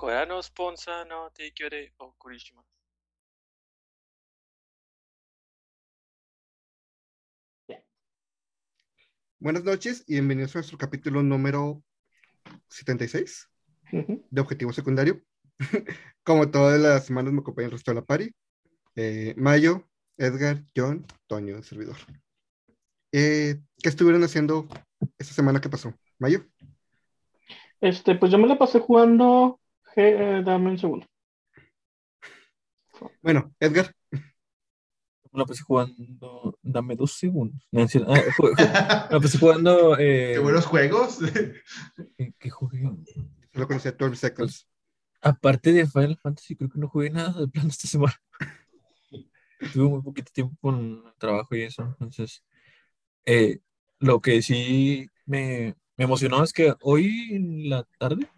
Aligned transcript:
Corano 0.00 0.42
Sponsa 0.42 1.04
no 1.04 1.30
eh, 1.36 1.92
o 1.98 2.14
Kurishima. 2.16 2.64
Buenas 9.38 9.62
noches 9.62 10.04
y 10.06 10.14
bienvenidos 10.14 10.56
a 10.56 10.60
nuestro 10.60 10.78
capítulo 10.78 11.22
número 11.22 11.82
76 12.68 13.50
de 13.92 14.40
Objetivo 14.40 14.72
Secundario. 14.72 15.20
Como 16.24 16.50
todas 16.50 16.80
las 16.80 17.04
semanas 17.04 17.34
me 17.34 17.40
acompaña 17.40 17.66
el 17.66 17.72
resto 17.72 17.90
de 17.90 17.96
la 17.96 18.06
pari. 18.06 18.34
Eh, 18.96 19.34
Mayo, 19.36 19.86
Edgar, 20.16 20.64
John, 20.74 21.04
Toño, 21.26 21.56
el 21.56 21.64
servidor. 21.64 21.96
Eh, 23.12 23.60
¿Qué 23.82 23.88
estuvieron 23.90 24.24
haciendo 24.24 24.66
esta 25.18 25.34
semana 25.34 25.60
que 25.60 25.68
pasó? 25.68 25.92
Mayo. 26.18 26.46
Este, 27.82 28.14
pues 28.14 28.32
yo 28.32 28.38
me 28.38 28.48
la 28.48 28.56
pasé 28.56 28.78
jugando 28.78 29.60
G- 29.94 30.38
eh, 30.38 30.42
dame 30.44 30.70
un 30.70 30.78
segundo. 30.78 31.06
Bueno, 33.22 33.52
Edgar. 33.58 33.92
La 35.32 35.44
pasé 35.46 35.62
jugando. 35.62 36.58
Dame 36.62 36.96
dos 36.96 37.12
segundos. 37.12 37.66
No. 37.70 37.86
Ah, 38.08 39.08
pasé 39.10 39.38
jugando. 39.38 39.96
Eh, 39.98 40.32
Qué 40.34 40.38
buenos 40.40 40.66
juegos. 40.66 41.18
¿qué- 42.16 42.34
qué 42.38 42.50
jugué? 42.50 42.82
Solo 43.52 43.66
conocía 43.66 43.92
12 43.92 44.16
Seconds. 44.16 44.66
Aparte 45.22 45.72
de 45.72 45.86
Final 45.86 46.16
Fantasy, 46.16 46.56
creo 46.56 46.70
que 46.70 46.78
no 46.78 46.88
jugué 46.88 47.10
nada 47.10 47.38
de 47.40 47.48
plan 47.48 47.68
esta 47.68 47.86
semana. 47.86 48.14
Tuve 49.72 49.88
muy 49.88 50.02
poquito 50.02 50.32
tiempo 50.32 50.56
con 50.60 51.02
el 51.06 51.14
trabajo 51.18 51.54
y 51.54 51.62
eso. 51.62 51.82
Entonces, 51.84 52.42
eh, 53.26 53.58
lo 53.98 54.20
que 54.20 54.40
sí 54.42 55.08
me, 55.26 55.74
me 55.96 56.04
emocionó 56.04 56.42
es 56.42 56.52
que 56.52 56.74
hoy 56.80 57.28
en 57.34 57.68
la 57.68 57.84
tarde 57.98 58.28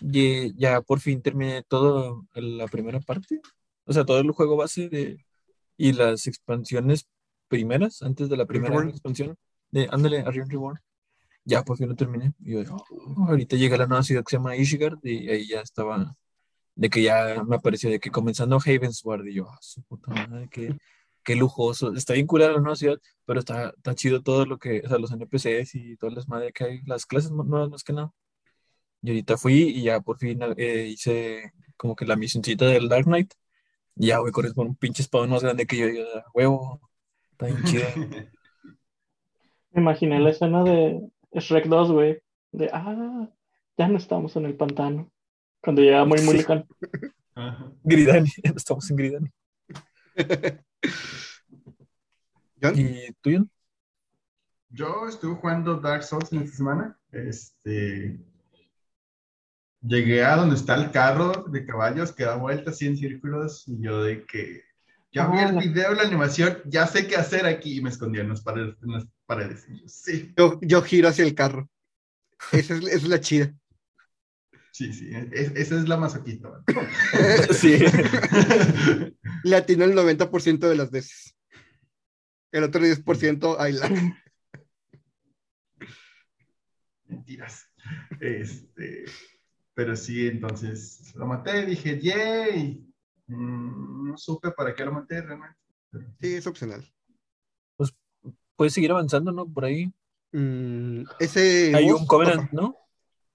ye- 0.00 0.52
ya, 0.56 0.80
por 0.82 1.00
fin 1.00 1.22
terminé 1.22 1.62
toda 1.68 2.20
la 2.34 2.66
primera 2.68 3.00
parte. 3.00 3.40
O 3.84 3.92
sea, 3.92 4.04
todo 4.04 4.18
el 4.18 4.30
juego 4.32 4.56
base 4.56 4.88
de, 4.88 5.24
y 5.76 5.92
las 5.92 6.26
expansiones 6.26 7.08
primeras, 7.48 8.02
antes 8.02 8.28
de 8.28 8.36
la 8.36 8.46
primera 8.46 8.70
Reborn. 8.70 8.88
expansión 8.90 9.36
de 9.70 9.88
Ándale, 9.90 10.20
Arion 10.20 10.48
Reborn. 10.50 10.78
Ya 11.44 11.62
por 11.62 11.76
fin 11.76 11.88
lo 11.88 11.94
terminé. 11.94 12.32
Y 12.40 12.52
yo, 12.54 12.76
"Oh", 12.90 13.26
ahorita 13.28 13.56
llega 13.56 13.76
la 13.76 13.86
nueva 13.86 14.02
ciudad 14.02 14.24
que 14.24 14.30
se 14.30 14.36
llama 14.36 14.56
Ishgard 14.56 14.98
y 15.04 15.28
ahí 15.28 15.46
ya 15.46 15.60
estaba, 15.60 16.16
de 16.74 16.90
que 16.90 17.02
ya 17.02 17.44
me 17.46 17.56
apareció 17.56 17.88
de 17.88 18.00
que 18.00 18.10
comenzando 18.10 18.58
Havensward 18.58 19.26
y 19.28 19.34
yo, 19.34 19.48
ah, 19.48 19.58
su 19.60 19.82
puta 19.84 20.10
madre, 20.10 20.48
qué, 20.50 20.76
qué 21.22 21.36
lujoso. 21.36 21.92
Está 21.92 22.14
bien 22.14 22.26
culera 22.26 22.52
la 22.52 22.58
nueva 22.60 22.74
ciudad, 22.74 22.98
pero 23.24 23.38
está, 23.38 23.70
está 23.70 23.94
chido 23.94 24.22
todo 24.22 24.44
lo 24.44 24.58
que, 24.58 24.82
o 24.84 24.88
sea, 24.88 24.98
los 24.98 25.12
NPCs 25.12 25.76
y 25.76 25.96
todas 25.96 26.16
las 26.16 26.28
madres 26.28 26.52
que 26.52 26.64
hay, 26.64 26.82
las 26.84 27.06
clases 27.06 27.30
nuevas 27.30 27.70
más 27.70 27.84
que 27.84 27.92
nada. 27.92 28.12
Y 29.06 29.10
ahorita 29.10 29.36
fui 29.36 29.68
y 29.68 29.84
ya 29.84 30.00
por 30.00 30.18
fin 30.18 30.40
eh, 30.56 30.88
hice 30.88 31.52
como 31.76 31.94
que 31.94 32.04
la 32.04 32.16
misioncita 32.16 32.64
del 32.66 32.88
Dark 32.88 33.04
Knight. 33.04 33.34
Y 33.94 34.08
ya 34.08 34.18
voy 34.18 34.32
corriendo 34.32 34.56
con 34.56 34.66
un 34.66 34.74
pinche 34.74 35.00
espadón 35.00 35.30
más 35.30 35.44
grande 35.44 35.64
que 35.64 35.76
yo, 35.76 35.86
y 35.86 35.98
yo, 35.98 36.04
"Ah, 36.16 36.24
huevo, 36.34 36.80
está 37.30 37.46
bien 37.46 37.62
chido. 37.62 37.84
Me 39.70 39.80
imaginé 39.80 40.18
la 40.18 40.30
escena 40.30 40.64
de 40.64 41.08
Shrek 41.34 41.66
2, 41.66 41.92
güey. 41.92 42.18
De, 42.50 42.68
ah, 42.72 43.28
ya 43.78 43.86
no 43.86 43.96
estamos 43.96 44.34
en 44.34 44.46
el 44.46 44.56
pantano. 44.56 45.08
Cuando 45.62 45.82
llega 45.82 46.04
muy, 46.04 46.20
muy 46.22 46.38
lejano. 46.38 46.66
Gridani, 47.84 48.28
estamos 48.56 48.90
en 48.90 48.96
Gridani. 48.96 49.30
John. 52.60 52.74
¿Y 52.76 53.12
tú, 53.20 53.30
John? 53.32 53.50
Yo 54.70 55.06
estuve 55.06 55.36
jugando 55.36 55.76
Dark 55.76 56.02
Souls 56.02 56.32
en 56.32 56.42
esta 56.42 56.56
semana. 56.56 56.98
Este, 57.12 58.18
llegué 59.82 60.24
a 60.24 60.36
donde 60.36 60.56
está 60.56 60.74
el 60.74 60.90
carro 60.90 61.44
de 61.48 61.64
caballos 61.66 62.12
que 62.12 62.24
da 62.24 62.36
vueltas 62.36 62.74
así 62.74 62.86
en 62.86 62.96
círculos 62.96 63.64
y 63.68 63.80
yo 63.82 64.02
de 64.02 64.24
que 64.26 64.62
ya 65.12 65.28
vi 65.28 65.38
el 65.38 65.56
video, 65.56 65.94
la 65.94 66.02
animación, 66.02 66.58
ya 66.66 66.86
sé 66.86 67.06
qué 67.06 67.16
hacer 67.16 67.46
aquí 67.46 67.78
y 67.78 67.80
me 67.80 67.88
escondí 67.88 68.18
en 68.20 68.28
las 68.28 68.42
paredes. 68.42 68.76
En 68.82 68.92
las 68.92 69.06
paredes. 69.24 69.64
Y 69.68 69.80
yo, 69.80 69.88
sí, 69.88 70.34
Yo, 70.36 70.58
yo 70.60 70.82
giro 70.82 71.08
hacia 71.08 71.24
el 71.24 71.34
carro. 71.34 71.70
Esa 72.52 72.74
es, 72.74 72.80
esa 72.84 72.94
es 72.96 73.08
la 73.08 73.20
chida. 73.20 73.54
sí, 74.72 74.92
sí, 74.92 75.08
es- 75.32 75.52
esa 75.56 75.78
es 75.78 75.88
la 75.88 75.96
masoquista. 75.96 76.48
¿vale? 76.50 76.64
Sí. 77.54 77.78
Le 79.44 79.56
atinó 79.56 79.84
el 79.84 79.94
90% 79.94 80.68
de 80.68 80.76
las 80.76 80.90
veces. 80.90 81.34
El 82.52 82.64
otro 82.64 82.82
10% 82.82 83.56
ahí 83.58 83.72
la. 83.72 83.88
Mentiras. 87.08 87.70
Este, 88.20 89.04
pero 89.76 89.94
sí, 89.94 90.26
entonces 90.26 91.14
lo 91.14 91.26
maté, 91.26 91.66
dije, 91.66 92.00
yay. 92.00 92.82
Mm, 93.26 94.08
no 94.10 94.16
supe 94.16 94.50
para 94.52 94.74
qué 94.74 94.84
lo 94.86 94.92
maté 94.92 95.20
realmente. 95.20 95.58
pero- 95.90 96.06
Sí, 96.20 96.34
es 96.34 96.46
opcional. 96.46 96.82
Puedes 98.56 98.72
seguir 98.72 98.90
avanzando, 98.90 99.32
¿no? 99.32 99.46
Por 99.46 99.66
ahí. 99.66 99.92
Mm, 100.32 101.02
ese. 101.20 101.74
Hay 101.76 101.90
un 101.90 102.06
Covenant. 102.06 102.50
¿no? 102.52 102.74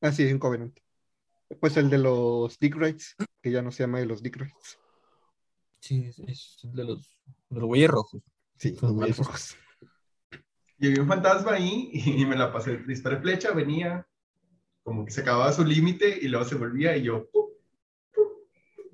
Ah, 0.01 0.11
sí, 0.11 0.25
un 0.33 0.39
Covenant. 0.39 0.75
Pues 1.59 1.77
el 1.77 1.91
de 1.91 1.99
los 1.99 2.57
Dick 2.57 2.75
Rights, 2.75 3.15
que 3.39 3.51
ya 3.51 3.61
no 3.61 3.71
se 3.71 3.83
llama 3.83 3.99
de 3.99 4.07
los 4.07 4.23
Dick 4.23 4.37
Rights. 4.37 4.79
Sí, 5.79 6.09
es- 6.25 6.57
de 6.63 6.83
los, 6.83 7.19
de 7.49 7.59
los 7.59 7.65
güeyes 7.67 7.89
rojos. 7.91 8.23
Sí, 8.57 8.75
los 8.81 8.91
güeyes 8.93 9.17
rojos. 9.19 9.55
Y 10.79 10.87
había 10.87 11.03
un 11.03 11.07
fantasma 11.07 11.51
ahí 11.53 11.91
y 11.93 12.25
me 12.25 12.35
la 12.35 12.51
pasé, 12.51 12.77
disparé 12.77 13.19
flecha, 13.21 13.51
venía, 13.51 14.07
como 14.83 15.05
que 15.05 15.11
se 15.11 15.21
acababa 15.21 15.51
su 15.53 15.63
límite 15.63 16.17
y 16.21 16.27
luego 16.27 16.45
se 16.45 16.55
volvía 16.55 16.95
y 16.97 17.03
yo, 17.03 17.29
¡pum! 17.31 17.45
¡pum! 18.13 18.25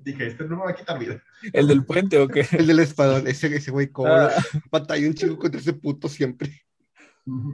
dije, 0.00 0.26
este 0.26 0.44
no 0.44 0.56
me 0.56 0.64
va 0.64 0.70
a 0.70 0.74
quitar 0.74 0.98
vida. 0.98 1.22
¿El 1.52 1.66
del 1.68 1.84
puente 1.84 2.18
o 2.18 2.28
qué? 2.28 2.46
El 2.52 2.66
del 2.66 2.80
espadón, 2.80 3.26
ese, 3.26 3.54
ese 3.54 3.70
güey, 3.70 3.88
como 3.90 4.12
Ah. 4.12 4.30
batalla 4.70 5.06
un 5.08 5.14
chico 5.14 5.38
contra 5.38 5.60
ese 5.60 5.72
puto 5.72 6.08
siempre. 6.08 6.62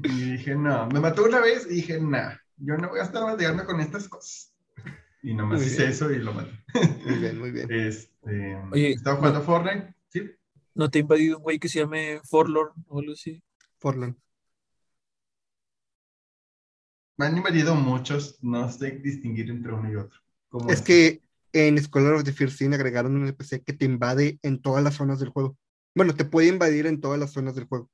Y 0.04 0.32
dije, 0.32 0.54
no, 0.54 0.86
me 0.88 1.00
mató 1.00 1.24
una 1.24 1.40
vez 1.40 1.66
y 1.68 1.74
dije, 1.74 2.00
nah, 2.00 2.34
yo 2.58 2.76
no 2.76 2.90
voy 2.90 3.00
a 3.00 3.04
estar 3.04 3.24
batallando 3.24 3.64
con 3.64 3.80
estas 3.80 4.08
cosas. 4.08 4.52
Y 5.22 5.34
nomás 5.34 5.58
Muy 5.60 5.66
hice 5.66 5.78
bien. 5.78 5.90
eso 5.90 6.10
y 6.12 6.18
lo 6.18 6.32
maté. 6.34 6.52
Muy 7.04 7.18
bien, 7.18 7.38
muy 7.40 7.50
bien. 7.50 7.70
Este, 7.72 8.56
Oye, 8.72 8.90
estaba 8.92 9.16
jugando 9.16 9.40
Fortnite, 9.42 9.94
sí, 10.08 10.30
¿No 10.74 10.90
te 10.90 10.98
ha 10.98 11.02
invadido 11.02 11.38
un 11.38 11.42
güey 11.44 11.58
que 11.58 11.68
se 11.68 11.78
llame 11.80 12.20
Forlorn 12.24 12.72
o 12.88 12.98
algo 13.00 13.12
así? 13.12 13.42
Forlorn. 13.78 14.16
Me 17.16 17.26
han 17.26 17.36
invadido 17.36 17.74
muchos, 17.74 18.38
no 18.42 18.70
sé 18.70 18.90
distinguir 18.92 19.50
entre 19.50 19.72
uno 19.72 19.90
y 19.90 19.96
otro. 19.96 20.20
¿Cómo 20.48 20.70
Es 20.70 20.82
que 20.82 21.20
en 21.52 21.80
Scholar 21.82 22.14
of 22.14 22.24
the 22.24 22.32
First 22.32 22.58
Sin 22.58 22.74
agregaron 22.74 23.16
un 23.16 23.24
NPC 23.26 23.62
que 23.64 23.72
te 23.72 23.84
invade 23.84 24.38
en 24.42 24.60
todas 24.60 24.82
las 24.82 24.94
zonas 24.94 25.20
del 25.20 25.28
juego. 25.28 25.56
Bueno, 25.94 26.14
te 26.14 26.24
puede 26.24 26.48
invadir 26.48 26.86
en 26.86 27.00
todas 27.00 27.18
las 27.18 27.32
zonas 27.32 27.54
del 27.54 27.64
juego. 27.66 27.88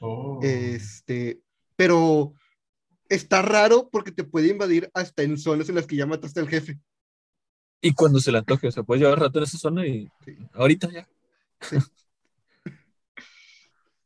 Oh. 0.00 0.40
Este, 0.42 1.40
pero 1.76 2.32
está 3.08 3.42
raro 3.42 3.88
porque 3.90 4.10
te 4.12 4.24
puede 4.24 4.48
invadir 4.48 4.90
hasta 4.94 5.22
en 5.22 5.38
zonas 5.38 5.68
en 5.68 5.76
las 5.76 5.86
que 5.86 5.96
ya 5.96 6.06
mataste 6.06 6.40
al 6.40 6.48
jefe. 6.48 6.78
Y 7.80 7.94
cuando 7.94 8.18
se 8.18 8.32
le 8.32 8.38
antoje, 8.38 8.66
o 8.66 8.72
sea, 8.72 8.82
puedes 8.82 9.02
llevar 9.02 9.20
rato 9.20 9.38
en 9.38 9.44
esa 9.44 9.58
zona 9.58 9.86
y 9.86 10.10
Sí. 10.24 10.36
ahorita 10.52 10.90
ya. 10.90 11.08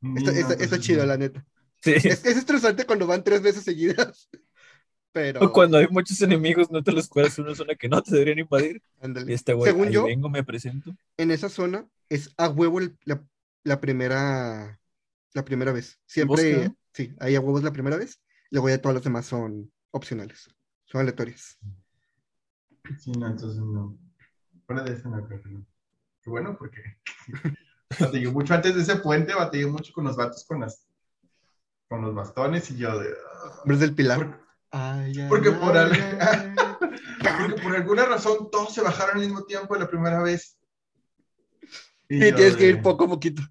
Mm, 0.01 0.17
Está, 0.19 0.31
está- 0.33 0.41
está 0.53 0.65
entonces 0.65 0.81
chido, 0.81 1.07
la 1.07 1.17
neta. 1.17 1.45
Sí. 1.83 1.93
Es, 1.95 2.25
es 2.25 2.37
estresante 2.37 2.87
cuando 2.87 3.07
van 3.07 3.25
tres 3.25 3.43
veces 3.43 3.65
seguidas. 3.65 4.29
Pero, 5.13 5.41
O 5.41 5.53
cuando 5.53 5.77
hay 5.77 5.89
muchos 5.89 6.23
enemigos, 6.23 6.71
no 6.71 6.83
te 6.83 6.91
los 6.93 7.09
puedes 7.09 7.39
en 7.39 7.45
una 7.45 7.55
zona 7.55 7.75
que 7.75 7.87
no 7.89 8.01
te 8.03 8.13
deberían 8.13 8.39
invadir. 8.39 8.83
Y 9.27 9.33
este 9.35 9.53
güey, 9.53 9.71
Según 9.71 9.89
ahí 9.89 9.93
yo, 9.93 10.05
vengo, 10.05 10.31
me 10.31 10.43
presento. 10.43 10.97
en 11.19 11.31
esa 11.31 11.51
zona 11.51 11.87
es 12.09 12.33
a 12.39 12.49
huevo 12.49 12.79
el- 12.79 12.97
la, 13.05 13.23
la 13.65 13.79
primera 13.81 14.81
la 15.35 15.45
primera 15.45 15.73
vez. 15.73 15.99
Siempre, 16.07 16.75
sí, 16.95 17.15
ahí 17.19 17.35
a 17.35 17.41
huevo 17.41 17.59
es 17.59 17.65
la 17.65 17.73
primera 17.73 17.97
vez. 17.97 18.21
Luego 18.51 18.69
ya 18.71 18.81
todas 18.81 18.95
las 18.95 19.05
demás 19.05 19.27
son 19.27 19.71
opcionales. 19.91 20.49
Son 20.85 21.01
aleatorias. 21.01 21.59
Sí, 22.99 23.13
no, 23.13 23.27
entonces 23.27 23.61
no. 23.63 23.99
Fuera 24.67 24.83
de 24.83 24.95
eso 24.95 25.09
no 25.09 25.27
creo 25.27 25.43
que 25.43 25.49
no. 25.51 25.67
Qué 26.23 26.31
bueno, 26.31 26.57
porque 26.59 26.81
batallé 28.01 28.29
mucho 28.29 28.55
antes 28.55 28.75
de 28.75 28.83
ese 28.83 28.97
puente, 28.97 29.35
batallé 29.35 29.67
mucho 29.67 29.93
con 29.93 30.05
los 30.05 30.17
vatos 30.17 30.45
con 30.45 30.61
las 30.61 30.87
con 31.93 32.01
los 32.03 32.15
bastones 32.15 32.71
y 32.71 32.79
yo 32.79 32.99
de. 32.99 33.11
Hombres 33.63 33.81
del 33.81 33.95
Pilar. 33.95 34.19
por- 34.19 34.43
Ay, 34.71 35.13
ay, 35.21 35.29
porque 35.29 35.51
por 35.51 35.77
ay, 35.77 35.85
al- 35.85 36.19
ay. 36.21 36.55
porque 37.49 37.63
por 37.63 37.77
alguna 37.77 38.07
razón 38.07 38.51
todos 38.51 38.73
se 38.73 38.81
bajaron 38.81 39.17
al 39.17 39.21
mismo 39.23 39.45
tiempo 39.45 39.77
la 39.77 39.87
primera 39.89 40.23
vez. 40.23 40.57
Y 42.09 42.19
tienes 42.19 42.57
que 42.57 42.65
de- 42.65 42.71
ir 42.71 42.83
poco 42.83 43.05
a 43.05 43.09
poquito. 43.09 43.43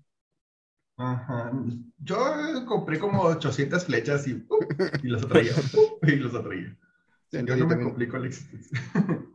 Ajá. 0.97 1.51
Yo 1.99 2.65
compré 2.67 2.97
como 2.99 3.21
800 3.21 3.85
flechas 3.85 4.27
y, 4.27 4.33
¡pum! 4.35 4.59
y 5.03 5.07
los 5.07 5.23
atraía. 5.25 5.53
¡pum! 5.71 6.09
y 6.09 6.15
los 6.15 6.33
atraía. 6.33 6.75
Sí, 7.29 7.38
Yo 7.38 7.45
yo 7.45 7.55
no 7.57 7.63
me 7.65 7.69
también. 7.69 7.89
complico 7.89 8.17
la 8.17 8.27
existencia. 8.27 8.79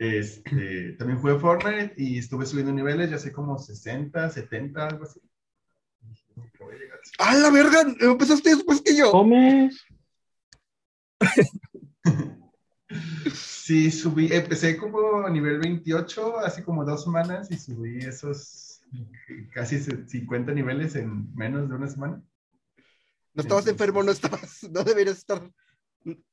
Este, 0.00 0.92
también 0.92 1.18
jugué 1.18 1.40
Fortnite 1.40 1.94
y 1.96 2.18
estuve 2.18 2.46
subiendo 2.46 2.72
niveles, 2.72 3.10
ya 3.10 3.18
sé 3.18 3.32
como 3.32 3.58
60, 3.58 4.30
70, 4.30 4.86
algo 4.86 5.02
así. 5.02 5.20
Dije, 6.42 6.48
"Nunca 6.52 6.64
voy 6.64 6.74
a 6.74 6.78
llegar 6.78 6.98
así". 7.02 7.12
¡Ah, 7.18 7.34
la 7.34 7.50
verga! 7.50 7.80
Empezaste 8.00 8.54
después 8.54 8.80
que 8.80 8.96
yo. 8.96 9.10
Comes. 9.10 9.84
Sí, 13.34 13.90
subí, 13.90 14.32
empecé 14.32 14.78
como 14.78 15.26
a 15.26 15.28
nivel 15.28 15.58
28, 15.58 16.38
hace 16.38 16.64
como 16.64 16.86
dos 16.86 17.04
semanas, 17.04 17.50
y 17.50 17.58
subí 17.58 17.98
esos 17.98 18.80
casi 19.52 19.78
50 19.78 20.52
niveles 20.52 20.96
en 20.96 21.34
menos 21.34 21.68
de 21.68 21.74
una 21.74 21.86
semana. 21.86 22.22
No 23.34 23.42
estabas 23.42 23.66
enfermo, 23.66 24.02
no 24.02 24.10
estabas, 24.10 24.62
no 24.70 24.82
deberías 24.84 25.18
estar 25.18 25.42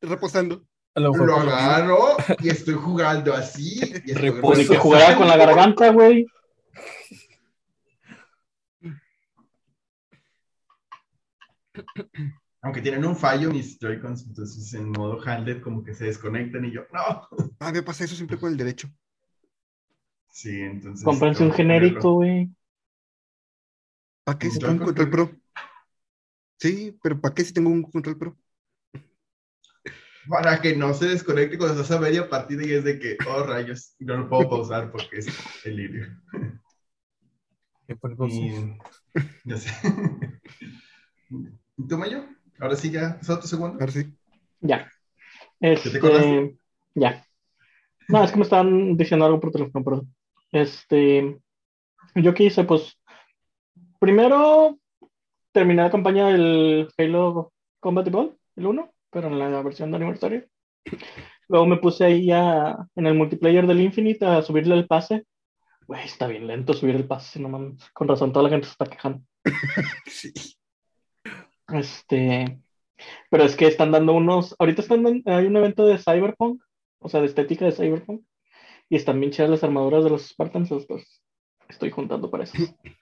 reposando. 0.01 0.66
A 0.96 1.01
lo 1.01 1.13
Lo 1.13 1.36
agarro 1.36 2.16
y 2.40 2.48
estoy 2.48 2.75
jugando 2.75 3.34
así. 3.34 3.80
Y 3.80 4.12
estoy 4.12 4.13
Reposo. 4.13 4.62
Ni 4.62 4.66
que 4.66 4.74
reposando. 4.75 4.80
jugara 4.81 5.18
con 5.18 5.28
la 5.28 5.36
garganta, 5.36 5.90
güey. 5.90 6.25
Aunque 12.62 12.81
tienen 12.81 13.06
un 13.06 13.16
fallo 13.16 13.51
mis 13.51 13.77
Joy-Cons, 13.80 14.25
entonces 14.27 14.74
en 14.74 14.89
modo 14.89 15.22
handed 15.24 15.62
como 15.62 15.83
que 15.83 15.94
se 15.94 16.06
desconectan 16.06 16.66
y 16.66 16.72
yo, 16.72 16.81
no. 16.92 17.27
Ah, 17.60 17.72
me 17.72 17.83
pasa 17.83 18.04
eso 18.04 18.16
siempre 18.16 18.38
con 18.38 18.51
el 18.51 18.57
derecho. 18.57 18.89
Sí, 20.30 20.62
entonces. 20.62 21.04
Cómprense 21.06 21.44
un 21.44 21.54
genérico, 21.54 22.13
güey. 22.13 22.50
¿Para 24.24 24.39
qué 24.39 24.50
si 24.50 24.60
tengo 24.60 24.74
un 24.74 24.80
control 24.80 25.10
pro? 25.10 25.31
Sí, 26.60 26.98
pero 27.04 27.22
¿para 27.22 27.36
qué 27.36 27.44
si 27.44 27.54
tengo 27.54 27.69
un 27.69 27.83
control 27.83 28.18
pro? 28.18 28.38
Para 30.27 30.60
que 30.60 30.75
no 30.75 30.94
se 30.95 31.06
desconecte 31.06 31.60
cuando 31.60 31.80
estás 31.80 31.95
a 31.95 32.01
media 32.01 32.27
partida 32.27 32.66
y 32.66 32.74
es 32.74 32.83
de 32.83 32.98
que, 32.98 33.18
oh 33.27 33.44
rayos, 33.44 33.95
no 34.00 34.18
lo 34.18 34.27
puedo 34.27 34.50
pausar 34.50 34.92
porque 34.92 35.19
es 35.19 35.27
delirio. 35.63 36.07
Pausa. 38.18 38.36
Y 38.36 38.77
ya 39.44 39.57
sé. 39.57 39.69
¿Y 41.77 41.88
tú, 41.88 41.98
Mayo? 41.98 42.25
Ahora 42.60 42.75
sí 42.75 42.92
ya, 42.92 43.18
¿es 43.22 43.27
tu 43.27 43.48
segundo? 43.48 43.77
Ahora 43.80 43.92
sí. 43.92 44.06
Ya. 44.62 44.89
te 45.60 45.74
Este, 45.74 45.98
acordaste? 45.98 46.57
ya. 46.95 47.25
No, 48.07 48.24
es 48.24 48.31
que 48.31 48.38
me 48.38 48.44
estaban 48.44 48.95
diciendo 48.98 49.25
algo 49.25 49.39
por 49.39 49.51
teléfono, 49.51 49.83
perdón. 49.83 50.16
Este, 50.51 51.38
yo 52.16 52.33
qué 52.33 52.44
hice, 52.45 52.63
pues, 52.63 52.98
primero 54.00 54.77
terminé 55.51 55.83
la 55.83 55.92
campaña 55.92 56.27
del 56.27 56.88
Halo 56.98 57.51
Combat 57.80 58.07
Evolved, 58.07 58.36
el 58.56 58.66
1, 58.68 58.94
pero 59.10 59.27
en 59.27 59.39
la 59.39 59.62
versión 59.62 59.92
de 59.92 59.98
aniversario. 59.98 60.45
Luego 61.48 61.66
me 61.66 61.77
puse 61.77 62.06
ahí 62.06 62.25
ya 62.27 62.75
en 62.95 63.07
el 63.07 63.16
multiplayer 63.16 63.68
del 63.68 63.81
Infinite 63.81 64.25
a 64.25 64.42
subirle 64.42 64.75
el 64.75 64.88
pase. 64.88 65.25
Güey, 65.88 66.06
está 66.06 66.27
bien 66.27 66.48
lento 66.48 66.74
subir 66.74 66.95
el 66.95 67.07
pase, 67.07 67.39
no 67.39 67.50
mames. 67.50 67.83
Con 67.94 68.07
razón, 68.07 68.31
toda 68.31 68.44
la 68.44 68.50
gente 68.50 68.66
se 68.66 68.72
está 68.72 68.86
quejando. 68.86 69.22
Sí. 70.07 70.31
Este, 71.70 72.60
pero 73.30 73.44
es 73.44 73.56
que 73.56 73.68
están 73.68 73.92
dando 73.92 74.14
unos, 74.14 74.56
ahorita 74.60 74.82
están 74.82 75.04
dando- 75.04 75.32
hay 75.32 75.46
un 75.46 75.58
evento 75.58 75.86
de 75.86 75.98
Cyberpunk, 75.98 76.62
o 77.00 77.10
sea, 77.10 77.22
de 77.22 77.28
estética 77.28 77.66
de 77.66 77.72
Cyberpunk, 77.72 78.22
y 78.90 78.96
están 78.96 79.20
bien 79.20 79.32
chidas 79.32 79.50
las 79.50 79.64
armaduras 79.64 80.04
de 80.04 80.10
los 80.12 80.28
Spartans, 80.28 80.70
pues 80.88 81.22
estoy 81.70 81.92
juntando 81.92 82.30
para 82.30 82.44
eso. 82.44 82.54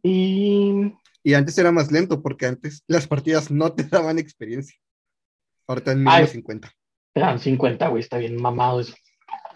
Y 0.00 0.94
Y 1.24 1.34
antes 1.34 1.58
era 1.58 1.72
más 1.72 1.90
lento 1.90 2.22
porque 2.22 2.46
antes 2.46 2.84
las 2.86 3.08
partidas 3.08 3.50
no 3.50 3.72
te 3.72 3.82
daban 3.82 4.18
experiencia. 4.18 4.78
Ahorita 5.66 5.90
en 5.90 5.98
mínimo 5.98 6.14
Ay. 6.14 6.26
50. 6.28 6.70
te 7.12 7.20
dan 7.20 7.40
50, 7.40 7.88
güey, 7.88 8.00
está 8.02 8.16
bien 8.16 8.40
mamado 8.40 8.80
eso. 8.80 8.94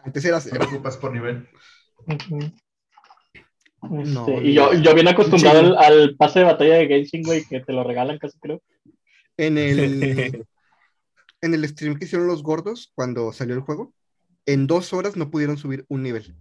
Antes 0.05 0.25
era 0.25 0.41
cero. 0.41 0.67
te 0.69 0.99
por 0.99 1.13
nivel. 1.13 1.49
Este, 3.83 4.13
No, 4.13 4.43
y 4.43 4.55
yo, 4.55 4.73
yo 4.75 4.95
bien 4.95 5.09
acostumbrado 5.09 5.59
al, 5.59 5.77
al 5.77 6.17
pase 6.17 6.41
de 6.41 6.45
batalla 6.45 6.75
de 6.75 6.87
Genshin, 6.87 7.23
güey, 7.23 7.45
que 7.45 7.61
te 7.61 7.73
lo 7.73 7.83
regalan 7.83 8.19
casi 8.19 8.39
creo. 8.39 8.63
En 9.37 9.59
el, 9.59 10.47
en 11.41 11.55
el 11.55 11.69
stream 11.69 11.99
que 11.99 12.05
hicieron 12.05 12.29
los 12.29 12.43
gordos 12.43 12.93
cuando 12.95 13.33
salió 13.33 13.55
el 13.55 13.61
juego, 13.63 13.93
en 14.47 14.67
dos 14.67 14.93
horas 14.93 15.17
no 15.17 15.31
pudieron 15.31 15.59
subir 15.59 15.85
un 15.89 16.03
nivel. 16.03 16.35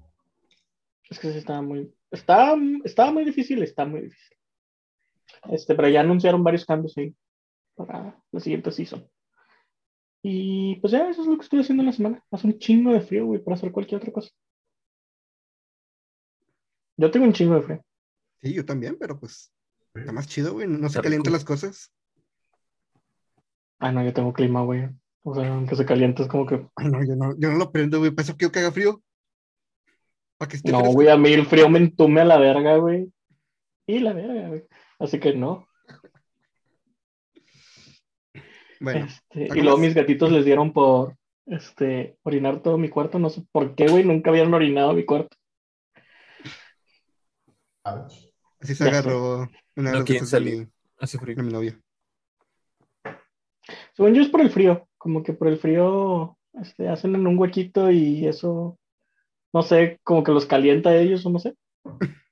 Es 1.09 1.19
que 1.19 1.31
sí 1.31 1.39
estaba 1.39 1.61
muy, 1.61 1.93
está, 2.11 2.55
estaba 2.83 3.11
muy 3.11 3.25
difícil, 3.25 3.61
está 3.63 3.85
muy 3.85 4.01
difícil. 4.01 4.37
Este, 5.49 5.75
pero 5.75 5.89
ya 5.89 6.01
anunciaron 6.01 6.43
varios 6.43 6.65
cambios 6.65 6.97
ahí 6.97 7.15
para 7.75 8.21
la 8.31 8.39
siguiente 8.39 8.71
season. 8.71 9.07
Y 10.23 10.75
pues 10.75 10.91
ya, 10.91 11.09
eso 11.09 11.21
es 11.21 11.27
lo 11.27 11.35
que 11.35 11.43
estoy 11.43 11.61
haciendo 11.61 11.81
en 11.81 11.87
la 11.87 11.93
semana. 11.93 12.23
Hace 12.29 12.47
un 12.47 12.59
chingo 12.59 12.93
de 12.93 13.01
frío, 13.01 13.25
güey, 13.25 13.43
para 13.43 13.55
hacer 13.55 13.71
cualquier 13.71 13.99
otra 13.99 14.13
cosa. 14.13 14.29
Yo 17.01 17.09
tengo 17.09 17.25
un 17.25 17.33
chingo 17.33 17.55
de 17.55 17.63
frío. 17.63 17.85
Sí, 18.43 18.53
yo 18.53 18.63
también, 18.63 18.95
pero 18.99 19.19
pues 19.19 19.51
está 19.95 20.11
más 20.11 20.27
chido, 20.27 20.53
güey. 20.53 20.67
No 20.67 20.87
se 20.87 21.01
calientan 21.01 21.33
las 21.33 21.43
cosas. 21.43 21.91
Ah, 23.79 23.91
no, 23.91 24.03
yo 24.03 24.13
tengo 24.13 24.31
clima, 24.33 24.61
güey. 24.61 24.87
O 25.23 25.33
sea, 25.33 25.51
aunque 25.51 25.75
se 25.75 25.83
caliente, 25.83 26.21
es 26.21 26.27
como 26.27 26.45
que. 26.45 26.67
Ay, 26.75 26.89
no, 26.89 27.03
yo 27.03 27.15
no, 27.15 27.35
yo 27.39 27.49
no 27.49 27.57
lo 27.57 27.71
prendo, 27.71 27.97
güey. 27.97 28.11
Para 28.11 28.23
eso 28.25 28.37
quiero 28.37 28.51
que 28.51 28.59
haga 28.59 28.71
frío. 28.71 29.01
Para 30.37 30.49
que 30.49 30.57
esté 30.57 30.71
No, 30.71 30.77
fresco. 30.79 30.93
güey, 30.93 31.07
a 31.09 31.17
mí 31.17 31.33
el 31.33 31.47
frío 31.47 31.69
me 31.69 31.79
entume 31.79 32.21
a 32.21 32.25
la 32.25 32.37
verga, 32.37 32.77
güey. 32.77 33.11
Y 33.87 33.99
la 33.99 34.13
verga, 34.13 34.49
güey. 34.49 34.63
Así 34.99 35.19
que 35.19 35.33
no. 35.33 35.67
Bueno, 38.79 39.05
Este, 39.07 39.43
¿algo 39.45 39.55
y 39.55 39.61
luego 39.61 39.77
mis 39.79 39.95
gatitos 39.95 40.31
les 40.31 40.45
dieron 40.45 40.71
por 40.71 41.17
este 41.47 42.17
orinar 42.21 42.61
todo 42.61 42.77
mi 42.77 42.89
cuarto. 42.89 43.17
No 43.17 43.31
sé 43.31 43.43
por 43.51 43.73
qué, 43.73 43.87
güey. 43.87 44.03
Nunca 44.03 44.29
habían 44.29 44.53
orinado 44.53 44.93
mi 44.93 45.03
cuarto. 45.03 45.35
A 47.83 48.07
así 48.59 48.75
se 48.75 48.83
agarró 48.87 49.49
una 49.75 49.91
No 49.91 50.03
de 50.03 50.19
salir. 50.25 50.57
mi, 50.59 50.67
Hace 50.99 51.17
frío. 51.17 51.35
mi 51.43 51.51
novia. 51.51 51.79
Según 53.93 54.13
yo 54.13 54.21
es 54.21 54.29
por 54.29 54.41
el 54.41 54.51
frío. 54.51 54.87
Como 54.97 55.23
que 55.23 55.33
por 55.33 55.47
el 55.47 55.57
frío 55.57 56.37
este, 56.53 56.87
hacen 56.89 57.15
en 57.15 57.25
un 57.27 57.37
huequito 57.39 57.89
y 57.91 58.27
eso. 58.27 58.77
No 59.53 59.63
sé, 59.63 59.99
como 60.03 60.23
que 60.23 60.31
los 60.31 60.45
calienta 60.45 60.89
a 60.91 60.97
ellos 60.97 61.25
o 61.25 61.29
no 61.29 61.39
sé. 61.39 61.55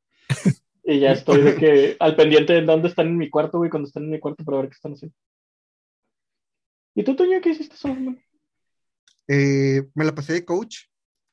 Y 0.84 1.00
ya 1.02 1.12
estoy 1.12 1.44
de 1.44 1.56
que 1.56 1.98
al 2.00 2.16
pendiente 2.16 2.54
de 2.54 2.64
dónde 2.64 2.88
están 2.88 3.06
en 3.10 3.18
mi 3.18 3.30
cuarto, 3.30 3.60
güey, 3.60 3.70
cuando 3.70 3.86
están 3.88 4.06
en 4.06 4.10
mi 4.10 4.20
cuarto 4.20 4.44
para 4.44 4.58
ver 4.58 4.70
qué 4.70 4.74
están 4.74 4.94
haciendo. 4.94 5.16
¿Y 6.96 7.04
tú, 7.04 7.16
Toño, 7.16 7.40
qué 7.42 7.50
hiciste 7.52 7.76
solo, 7.76 7.94
man? 8.00 8.24
Eh, 9.28 9.84
me 9.94 10.04
la 10.04 10.16
pasé 10.16 10.34
de 10.34 10.46
coach. 10.46 10.86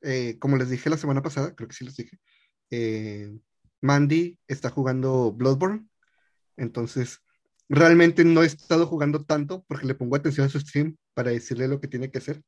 eh, 0.02 0.36
como 0.38 0.58
les 0.58 0.68
dije 0.68 0.90
la 0.90 0.98
semana 0.98 1.22
pasada, 1.22 1.54
creo 1.54 1.68
que 1.68 1.74
sí 1.74 1.86
les 1.86 1.96
dije. 1.96 2.18
eh, 2.70 3.32
Mandy 3.80 4.38
está 4.48 4.70
jugando 4.70 5.32
Bloodborne. 5.32 5.86
Entonces, 6.56 7.20
realmente 7.68 8.24
no 8.24 8.42
he 8.42 8.46
estado 8.46 8.86
jugando 8.86 9.24
tanto 9.24 9.64
porque 9.68 9.86
le 9.86 9.94
pongo 9.94 10.16
atención 10.16 10.46
a 10.46 10.50
su 10.50 10.60
stream 10.60 10.96
para 11.14 11.30
decirle 11.30 11.68
lo 11.68 11.80
que 11.80 11.88
tiene 11.88 12.10
que 12.10 12.18
hacer. 12.18 12.42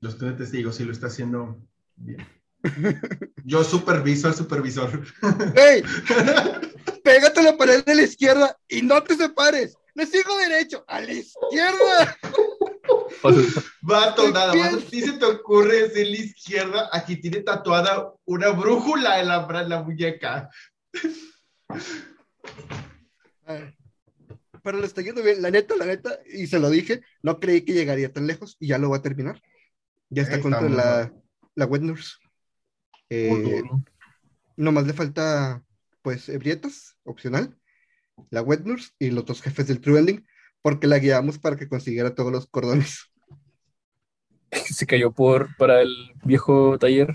Yo 0.00 0.08
estoy 0.08 0.30
de 0.30 0.36
testigo, 0.36 0.72
si 0.72 0.84
lo 0.84 0.92
está 0.92 1.06
haciendo 1.06 1.60
bien. 1.96 2.26
Yo 3.44 3.64
superviso 3.64 4.28
al 4.28 4.34
supervisor. 4.34 5.04
¡Ey! 5.54 5.82
Pégate 7.02 7.40
a 7.40 7.42
la 7.42 7.56
pared 7.56 7.84
de 7.84 7.94
la 7.94 8.02
izquierda 8.02 8.56
y 8.68 8.82
no 8.82 9.02
te 9.02 9.16
separes. 9.16 9.76
No 9.94 10.06
sigo 10.06 10.36
derecho, 10.38 10.84
a 10.88 11.00
la 11.00 11.12
izquierda. 11.12 12.16
Vato, 13.82 14.24
¿Qué 14.24 14.32
nada 14.32 14.54
más 14.54 14.84
ti 14.86 15.00
se 15.00 15.12
te 15.12 15.24
ocurre 15.24 15.88
decir 15.88 16.06
la 16.08 16.16
izquierda, 16.16 16.88
aquí 16.92 17.16
tiene 17.16 17.40
tatuada 17.40 18.12
una 18.24 18.50
brújula 18.50 19.20
en 19.20 19.28
la, 19.28 19.46
en 19.62 19.68
la 19.68 19.82
muñeca. 19.82 20.50
Pero 24.62 24.78
lo 24.78 24.84
está 24.84 25.02
yendo 25.02 25.22
bien, 25.22 25.42
la 25.42 25.50
neta, 25.50 25.74
la 25.76 25.86
neta, 25.86 26.18
y 26.32 26.46
se 26.46 26.58
lo 26.58 26.70
dije, 26.70 27.02
no 27.22 27.40
creí 27.40 27.62
que 27.62 27.72
llegaría 27.72 28.12
tan 28.12 28.26
lejos 28.26 28.56
y 28.60 28.68
ya 28.68 28.78
lo 28.78 28.90
va 28.90 28.98
a 28.98 29.02
terminar. 29.02 29.42
Ya 30.10 30.22
está 30.22 30.40
contra 30.40 30.68
la, 30.68 31.12
la 31.54 31.66
wet 31.66 31.82
nurse. 31.82 32.16
Eh, 33.10 33.62
nomás 34.56 34.86
le 34.86 34.92
falta, 34.92 35.62
pues, 36.02 36.28
ebrietas, 36.28 36.96
opcional, 37.04 37.58
la 38.30 38.42
wet 38.42 38.64
nurse 38.64 38.90
y 38.98 39.10
los 39.10 39.24
dos 39.24 39.42
jefes 39.42 39.66
del 39.66 39.80
true 39.80 39.98
ending, 39.98 40.26
porque 40.60 40.86
la 40.86 40.98
guiamos 40.98 41.38
para 41.38 41.56
que 41.56 41.68
consiguiera 41.68 42.14
todos 42.14 42.30
los 42.30 42.46
cordones. 42.46 43.11
Se 44.66 44.86
cayó 44.86 45.12
por 45.12 45.56
para 45.56 45.82
el 45.82 46.12
viejo 46.24 46.78
taller. 46.78 47.08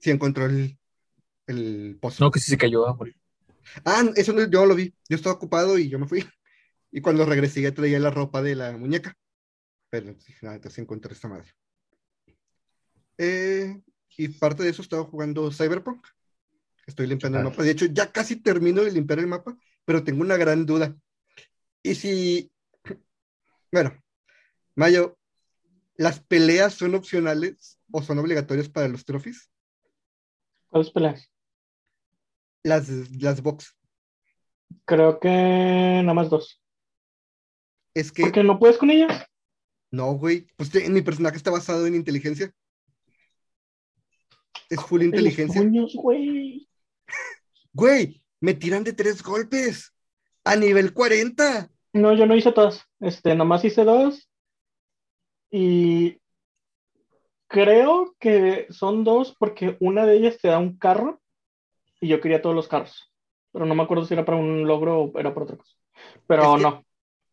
Si 0.00 0.10
encontró 0.10 0.46
el, 0.46 0.78
el 1.48 1.98
pozo. 2.00 2.24
No, 2.24 2.30
que 2.30 2.38
sí 2.40 2.50
se 2.50 2.56
cayó 2.58 2.86
a 2.86 2.94
morir. 2.94 3.16
Ah, 3.84 4.04
eso 4.14 4.32
no, 4.32 4.48
yo 4.48 4.64
lo 4.64 4.74
vi. 4.74 4.94
Yo 5.08 5.16
estaba 5.16 5.34
ocupado 5.34 5.76
y 5.78 5.88
yo 5.88 5.98
me 5.98 6.06
fui. 6.06 6.24
Y 6.92 7.00
cuando 7.00 7.26
regresé 7.26 7.60
ya 7.62 7.74
traía 7.74 7.98
la 7.98 8.10
ropa 8.10 8.40
de 8.40 8.54
la 8.54 8.76
muñeca. 8.76 9.14
Pero 9.90 10.14
nada, 10.42 10.56
entonces 10.56 10.78
encontré 10.78 11.12
esta 11.12 11.28
madre. 11.28 11.48
Eh, 13.18 13.80
y 14.16 14.28
parte 14.28 14.62
de 14.62 14.70
eso 14.70 14.82
estaba 14.82 15.04
jugando 15.04 15.50
Cyberpunk. 15.50 16.06
Estoy 16.86 17.06
limpiando 17.08 17.38
el 17.38 17.46
Ah. 17.46 17.50
mapa. 17.50 17.62
De 17.62 17.70
hecho, 17.72 17.86
ya 17.86 18.10
casi 18.12 18.36
termino 18.36 18.82
de 18.82 18.92
limpiar 18.92 19.18
el 19.18 19.26
mapa, 19.26 19.56
pero 19.84 20.04
tengo 20.04 20.22
una 20.22 20.36
gran 20.36 20.64
duda. 20.64 20.96
Y 21.82 21.94
si, 21.94 22.50
bueno, 23.72 24.00
Mayo, 24.76 25.17
¿las 25.98 26.20
peleas 26.20 26.72
son 26.72 26.94
opcionales 26.94 27.78
o 27.92 28.02
son 28.02 28.18
obligatorias 28.18 28.70
para 28.70 28.88
los 28.88 29.04
trophies? 29.04 29.50
¿Cuáles 30.68 30.90
peleas? 30.90 31.30
Las, 32.62 32.88
las 33.20 33.42
box. 33.42 33.76
Creo 34.86 35.20
que 35.20 35.28
nada 35.28 36.14
más 36.14 36.30
dos. 36.30 36.62
Es 37.94 38.10
que 38.12 38.22
¿Por 38.22 38.32
qué 38.32 38.42
no 38.42 38.58
puedes 38.58 38.78
con 38.78 38.90
ellas? 38.90 39.26
No, 39.90 40.12
güey. 40.12 40.46
Pues 40.56 40.70
te- 40.70 40.88
mi 40.88 41.02
personaje 41.02 41.36
está 41.36 41.50
basado 41.50 41.86
en 41.86 41.94
inteligencia. 41.94 42.52
Es 44.68 44.80
full 44.82 45.00
En 45.00 45.06
inteligencia. 45.08 45.60
puños, 45.62 45.94
güey. 45.94 46.68
Güey, 47.72 48.22
me 48.40 48.54
tiran 48.54 48.84
de 48.84 48.92
tres 48.92 49.22
golpes. 49.22 49.94
A 50.44 50.56
nivel 50.56 50.92
40. 50.92 51.70
No, 51.94 52.12
yo 52.14 52.26
no 52.26 52.36
hice 52.36 52.52
todas. 52.52 52.82
Este, 53.00 53.34
nomás 53.34 53.64
hice 53.64 53.84
dos. 53.84 54.27
Y 55.50 56.20
creo 57.46 58.14
que 58.20 58.66
son 58.70 59.04
dos 59.04 59.34
porque 59.38 59.76
una 59.80 60.06
de 60.06 60.16
ellas 60.16 60.38
te 60.40 60.48
da 60.48 60.58
un 60.58 60.78
carro 60.78 61.20
y 62.00 62.08
yo 62.08 62.20
quería 62.20 62.42
todos 62.42 62.54
los 62.56 62.68
carros. 62.68 63.12
Pero 63.52 63.66
no 63.66 63.74
me 63.74 63.82
acuerdo 63.82 64.04
si 64.04 64.14
era 64.14 64.24
para 64.24 64.38
un 64.38 64.66
logro 64.66 65.00
o 65.04 65.18
era 65.18 65.32
para 65.34 65.44
otra 65.44 65.56
cosa. 65.56 65.72
Pero 66.26 66.42
Es 66.44 66.56
que 66.56 66.62
no, 66.62 66.84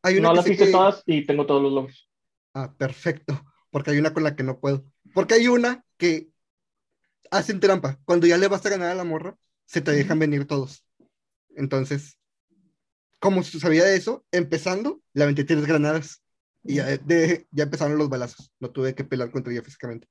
Hay 0.03 0.17
una 0.17 0.29
no 0.29 0.33
las 0.33 0.47
hice 0.47 0.65
que- 0.65 0.71
todas 0.71 1.03
y 1.05 1.25
tengo 1.25 1.45
todos 1.45 1.61
los 1.61 1.73
logros. 1.73 2.09
Ah, 2.53 2.73
perfecto. 2.77 3.43
Porque 3.69 3.91
hay 3.91 3.99
una 3.99 4.13
con 4.13 4.23
la 4.23 4.35
que 4.35 4.43
no 4.43 4.59
puedo. 4.59 4.85
Porque 5.13 5.33
hay 5.35 5.47
una 5.47 5.83
que 5.97 6.29
hacen 7.31 7.59
trampa. 7.59 7.99
Cuando 8.05 8.27
ya 8.27 8.37
le 8.37 8.47
vas 8.47 8.65
a 8.65 8.69
ganar 8.69 8.91
a 8.91 8.95
la 8.95 9.03
morra, 9.03 9.37
se 9.65 9.81
te 9.81 9.91
dejan 9.91 10.19
venir 10.19 10.47
todos. 10.47 10.85
Entonces, 11.55 12.17
como 13.19 13.43
sabía 13.43 13.83
de 13.83 13.95
eso, 13.97 14.25
empezando, 14.31 15.01
aventé 15.15 15.43
tres 15.43 15.65
granadas. 15.65 16.21
Y 16.65 16.75
ya, 16.75 16.97
de- 16.97 17.47
ya 17.51 17.63
empezaron 17.63 17.97
los 17.97 18.09
balazos. 18.09 18.51
No 18.59 18.71
tuve 18.71 18.95
que 18.95 19.03
pelear 19.03 19.31
contra 19.31 19.53
ella 19.53 19.61
físicamente. 19.61 20.07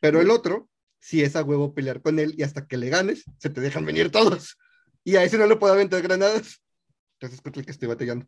Pero 0.00 0.20
el 0.20 0.30
otro, 0.30 0.68
si 1.00 1.22
es 1.22 1.36
a 1.36 1.42
huevo 1.42 1.74
pelear 1.74 2.00
con 2.00 2.18
él 2.18 2.34
y 2.36 2.42
hasta 2.44 2.66
que 2.66 2.76
le 2.76 2.88
ganes, 2.88 3.24
se 3.38 3.50
te 3.50 3.60
dejan 3.60 3.84
venir 3.84 4.10
todos. 4.10 4.56
Y 5.04 5.16
a 5.16 5.24
ese 5.24 5.36
no 5.36 5.46
le 5.46 5.56
puedo 5.56 5.74
aventar 5.74 6.00
granadas. 6.02 6.62
Entonces, 7.14 7.38
es 7.38 7.42
contra 7.42 7.60
el 7.60 7.66
que 7.66 7.72
estoy 7.72 7.88
batallando. 7.88 8.26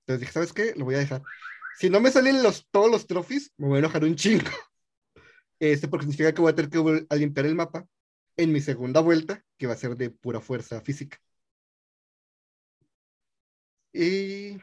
Entonces 0.00 0.20
dije, 0.20 0.32
¿sabes 0.32 0.52
qué? 0.52 0.74
Lo 0.76 0.84
voy 0.84 0.96
a 0.96 0.98
dejar. 0.98 1.22
Si 1.78 1.90
no 1.90 2.00
me 2.00 2.10
salen 2.10 2.42
los, 2.42 2.66
todos 2.70 2.90
los 2.90 3.06
trophies, 3.06 3.52
me 3.56 3.68
voy 3.68 3.76
a 3.76 3.78
enojar 3.80 4.04
un 4.04 4.16
chingo. 4.16 4.50
Este, 5.58 5.88
porque 5.88 6.04
significa 6.04 6.34
que 6.34 6.42
voy 6.42 6.52
a 6.52 6.54
tener 6.54 6.70
que 6.70 7.06
a 7.08 7.16
limpiar 7.16 7.46
el 7.46 7.54
mapa 7.54 7.86
en 8.36 8.52
mi 8.52 8.60
segunda 8.60 9.00
vuelta, 9.00 9.42
que 9.56 9.66
va 9.66 9.72
a 9.72 9.76
ser 9.76 9.96
de 9.96 10.10
pura 10.10 10.40
fuerza 10.40 10.80
física. 10.82 11.18
Y 13.92 14.58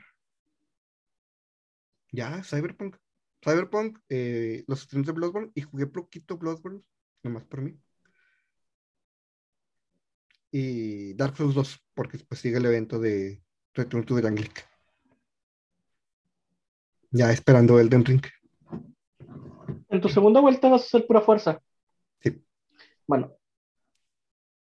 ya, 2.14 2.44
Cyberpunk. 2.44 2.96
Cyberpunk, 3.44 4.00
eh, 4.08 4.64
los 4.68 4.82
streams 4.82 5.08
de 5.08 5.14
Bloodborne, 5.14 5.52
y 5.54 5.62
jugué 5.62 5.88
poquito 5.88 6.38
Bloodborne, 6.38 6.82
nomás 7.24 7.44
por 7.44 7.62
mí. 7.62 7.78
Y 10.52 11.14
Dark 11.16 11.36
Souls 11.36 11.56
2, 11.56 11.84
porque 11.94 12.20
pues 12.20 12.40
sigue 12.40 12.58
el 12.58 12.66
evento 12.66 13.00
de 13.00 13.44
Return 13.74 14.06
to 14.06 14.16
the 14.16 14.22
Ganglik. 14.22 14.66
Ya 17.12 17.32
esperando 17.32 17.80
Elden 17.80 18.06
Ring. 18.06 18.24
En 19.90 20.02
tu 20.02 20.10
segunda 20.10 20.40
vuelta 20.40 20.70
vas 20.70 20.82
a 20.82 20.86
hacer 20.86 21.08
pura 21.08 21.22
fuerza. 21.22 21.62
Sí. 22.22 22.44
Bueno. 23.08 23.36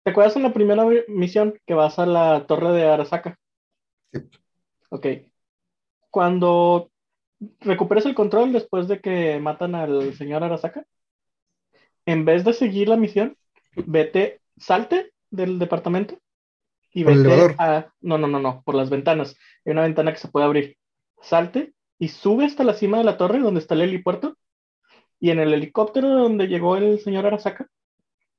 ¿Te 0.03 0.11
acuerdas 0.11 0.35
en 0.35 0.43
la 0.43 0.53
primera 0.53 0.85
misión 1.07 1.59
que 1.65 1.73
vas 1.73 1.99
a 1.99 2.05
la 2.05 2.45
torre 2.47 2.71
de 2.73 2.85
Arasaka? 2.85 3.37
Sí. 4.13 4.19
Ok. 4.89 5.07
Cuando 6.09 6.91
recuperes 7.61 8.05
el 8.05 8.15
control 8.15 8.53
después 8.53 8.87
de 8.87 8.99
que 9.01 9.39
matan 9.39 9.75
al 9.75 10.13
señor 10.15 10.43
Arasaka, 10.43 10.85
en 12.05 12.25
vez 12.25 12.43
de 12.45 12.53
seguir 12.53 12.89
la 12.89 12.97
misión, 12.97 13.37
vete, 13.75 14.41
salte 14.57 15.11
del 15.29 15.59
departamento 15.59 16.19
y 16.93 17.03
¿Por 17.03 17.13
el 17.13 17.19
vete 17.19 17.21
elevador? 17.21 17.55
a... 17.57 17.91
No, 18.01 18.17
no, 18.17 18.27
no, 18.27 18.39
no, 18.39 18.63
por 18.65 18.75
las 18.75 18.89
ventanas. 18.89 19.35
Hay 19.65 19.73
una 19.73 19.83
ventana 19.83 20.13
que 20.13 20.19
se 20.19 20.29
puede 20.29 20.45
abrir. 20.45 20.77
Salte 21.21 21.73
y 21.99 22.09
sube 22.09 22.45
hasta 22.45 22.63
la 22.63 22.73
cima 22.73 22.99
de 22.99 23.03
la 23.05 23.17
torre 23.17 23.39
donde 23.39 23.59
está 23.59 23.75
el 23.75 23.81
helipuerto 23.81 24.37
y 25.19 25.31
en 25.31 25.39
el 25.39 25.53
helicóptero 25.53 26.09
donde 26.09 26.47
llegó 26.47 26.77
el 26.77 26.99
señor 27.01 27.25
Arasaka 27.25 27.67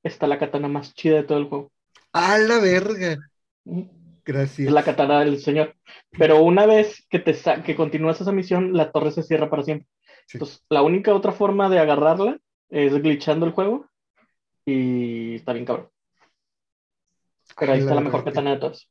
está 0.03 0.27
la 0.27 0.39
katana 0.39 0.67
más 0.67 0.93
chida 0.95 1.17
de 1.17 1.23
todo 1.23 1.37
el 1.39 1.45
juego. 1.45 1.71
¡A 2.13 2.37
la 2.37 2.59
verga! 2.59 3.17
Gracias. 4.25 4.71
la 4.71 4.83
katana 4.83 5.19
del 5.19 5.39
señor. 5.39 5.75
Pero 6.11 6.41
una 6.41 6.65
vez 6.65 7.05
que 7.09 7.19
te 7.19 7.35
que 7.63 7.75
continúas 7.75 8.21
esa 8.21 8.31
misión, 8.31 8.73
la 8.73 8.91
torre 8.91 9.11
se 9.11 9.23
cierra 9.23 9.49
para 9.49 9.63
siempre. 9.63 9.87
Sí. 10.27 10.37
Entonces, 10.37 10.63
la 10.69 10.81
única 10.81 11.13
otra 11.13 11.31
forma 11.31 11.69
de 11.69 11.79
agarrarla 11.79 12.39
es 12.69 12.93
glitchando 12.93 13.45
el 13.45 13.51
juego 13.51 13.89
y 14.65 15.35
está 15.35 15.53
bien 15.53 15.65
cabrón. 15.65 15.89
Pero 17.57 17.73
ahí 17.73 17.79
está 17.79 17.95
la 17.95 18.01
mejor 18.01 18.23
katana 18.23 18.51
de 18.51 18.57
todas. 18.57 18.89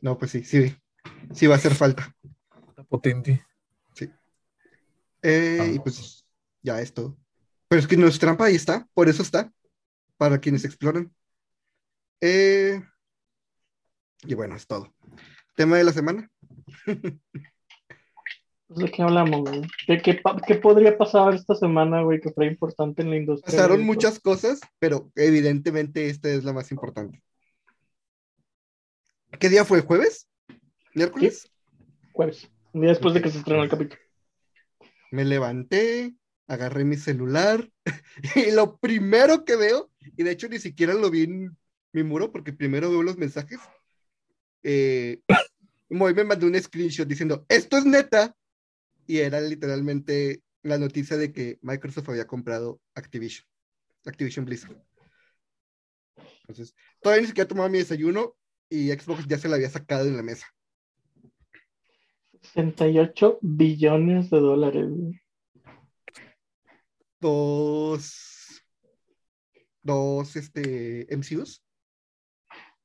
No, 0.00 0.16
pues 0.18 0.30
sí, 0.30 0.44
sí. 0.44 0.74
Sí 1.32 1.46
va 1.46 1.54
a 1.54 1.58
hacer 1.58 1.74
falta. 1.74 2.14
Está 2.68 2.84
potente. 2.84 3.44
Eh, 5.22 5.72
y 5.74 5.78
pues 5.80 6.24
ya 6.62 6.80
es 6.80 6.94
todo. 6.94 7.16
Pero 7.68 7.80
es 7.80 7.88
que 7.88 7.96
no 7.96 8.06
es 8.06 8.18
trampa, 8.18 8.44
ahí 8.44 8.54
está. 8.54 8.86
Por 8.94 9.08
eso 9.08 9.22
está. 9.22 9.52
Para 10.16 10.38
quienes 10.38 10.64
exploran. 10.64 11.12
Eh, 12.20 12.80
y 14.26 14.34
bueno, 14.34 14.56
es 14.56 14.66
todo. 14.66 14.94
Tema 15.54 15.76
de 15.78 15.84
la 15.84 15.92
semana. 15.92 16.30
¿De 18.68 18.90
qué 18.90 19.02
hablamos, 19.02 19.42
güey? 19.42 19.62
¿De 19.86 20.02
qué, 20.02 20.20
qué 20.46 20.54
podría 20.56 20.98
pasar 20.98 21.34
esta 21.34 21.54
semana, 21.54 22.02
güey, 22.02 22.20
que 22.20 22.32
fuera 22.32 22.50
importante 22.50 23.02
en 23.02 23.10
la 23.10 23.16
industria? 23.16 23.56
Pasaron 23.56 23.84
muchas 23.84 24.18
cosas, 24.18 24.60
pero 24.78 25.10
evidentemente 25.14 26.08
esta 26.08 26.28
es 26.30 26.42
la 26.44 26.52
más 26.52 26.72
importante. 26.72 27.22
¿Qué 29.38 29.48
día 29.48 29.64
fue? 29.64 29.82
¿Jueves? 29.82 30.28
¿Miércoles? 30.94 31.50
Jueves, 32.12 32.50
un 32.72 32.80
día 32.80 32.90
después 32.90 33.14
de 33.14 33.22
que 33.22 33.30
se 33.30 33.38
estrenó 33.38 33.62
el 33.62 33.70
capítulo. 33.70 34.00
Me 35.12 35.24
levanté, 35.24 36.14
agarré 36.48 36.84
mi 36.84 36.96
celular 36.96 37.70
y 38.34 38.50
lo 38.50 38.78
primero 38.78 39.44
que 39.44 39.56
veo, 39.56 39.90
y 40.16 40.24
de 40.24 40.32
hecho 40.32 40.48
ni 40.48 40.58
siquiera 40.58 40.94
lo 40.94 41.10
vi 41.10 41.24
en 41.24 41.56
mi 41.92 42.02
muro 42.02 42.32
porque 42.32 42.52
primero 42.52 42.90
veo 42.90 43.02
los 43.02 43.16
mensajes, 43.16 43.60
eh, 44.68 45.20
Moy 45.90 46.12
me 46.12 46.24
mandó 46.24 46.48
un 46.48 46.60
screenshot 46.60 47.06
diciendo, 47.06 47.46
esto 47.48 47.78
es 47.78 47.86
neta, 47.86 48.34
y 49.06 49.18
era 49.18 49.40
literalmente 49.40 50.42
la 50.64 50.76
noticia 50.76 51.16
de 51.16 51.32
que 51.32 51.60
Microsoft 51.62 52.08
había 52.08 52.26
comprado 52.26 52.80
Activision, 52.96 53.46
Activision 54.04 54.44
Blizzard. 54.44 54.76
Entonces, 56.40 56.74
todavía 57.00 57.22
ni 57.22 57.28
siquiera 57.28 57.46
tomaba 57.46 57.68
mi 57.68 57.78
desayuno 57.78 58.36
y 58.68 58.90
Xbox 58.90 59.28
ya 59.28 59.38
se 59.38 59.48
la 59.48 59.54
había 59.54 59.70
sacado 59.70 60.08
en 60.08 60.16
la 60.16 60.24
mesa. 60.24 60.46
68 62.42 63.38
billones 63.40 64.30
de 64.30 64.40
dólares. 64.40 64.88
Dos, 67.20 68.64
dos, 69.82 70.34
este, 70.34 71.06
MCUs. 71.16 71.65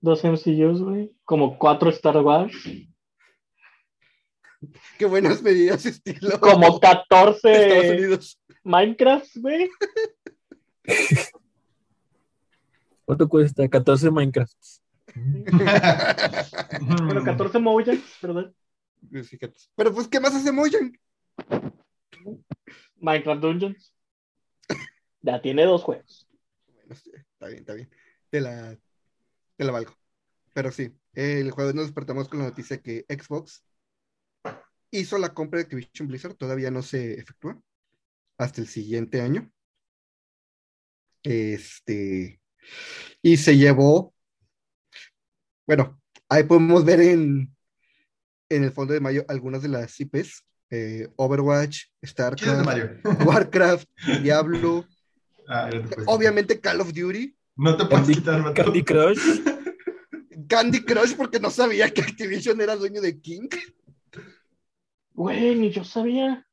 Dos 0.01 0.23
MCUs, 0.23 0.81
güey. 0.81 1.15
Como 1.23 1.57
cuatro 1.57 1.91
Star 1.91 2.17
Wars. 2.17 2.55
Qué 4.97 5.05
buenas 5.05 5.41
medidas, 5.41 5.85
estilo. 5.85 6.39
Como 6.39 6.75
Estados 6.75 7.07
14 7.09 7.91
Unidos. 7.91 8.39
Minecraft, 8.63 9.37
güey. 9.37 9.69
¿Cuánto 13.05 13.29
cuesta? 13.29 13.67
14 13.67 14.11
Minecraft. 14.11 14.53
Bueno, 17.03 17.23
14 17.23 17.59
Mojang, 17.59 18.01
¿verdad? 18.21 18.53
Fíjate. 19.11 19.59
Pero 19.75 19.93
pues, 19.93 20.07
¿qué 20.07 20.19
más 20.19 20.33
hace 20.33 20.51
Mojang? 20.51 20.97
Minecraft 22.95 23.41
Dungeons. 23.41 23.93
Ya 25.21 25.41
tiene 25.41 25.65
dos 25.65 25.83
juegos. 25.83 26.27
Bueno, 26.73 26.95
sí, 26.95 27.11
está 27.13 27.47
bien, 27.47 27.59
está 27.59 27.73
bien. 27.73 27.89
Te 28.29 28.41
la, 28.41 28.77
te 29.61 29.65
la 29.65 29.73
valgo. 29.73 29.95
Pero 30.53 30.71
sí, 30.71 30.91
el 31.13 31.51
jueves 31.51 31.75
nos 31.75 31.85
despertamos 31.85 32.27
con 32.27 32.39
la 32.39 32.45
noticia 32.45 32.81
que 32.81 33.05
Xbox 33.07 33.63
hizo 34.89 35.19
la 35.19 35.35
compra 35.35 35.59
de 35.59 35.63
Activision 35.65 36.07
Blizzard, 36.07 36.33
todavía 36.33 36.71
no 36.71 36.81
se 36.81 37.13
efectúa 37.13 37.61
hasta 38.39 38.59
el 38.59 38.67
siguiente 38.67 39.21
año. 39.21 39.51
Este, 41.21 42.41
y 43.21 43.37
se 43.37 43.55
llevó, 43.55 44.15
bueno, 45.67 46.01
ahí 46.27 46.41
podemos 46.43 46.83
ver 46.83 46.99
en, 47.01 47.55
en 48.49 48.63
el 48.63 48.71
fondo 48.71 48.95
de 48.95 48.99
mayo 48.99 49.25
algunas 49.27 49.61
de 49.61 49.69
las 49.69 49.99
IPs, 49.99 50.43
eh, 50.71 51.07
Overwatch, 51.17 51.83
¿Quién 51.83 51.93
es 52.01 52.01
de 52.01 52.07
StarCraft? 52.09 53.27
Warcraft, 53.27 53.89
Diablo, 54.23 54.87
Ah, 55.53 55.69
obviamente 56.05 56.61
Call 56.61 56.79
of 56.79 56.93
Duty, 56.93 57.35
No 57.55 57.77
te 57.77 57.85
puedes 57.85 58.05
Candy, 58.05 58.13
quitar. 58.15 58.53
Candy 58.53 58.83
Crush. 58.83 59.19
Candy 60.47 60.83
Crush 60.83 61.15
porque 61.15 61.39
no 61.39 61.49
sabía 61.49 61.89
que 61.89 62.01
Activision 62.01 62.59
era 62.61 62.75
dueño 62.75 63.01
de 63.01 63.19
King. 63.19 63.47
Güey, 65.13 65.55
ni 65.55 65.69
yo 65.71 65.83
sabía. 65.83 66.45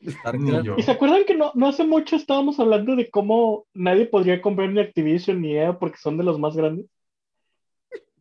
Ni 0.00 0.12
StarCraft. 0.12 0.64
yo. 0.64 0.74
¿Y 0.78 0.82
se 0.82 0.90
acuerdan 0.90 1.24
que 1.24 1.34
no, 1.34 1.52
no 1.54 1.68
hace 1.68 1.84
mucho 1.84 2.16
estábamos 2.16 2.58
hablando 2.58 2.96
de 2.96 3.10
cómo 3.10 3.66
nadie 3.74 4.06
podría 4.06 4.40
comprar 4.40 4.70
ni 4.70 4.80
Activision 4.80 5.40
ni 5.40 5.56
EA 5.56 5.78
porque 5.78 5.98
son 5.98 6.16
de 6.16 6.24
los 6.24 6.38
más 6.38 6.56
grandes? 6.56 6.86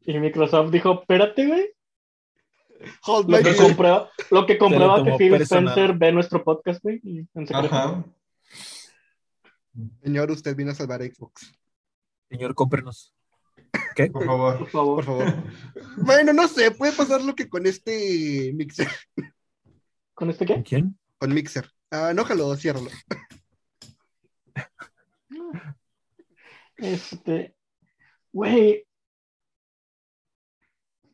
Y 0.06 0.20
Microsoft 0.20 0.72
dijo, 0.72 1.02
espérate, 1.02 1.48
güey. 1.48 1.70
Hold 3.06 3.30
Lo 3.30 3.38
que, 3.42 3.56
comprueba, 3.56 4.10
lo 4.30 4.46
que 4.46 4.58
comprueba 4.58 5.04
que 5.04 5.16
Phil 5.18 5.32
personal. 5.32 5.70
Spencer 5.70 5.98
ve 5.98 6.12
nuestro 6.12 6.44
podcast, 6.44 6.84
güey. 6.84 7.00
y 7.04 7.20
en 7.20 7.48
secreto. 7.48 7.74
Ajá. 7.74 8.04
Señor, 10.04 10.30
usted 10.32 10.56
vino 10.56 10.72
a 10.72 10.76
salvar 10.76 11.02
a 11.02 11.06
Xbox. 11.06 11.54
Señor, 12.34 12.56
cómprenos. 12.56 13.14
¿Qué? 13.96 14.08
Por 14.10 14.26
favor. 14.26 14.58
Por 14.58 14.70
favor. 14.70 15.06
Por 15.06 15.06
favor. 15.06 15.44
Bueno, 15.98 16.34
no 16.34 16.48
sé, 16.48 16.72
puede 16.72 16.92
pasar 16.94 17.22
lo 17.22 17.36
que 17.36 17.48
con 17.48 17.68
este 17.68 18.52
Mixer. 18.56 18.88
¿Con 20.16 20.32
este 20.32 20.48
qué? 20.48 20.64
¿Quién? 20.64 20.98
Con 21.20 21.32
Mixer. 21.32 21.70
Ah, 21.92 22.12
no, 22.16 22.26
jalo, 22.26 22.56
ciérralo. 22.56 22.90
Este. 26.78 27.56
Güey. 28.32 28.88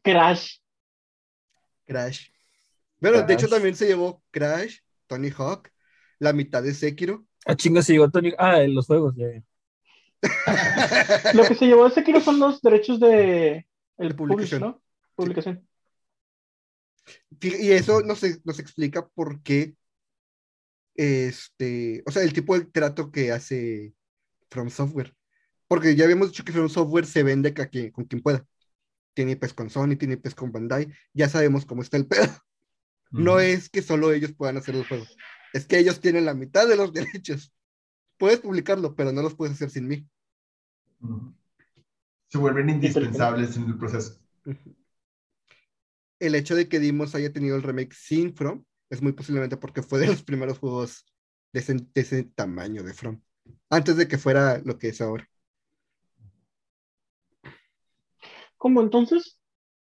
Crash. 0.01 0.59
Crash. 1.85 2.29
Bueno, 3.01 3.23
de 3.23 3.33
hecho 3.33 3.49
también 3.49 3.75
se 3.75 3.87
llevó 3.87 4.23
Crash, 4.31 4.77
Tony 5.07 5.31
Hawk, 5.37 5.69
la 6.17 6.31
mitad 6.31 6.63
de 6.63 6.73
Sekiro. 6.73 7.25
Ah, 7.45 7.57
chinga, 7.57 7.81
se 7.81 7.91
llegó 7.91 8.09
Tony. 8.09 8.31
Ah, 8.37 8.61
en 8.61 8.73
los 8.73 8.87
juegos, 8.87 9.15
ya. 9.17 9.27
Lo 11.33 11.43
que 11.47 11.55
se 11.55 11.65
llevó 11.67 11.87
ese 11.87 11.95
Sekiro 11.95 12.21
son 12.21 12.39
los 12.39 12.61
derechos 12.61 12.99
de. 12.99 13.65
El 13.97 14.09
De 14.09 14.13
publish, 14.15 14.35
publicación. 14.35 14.61
¿no? 14.61 14.81
Publicación. 15.15 15.67
Y 17.41 17.71
eso 17.71 18.01
nos, 18.01 18.21
nos 18.45 18.59
explica 18.59 19.07
por 19.07 19.41
qué, 19.41 19.75
este, 20.95 22.03
o 22.05 22.11
sea, 22.11 22.23
el 22.23 22.33
tipo 22.33 22.57
de 22.57 22.65
trato 22.65 23.11
que 23.11 23.31
hace 23.31 23.93
From 24.49 24.69
Software. 24.69 25.15
Porque 25.67 25.95
ya 25.95 26.05
habíamos 26.05 26.29
dicho 26.29 26.43
que 26.43 26.51
From 26.51 26.69
Software 26.69 27.05
se 27.05 27.23
vende 27.23 27.49
a 27.49 27.67
quien- 27.67 27.91
con 27.91 28.05
quien 28.05 28.21
pueda. 28.21 28.45
Tiene 29.13 29.31
IPs 29.33 29.53
con 29.53 29.69
Sony, 29.69 29.95
tiene 29.97 30.15
IPs 30.15 30.35
con 30.35 30.51
Bandai, 30.51 30.87
ya 31.13 31.29
sabemos 31.29 31.65
cómo 31.65 31.81
está 31.81 31.97
el 31.97 32.07
pedo. 32.07 32.27
No 33.11 33.39
es 33.39 33.69
que 33.69 33.81
solo 33.81 34.11
ellos 34.11 34.33
puedan 34.33 34.57
hacer 34.57 34.75
el 34.75 34.87
juego, 34.87 35.05
es 35.53 35.65
que 35.65 35.79
ellos 35.79 35.99
tienen 35.99 36.25
la 36.25 36.33
mitad 36.35 36.67
de 36.67 36.75
los 36.75 36.93
derechos. 37.23 37.51
Puedes 38.19 38.41
publicarlo, 38.41 38.93
pero 38.95 39.13
no 39.13 39.21
los 39.21 39.33
puedes 39.33 39.55
hacer 39.55 39.69
sin 39.69 39.87
mí. 39.87 40.05
Se 42.27 42.37
vuelven 42.37 42.69
indispensables 42.69 43.55
en 43.55 43.63
el 43.63 43.77
proceso. 43.77 44.19
El 46.19 46.35
hecho 46.35 46.53
de 46.53 46.67
que 46.67 46.79
Dimos 46.79 47.15
haya 47.15 47.31
tenido 47.31 47.55
el 47.55 47.63
remake 47.63 47.93
sin 47.93 48.35
From 48.35 48.65
es 48.89 49.01
muy 49.01 49.13
posiblemente 49.13 49.55
porque 49.55 49.81
fue 49.81 49.99
de 49.99 50.07
los 50.07 50.21
primeros 50.21 50.59
juegos 50.59 51.05
de 51.53 51.61
ese, 51.61 51.75
de 51.75 52.01
ese 52.01 52.23
tamaño 52.23 52.83
de 52.83 52.93
From, 52.93 53.21
antes 53.69 53.95
de 53.95 54.07
que 54.07 54.17
fuera 54.17 54.59
lo 54.65 54.77
que 54.77 54.89
es 54.89 54.99
ahora. 54.99 55.27
¿Cómo 58.57 58.81
entonces? 58.81 59.39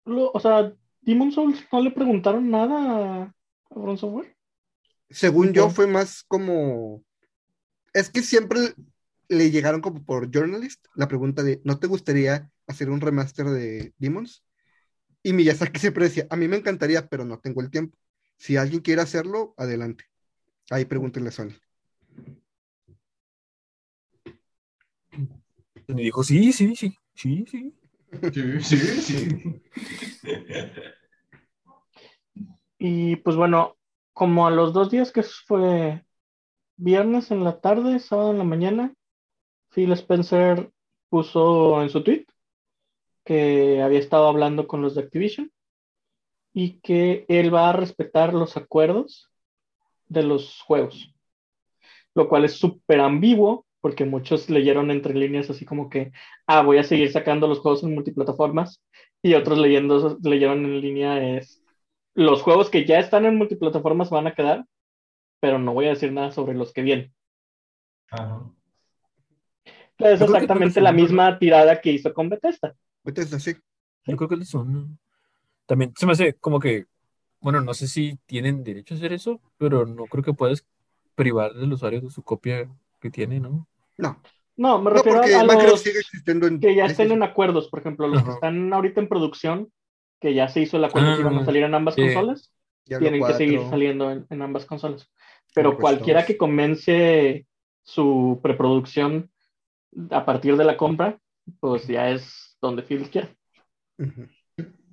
Lo, 0.05 0.31
o 0.31 0.39
sea, 0.39 0.73
Demon 1.01 1.31
Souls 1.31 1.63
no 1.71 1.81
le 1.81 1.91
preguntaron 1.91 2.49
nada 2.49 3.25
a 3.69 3.73
From 3.73 3.97
Software. 3.97 4.35
Según 5.11 5.53
yo, 5.53 5.69
fue 5.69 5.85
más 5.85 6.23
como. 6.23 7.03
Es 7.93 8.09
que 8.09 8.21
siempre 8.21 8.73
le 9.29 9.51
llegaron 9.51 9.81
como 9.81 10.03
por 10.03 10.31
journalist 10.31 10.85
la 10.95 11.07
pregunta 11.07 11.43
de: 11.43 11.61
¿no 11.63 11.79
te 11.79 11.87
gustaría 11.87 12.51
hacer 12.67 12.89
un 12.89 13.01
remaster 13.01 13.45
de 13.47 13.93
Demons? 13.97 14.43
Y 15.21 15.33
Miyazaki 15.33 15.79
siempre 15.79 16.05
decía: 16.05 16.27
A 16.29 16.35
mí 16.35 16.47
me 16.47 16.57
encantaría, 16.57 17.07
pero 17.07 17.25
no 17.25 17.39
tengo 17.39 17.61
el 17.61 17.69
tiempo. 17.69 17.97
Si 18.37 18.57
alguien 18.57 18.81
quiere 18.81 19.01
hacerlo, 19.01 19.53
adelante. 19.57 20.05
Ahí 20.69 20.85
pregúntenle 20.85 21.29
a 21.29 21.31
Sony. 21.31 21.53
Y 25.87 25.93
dijo, 25.93 26.23
sí, 26.23 26.51
sí, 26.53 26.75
sí, 26.75 26.97
sí, 27.13 27.45
sí. 27.49 27.73
Sí, 28.31 28.59
sí, 28.61 28.77
sí. 29.01 29.61
Y 32.77 33.15
pues 33.17 33.35
bueno, 33.35 33.77
como 34.13 34.45
a 34.45 34.51
los 34.51 34.73
dos 34.73 34.91
días 34.91 35.11
que 35.11 35.23
fue 35.23 36.05
viernes 36.83 37.31
en 37.31 37.43
la 37.43 37.61
tarde, 37.61 37.99
sábado 37.99 38.31
en 38.31 38.37
la 38.37 38.43
mañana, 38.43 38.93
Phil 39.69 39.91
Spencer 39.93 40.69
puso 41.09 41.81
en 41.81 41.89
su 41.89 42.03
tweet 42.03 42.25
que 43.23 43.81
había 43.81 43.99
estado 43.99 44.27
hablando 44.27 44.67
con 44.67 44.81
los 44.81 44.95
de 44.95 45.01
Activision 45.01 45.51
y 46.53 46.81
que 46.81 47.25
él 47.29 47.53
va 47.53 47.69
a 47.69 47.73
respetar 47.73 48.33
los 48.33 48.57
acuerdos 48.57 49.29
de 50.07 50.23
los 50.23 50.61
juegos, 50.61 51.13
lo 52.13 52.27
cual 52.27 52.45
es 52.45 52.53
súper 52.53 52.99
ambiguo 52.99 53.65
porque 53.79 54.05
muchos 54.05 54.49
leyeron 54.49 54.91
entre 54.91 55.13
líneas 55.13 55.49
así 55.49 55.65
como 55.65 55.89
que, 55.89 56.11
ah, 56.47 56.61
voy 56.63 56.77
a 56.77 56.83
seguir 56.83 57.11
sacando 57.11 57.47
los 57.47 57.59
juegos 57.59 57.83
en 57.83 57.93
multiplataformas 57.93 58.81
y 59.21 59.33
otros 59.33 59.57
leyendo, 59.57 60.17
leyeron 60.21 60.65
en 60.65 60.81
línea 60.81 61.37
es, 61.37 61.61
los 62.13 62.41
juegos 62.41 62.69
que 62.69 62.85
ya 62.85 62.99
están 62.99 63.25
en 63.25 63.37
multiplataformas 63.37 64.09
van 64.09 64.27
a 64.27 64.35
quedar, 64.35 64.65
pero 65.43 65.59
no 65.59 65.73
voy 65.73 65.87
a 65.87 65.89
decir 65.89 66.09
nada 66.13 66.31
sobre 66.31 66.53
los 66.53 66.71
que 66.71 66.81
vienen. 66.83 67.13
Ajá. 68.09 68.43
Es 69.97 70.21
exactamente 70.21 70.79
la 70.79 70.93
misma 70.93 71.37
tirada 71.37 71.81
que 71.81 71.91
hizo 71.91 72.13
con 72.13 72.29
Bethesda. 72.29 72.73
Entonces, 73.03 73.33
así. 73.33 73.55
Yo 74.05 74.15
creo 74.15 74.29
que 74.29 74.45
son. 74.45 74.97
También 75.65 75.91
se 75.97 76.05
me 76.05 76.13
hace 76.13 76.35
como 76.35 76.61
que, 76.61 76.85
bueno, 77.41 77.59
no 77.59 77.73
sé 77.73 77.89
si 77.89 78.17
tienen 78.25 78.63
derecho 78.63 78.93
a 78.93 78.97
hacer 78.97 79.11
eso, 79.11 79.41
pero 79.57 79.85
no 79.85 80.05
creo 80.05 80.23
que 80.23 80.33
puedas 80.33 80.65
privar 81.13 81.53
del 81.55 81.73
usuario 81.73 81.99
de 81.99 82.09
su 82.09 82.23
copia 82.23 82.69
que 83.01 83.09
tiene, 83.09 83.41
¿no? 83.41 83.67
No, 83.97 84.21
No, 84.55 84.77
me 84.77 84.85
no 84.85 84.89
refiero 84.91 85.19
porque 85.19 85.35
a 85.35 85.43
los 85.43 85.81
sigue 85.81 85.99
existiendo 85.99 86.47
en. 86.47 86.61
que 86.61 86.73
ya 86.73 86.85
estén 86.85 87.11
en 87.11 87.21
acuerdos, 87.21 87.67
por 87.67 87.79
ejemplo, 87.81 88.07
los 88.07 88.23
que 88.23 88.31
están 88.31 88.71
ahorita 88.71 89.01
en 89.01 89.09
producción, 89.09 89.73
que 90.21 90.33
ya 90.33 90.47
se 90.47 90.61
hizo 90.61 90.77
el 90.77 90.85
acuerdo 90.85 91.11
Ah, 91.11 91.15
que 91.15 91.21
iban 91.21 91.37
a 91.37 91.43
salir 91.43 91.63
en 91.63 91.75
ambas 91.75 91.95
sí. 91.95 92.01
consolas, 92.01 92.49
Diablo 92.85 93.05
tienen 93.05 93.19
que 93.19 93.33
4. 93.33 93.37
seguir 93.37 93.59
saliendo 93.69 94.11
en, 94.11 94.25
en 94.29 94.41
ambas 94.41 94.65
consolas. 94.65 95.09
Pero 95.53 95.71
Pues, 95.71 95.81
cualquiera 95.81 96.21
todos. 96.21 96.27
que 96.27 96.37
comience 96.37 97.47
su 97.83 98.39
preproducción 98.41 99.31
a 100.09 100.25
partir 100.25 100.57
de 100.57 100.63
la 100.63 100.77
compra, 100.77 101.19
pues 101.59 101.87
ya 101.87 102.09
es 102.09 102.57
donde 102.61 102.81
Phil 102.83 103.09
quiera. 103.09 103.29
Ujú. 103.97 104.27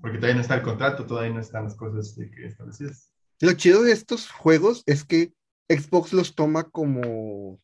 Porque 0.00 0.16
todavía 0.16 0.34
no 0.36 0.40
está 0.40 0.54
el 0.56 0.62
contrato, 0.62 1.06
todavía 1.06 1.32
no 1.32 1.40
están 1.40 1.64
las 1.64 1.76
cosas 1.76 2.14
que 2.16 2.46
establecidas. 2.46 3.12
Lo 3.40 3.52
chido 3.52 3.82
de 3.82 3.92
estos 3.92 4.30
juegos 4.30 4.82
es 4.86 5.04
que 5.04 5.32
Xbox 5.68 6.12
los 6.12 6.34
toma 6.34 6.64
como 6.64 7.60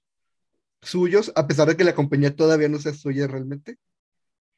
suyos, 0.80 1.32
a 1.34 1.46
pesar 1.46 1.68
de 1.68 1.76
que 1.76 1.84
la 1.84 1.94
compañía 1.94 2.34
todavía 2.34 2.68
no 2.68 2.78
sea 2.78 2.94
suya 2.94 3.26
realmente, 3.26 3.76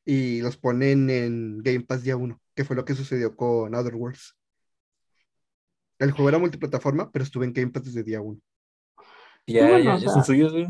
y 0.05 0.41
los 0.43 0.57
ponen 0.57 1.11
en 1.11 1.59
Game 1.63 1.81
Pass 1.81 2.03
día 2.03 2.17
uno, 2.17 2.41
que 2.55 2.65
fue 2.65 2.77
lo 2.77 2.85
que 2.85 2.95
sucedió 2.95 3.35
con 3.37 3.75
Other 3.75 3.95
Worlds. 3.95 4.37
El 5.99 6.13
juego 6.13 6.29
era 6.29 6.39
multiplataforma, 6.39 7.11
pero 7.11 7.25
estuve 7.25 7.47
en 7.47 7.53
Game 7.53 7.71
Pass 7.71 7.85
desde 7.85 8.05
día 8.05 8.21
uno. 8.21 8.39
Ya, 9.47 9.69
bueno, 9.69 9.97
ya, 9.97 9.99
ya 9.99 10.09
son 10.09 10.25
suyos, 10.25 10.53
güey. 10.53 10.67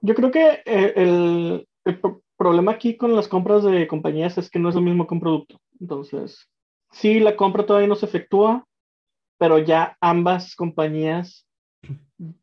Yo 0.00 0.14
creo 0.14 0.30
que 0.30 0.62
eh, 0.64 0.92
el, 0.96 1.68
el 1.84 2.00
pro- 2.00 2.22
problema 2.36 2.72
aquí 2.72 2.96
con 2.96 3.14
las 3.14 3.28
compras 3.28 3.62
de 3.62 3.86
compañías 3.86 4.36
es 4.36 4.50
que 4.50 4.58
no 4.58 4.68
es 4.68 4.74
lo 4.74 4.80
mismo 4.80 5.06
que 5.06 5.14
un 5.14 5.20
producto. 5.20 5.60
Entonces, 5.80 6.48
sí, 6.90 7.20
la 7.20 7.36
compra 7.36 7.66
todavía 7.66 7.88
no 7.88 7.94
se 7.94 8.06
efectúa, 8.06 8.66
pero 9.38 9.58
ya 9.58 9.96
ambas 10.00 10.56
compañías 10.56 11.46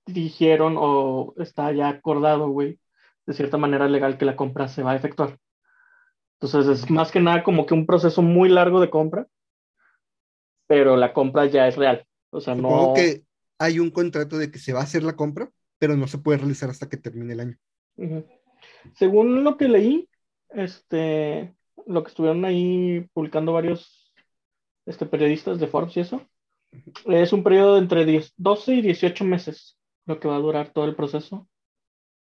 dijeron 0.06 0.75
o 0.78 1.34
está 1.38 1.71
ya 1.73 1.89
acordado, 1.89 2.49
güey, 2.49 2.80
de 3.25 3.34
cierta 3.34 3.58
manera 3.58 3.88
legal 3.88 4.17
que 4.17 4.25
la 4.25 4.36
compra 4.36 4.67
se 4.67 4.84
va 4.84 4.91
a 4.91 4.95
efectuar. 4.95 5.38
Entonces, 6.39 6.84
es 6.84 6.89
más 6.89 7.12
que 7.12 7.19
nada 7.19 7.43
como 7.43 7.65
que 7.65 7.73
un 7.73 7.86
proceso 7.86 8.21
muy 8.21 8.47
largo 8.47 8.80
de 8.80 8.89
compra, 8.89 9.28
pero 10.70 10.96
la 10.96 11.14
compra 11.14 11.48
ya 11.48 11.68
es 11.68 11.76
real. 11.76 12.06
O 12.30 12.40
sea, 12.40 12.56
Supongo 12.56 12.90
no. 12.90 12.94
que 12.94 13.24
hay 13.58 13.80
un 13.80 13.90
contrato 13.90 14.38
de 14.38 14.52
que 14.52 14.60
se 14.60 14.72
va 14.72 14.82
a 14.82 14.84
hacer 14.84 15.02
la 15.02 15.16
compra, 15.16 15.50
pero 15.80 15.98
no 15.98 16.08
se 16.08 16.20
puede 16.20 16.38
realizar 16.38 16.70
hasta 16.70 16.88
que 16.88 16.98
termine 16.98 17.34
el 17.34 17.40
año. 17.40 17.58
Según 18.94 19.44
lo 19.44 19.58
que 19.58 19.68
leí, 19.68 20.08
este, 20.50 21.56
lo 21.88 22.04
que 22.04 22.10
estuvieron 22.10 22.46
ahí 22.46 23.04
publicando 23.14 23.52
varios 23.52 24.14
este, 24.86 25.08
periodistas 25.08 25.60
de 25.60 25.66
Forbes 25.66 25.98
y 25.98 26.02
eso, 26.02 26.22
es 27.08 27.34
un 27.34 27.44
periodo 27.44 27.74
de 27.74 27.80
entre 27.80 28.06
10 28.06 28.34
12 28.38 28.76
y 28.76 28.82
18 28.84 29.26
meses 29.26 29.76
lo 30.06 30.20
que 30.20 30.28
va 30.28 30.36
a 30.36 30.40
durar 30.40 30.70
todo 30.70 30.86
el 30.86 30.96
proceso 30.96 31.48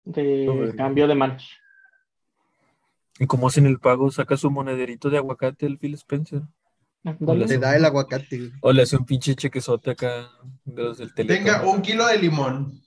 de 0.05 0.75
cambio 0.77 1.09
de 1.09 1.15
manos. 1.15 1.51
Y 3.19 3.27
como 3.27 3.47
hacen 3.47 3.65
el 3.65 3.79
pago, 3.79 4.11
saca 4.11 4.37
su 4.37 4.51
monederito 4.51 5.09
de 5.09 5.17
aguacate 5.17 5.65
el 5.65 5.79
Phil 5.79 5.95
Spencer. 5.95 6.43
Ándale. 7.05 7.47
Le 7.47 7.59
da 7.59 7.77
el 7.77 7.85
aguacate. 7.85 8.53
O 8.61 8.73
le 8.73 8.83
hace 8.83 8.97
un 8.97 9.05
pinche 9.05 9.35
chequezote 9.35 9.91
acá 9.91 10.31
de 10.65 10.83
los 10.83 10.99
del 10.99 11.13
Teletón. 11.15 11.45
Tenga 11.45 11.69
un 11.69 11.83
kilo 11.83 12.07
de 12.07 12.19
limón. 12.19 12.81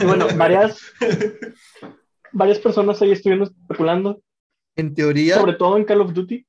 Y 0.00 0.04
bueno, 0.04 0.26
varias, 0.36 0.78
varias 2.32 2.58
personas 2.58 3.00
ahí 3.02 3.12
estuvieron 3.12 3.44
especulando, 3.44 4.22
En 4.76 4.94
teoría, 4.94 5.36
sobre 5.36 5.54
todo 5.54 5.76
en 5.76 5.84
Call 5.84 6.00
of 6.00 6.12
Duty, 6.12 6.46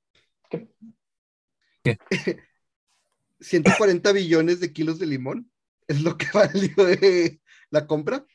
140 3.39 4.11
billones 4.13 4.59
de 4.59 4.73
kilos 4.73 4.99
de 4.99 5.05
limón 5.05 5.51
es 5.88 6.01
lo 6.01 6.17
que 6.17 6.27
valió 6.33 6.75
de 6.85 7.41
la 7.69 7.85
compra. 7.85 8.25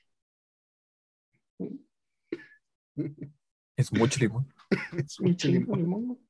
Es 3.76 3.92
mucho 3.92 4.20
limón. 4.20 4.53
Es 4.96 5.20
ni 5.20 5.59
modo. 5.59 6.20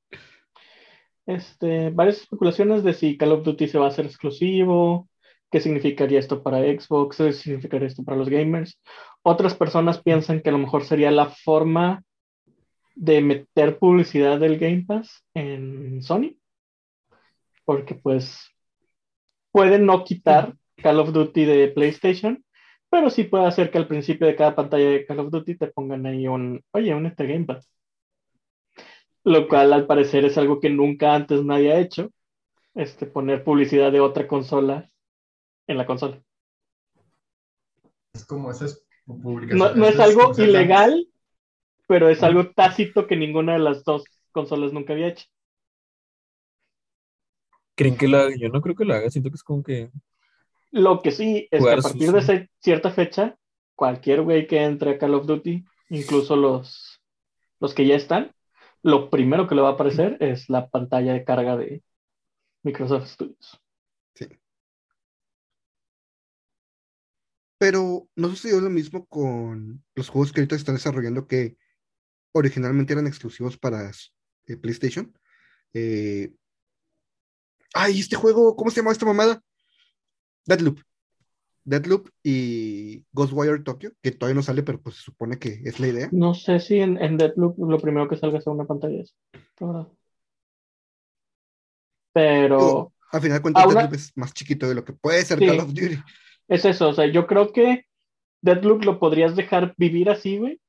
Este, 1.31 1.91
varias 1.91 2.23
especulaciones 2.23 2.83
de 2.83 2.93
si 2.93 3.17
Call 3.17 3.31
of 3.31 3.45
Duty 3.45 3.69
se 3.69 3.79
va 3.79 3.87
a 3.87 3.89
hacer 3.89 4.05
exclusivo, 4.07 5.09
qué 5.49 5.61
significaría 5.61 6.19
esto 6.19 6.43
para 6.43 6.59
Xbox, 6.59 7.19
qué 7.19 7.33
significaría 7.33 7.87
esto 7.87 8.03
para 8.03 8.19
los 8.19 8.29
gamers. 8.29 8.81
Otras 9.23 9.55
personas 9.55 10.03
piensan 10.03 10.41
que 10.41 10.49
a 10.49 10.53
lo 10.53 10.59
mejor 10.59 10.85
sería 10.85 11.13
la 11.13 11.27
forma 11.27 12.03
de 12.97 13.21
meter 13.21 13.79
publicidad 13.79 14.41
del 14.41 14.59
Game 14.59 14.85
Pass 14.87 15.25
en 15.35 16.03
Sony, 16.03 16.37
porque 17.65 17.95
pues 17.95 18.51
pueden 19.53 19.87
no 19.87 20.03
quitar 20.03 20.55
Call 20.77 20.99
of 20.99 21.13
Duty 21.13 21.45
de 21.45 21.69
PlayStation, 21.69 22.45
pero 22.91 23.09
sí 23.09 23.23
puede 23.23 23.47
hacer 23.47 23.71
que 23.71 23.79
al 23.79 23.87
principio 23.87 24.27
de 24.27 24.35
cada 24.35 24.57
pantalla 24.57 24.91
de 24.91 25.07
Call 25.07 25.21
of 25.21 25.31
Duty 25.31 25.57
te 25.57 25.69
pongan 25.69 26.07
ahí 26.07 26.27
un, 26.27 26.61
oye, 26.73 26.93
un 26.93 27.07
este 27.07 27.27
Game 27.29 27.45
Pass. 27.45 27.69
Lo 29.25 29.49
cual 29.49 29.73
al 29.73 29.87
parecer 29.87 30.25
es 30.25 30.37
algo 30.39 30.61
que 30.61 30.71
nunca 30.71 31.15
antes 31.15 31.45
nadie 31.45 31.73
ha 31.73 31.81
hecho, 31.81 32.11
este, 32.75 33.07
poner 33.07 33.45
publicidad 33.45 33.93
de 33.93 34.01
otra 34.01 34.29
consola 34.29 34.91
en 35.67 35.79
la 35.79 35.87
consola. 35.87 36.23
Es 38.13 38.25
como 38.25 38.51
esas 38.51 38.85
No, 39.07 39.17
publicaciones. 39.23 39.77
no 39.77 39.87
es 39.87 39.95
esas 39.95 40.07
algo 40.09 40.33
ilegal, 40.39 41.09
pero 41.87 42.09
es 42.09 42.23
algo 42.23 42.51
tácito 42.53 43.07
que 43.07 43.17
ninguna 43.17 43.55
de 43.55 43.61
las 43.61 43.85
dos 43.85 44.05
consolas 44.33 44.73
nunca 44.73 44.93
había 44.95 45.09
hecho. 45.09 45.27
¿Creen 47.77 47.97
que 47.97 48.07
la 48.09 48.21
haga? 48.23 48.37
Yo 48.39 48.49
no 48.49 48.61
creo 48.61 48.77
que 48.77 48.85
la 48.85 48.97
haga, 48.97 49.11
siento 49.11 49.31
que 49.31 49.37
es 49.37 49.43
como 49.43 49.63
que 49.63 49.91
Lo 50.73 51.01
que 51.03 51.11
sí 51.11 51.49
es 51.51 51.69
que 51.69 51.75
a 51.75 51.79
partir 51.81 52.13
de 52.13 52.21
sucio. 52.21 52.35
esa 52.35 52.47
cierta 52.61 52.91
fecha, 52.91 53.37
cualquier 53.75 54.23
güey 54.23 54.47
que 54.47 54.63
entre 54.63 54.93
a 54.93 54.99
Call 54.99 55.15
of 55.15 55.27
Duty, 55.27 55.65
incluso 55.91 56.37
los, 56.37 57.01
los 57.61 57.75
que 57.75 57.87
ya 57.87 57.97
están, 57.97 58.33
lo 58.83 59.11
primero 59.11 59.47
que 59.47 59.55
le 59.55 59.63
va 59.63 59.71
a 59.71 59.73
aparecer 59.73 60.17
es 60.21 60.49
la 60.49 60.69
pantalla 60.69 61.13
de 61.13 61.25
carga 61.25 61.57
de 61.57 61.83
Microsoft 62.63 63.09
Studios. 63.09 63.61
Pero 67.59 68.09
no 68.17 68.29
sucedió 68.31 68.61
lo 68.61 68.71
mismo 68.71 69.07
con 69.07 69.85
los 69.95 70.09
juegos 70.09 70.33
que 70.33 70.41
ahorita 70.41 70.57
están 70.57 70.77
desarrollando 70.77 71.27
que 71.27 71.59
originalmente 72.33 72.95
eran 72.95 73.07
exclusivos 73.07 73.59
para 73.59 73.91
eh, 74.47 74.57
PlayStation. 74.57 75.13
Eh, 75.75 76.33
Ay, 77.75 78.01
este 78.01 78.17
juego, 78.17 78.57
¿cómo 78.57 78.71
se 78.71 78.81
llama 78.81 78.93
esta 78.93 79.07
mamada? 79.07 79.43
Deadloop. 80.47 80.81
Deadloop 81.71 82.09
y 82.25 83.05
Ghostwire 83.13 83.63
Tokyo, 83.63 83.93
que 84.03 84.11
todavía 84.11 84.35
no 84.35 84.43
sale, 84.43 84.63
pero 84.65 84.81
pues 84.81 84.97
se 84.97 85.03
supone 85.03 85.39
que 85.39 85.61
es 85.65 85.79
la 85.79 85.87
idea. 85.89 86.09
No 86.13 86.35
sé 86.35 86.59
si 86.59 86.81
en, 86.81 87.01
en 87.01 87.17
Deathloop 87.17 87.57
lo 87.59 87.79
primero 87.79 88.09
que 88.09 88.17
salga 88.17 88.41
sea 88.41 88.53
una 88.53 88.65
pantalla 88.67 89.05
la 89.61 89.67
verdad. 89.67 89.89
Pero 92.13 92.93
Al 93.13 93.21
final 93.21 93.39
de 93.39 93.43
cuentas, 93.43 93.63
Ahora- 93.65 93.75
Deadloop 93.83 93.95
es 93.95 94.13
más 94.17 94.33
chiquito 94.35 94.69
de 94.69 94.75
lo 94.75 94.85
que 94.85 94.93
puede 94.93 95.25
ser 95.25 95.39
Sí. 95.39 95.47
Call 95.47 95.61
of 95.61 95.69
Duty. 95.69 95.99
es 96.49 96.65
eso, 96.65 96.89
o 96.89 96.93
sea, 96.93 97.07
yo 97.07 97.27
creo 97.27 97.53
que 97.53 97.85
Deathloop 98.43 98.85
lo 98.85 98.99
podrías 98.99 99.37
dejar 99.37 99.75
vivir 99.77 100.11
así, 100.11 100.39
güey, 100.39 100.61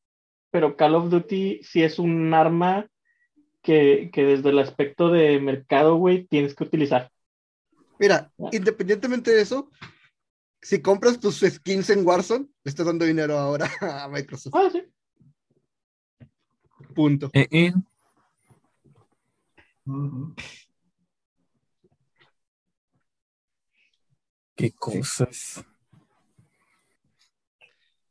pero 0.51 0.75
Call 0.77 0.95
of 0.95 1.09
Duty 1.09 1.61
sí 1.63 1.81
es 1.83 1.97
un 1.99 2.33
arma 2.33 2.87
que, 3.63 4.09
que 4.13 4.23
desde 4.23 4.49
el 4.49 4.59
aspecto 4.59 5.09
de 5.09 5.39
mercado, 5.39 5.95
güey, 5.95 6.25
tienes 6.27 6.53
que 6.55 6.63
utilizar. 6.63 7.11
Mira, 7.99 8.31
independientemente 8.51 9.31
de 9.31 9.41
eso, 9.41 9.69
si 10.61 10.81
compras 10.81 11.19
tus 11.19 11.39
skins 11.39 11.89
en 11.89 12.05
Warzone, 12.05 12.47
le 12.63 12.69
estás 12.69 12.85
dando 12.85 13.05
dinero 13.05 13.37
ahora 13.37 13.69
a 13.81 14.07
Microsoft. 14.07 14.53
Ah, 14.55 14.69
sí. 14.71 14.83
Punto. 16.93 17.29
eh, 17.33 17.47
eh, 17.51 17.73
qué 24.55 24.71
cosas. 24.71 25.63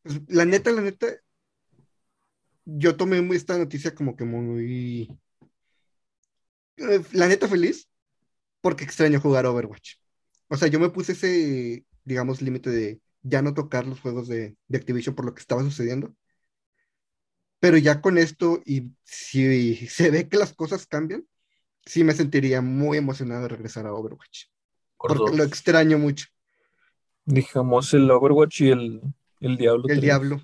Pues, 0.03 0.21
la 0.29 0.45
neta, 0.45 0.71
la 0.71 0.81
neta, 0.81 1.07
yo 2.65 2.97
tomé 2.97 3.21
muy 3.21 3.37
esta 3.37 3.59
noticia 3.59 3.95
como 3.95 4.17
que 4.17 4.25
muy... 4.25 5.19
eh, 6.77 7.03
La 7.13 7.29
neta 7.29 7.49
feliz, 7.49 7.89
porque 8.61 8.85
extraño 8.85 9.21
jugar 9.21 9.47
Overwatch. 9.47 9.97
O 10.49 10.57
sea, 10.57 10.69
yo 10.69 10.81
me 10.81 10.91
puse 10.91 11.13
ese, 11.13 11.85
digamos, 12.11 12.43
límite 12.43 12.71
de 12.71 13.01
ya 13.23 13.41
no 13.41 13.55
tocar 13.55 13.87
los 13.87 14.01
juegos 14.01 14.27
de, 14.27 14.57
de 14.67 14.79
Activision 14.79 15.15
por 15.15 15.25
lo 15.25 15.33
que 15.33 15.41
estaba 15.41 15.63
sucediendo. 15.63 16.13
Pero 17.61 17.77
ya 17.77 18.01
con 18.01 18.19
esto, 18.19 18.61
y 18.65 18.91
si 19.05 19.77
se 19.87 20.11
ve 20.11 20.29
que 20.29 20.37
las 20.37 20.53
cosas 20.53 20.87
cambian, 20.87 21.25
sí 21.87 22.03
me 22.03 22.13
sentiría 22.13 22.61
muy 22.61 22.99
emocionado 22.99 23.43
de 23.43 23.49
regresar 23.49 23.87
a 23.87 23.95
Overwatch. 23.95 24.47
Por 24.99 25.17
Porque 25.17 25.31
dos. 25.31 25.39
lo 25.39 25.45
extraño 25.45 25.99
mucho. 25.99 26.27
Dejamos 27.25 27.95
el 27.95 28.11
Overwatch 28.11 28.61
y 28.63 28.71
el, 28.71 29.01
el 29.39 29.57
Diablo. 29.57 29.85
El 29.85 30.01
3. 30.01 30.01
Diablo. 30.01 30.41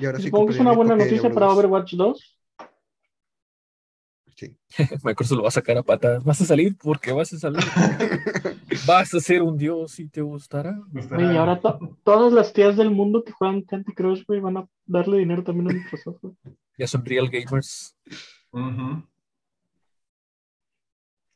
Y 0.00 0.06
ahora 0.06 0.18
sí 0.18 0.24
Supongo 0.24 0.46
que 0.48 0.54
es 0.54 0.60
una 0.60 0.72
buena 0.72 0.96
noticia 0.96 1.30
para 1.30 1.46
2. 1.46 1.58
Overwatch 1.58 1.94
2. 1.94 2.38
Sí. 4.42 4.58
Microsoft 5.04 5.36
lo 5.36 5.42
va 5.42 5.48
a 5.48 5.52
sacar 5.52 5.78
a 5.78 5.82
patadas. 5.84 6.24
¿Vas 6.24 6.40
a 6.40 6.44
salir? 6.44 6.76
¿Por 6.76 6.98
qué 6.98 7.12
vas 7.12 7.32
a 7.32 7.38
salir? 7.38 7.62
¿Vas 8.86 9.14
a 9.14 9.20
ser 9.20 9.42
un 9.42 9.56
dios 9.56 10.00
y 10.00 10.08
te 10.08 10.20
gustará? 10.20 10.80
Gustará. 10.88 11.22
Güey, 11.22 11.34
y 11.34 11.38
ahora 11.38 11.60
to- 11.60 11.98
todas 12.02 12.32
las 12.32 12.52
tías 12.52 12.76
del 12.76 12.90
mundo 12.90 13.22
que 13.22 13.30
juegan 13.30 13.62
Candy 13.62 13.92
Crush, 13.94 14.24
güey, 14.26 14.40
van 14.40 14.56
a 14.56 14.68
darle 14.84 15.18
dinero 15.18 15.44
también 15.44 15.70
a 15.70 15.74
Microsoft. 15.74 16.18
güey. 16.22 16.34
Ya 16.76 16.88
son 16.88 17.04
real 17.04 17.28
gamers. 17.28 17.96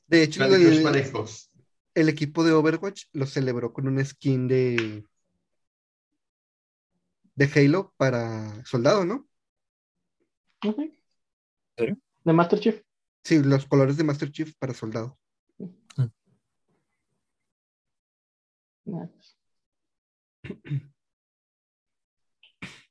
De 0.08 0.22
hecho, 0.22 0.44
el, 1.94 2.08
equipo 2.08 2.44
de 2.44 2.52
Overwatch 2.52 3.04
lo 3.12 3.26
celebró 3.26 3.72
con 3.72 3.86
una 3.86 4.04
skin 4.04 4.48
de 4.48 5.04
de 7.34 7.50
Halo 7.54 7.92
para 7.96 8.64
soldado, 8.64 9.04
¿no? 9.04 9.28
De 12.24 12.32
Master 12.32 12.58
Chief. 12.58 12.85
Sí, 13.26 13.42
los 13.42 13.66
colores 13.66 13.96
de 13.96 14.04
Master 14.04 14.30
Chief 14.30 14.54
para 14.56 14.72
soldado. 14.72 15.18
Nice. 18.84 19.34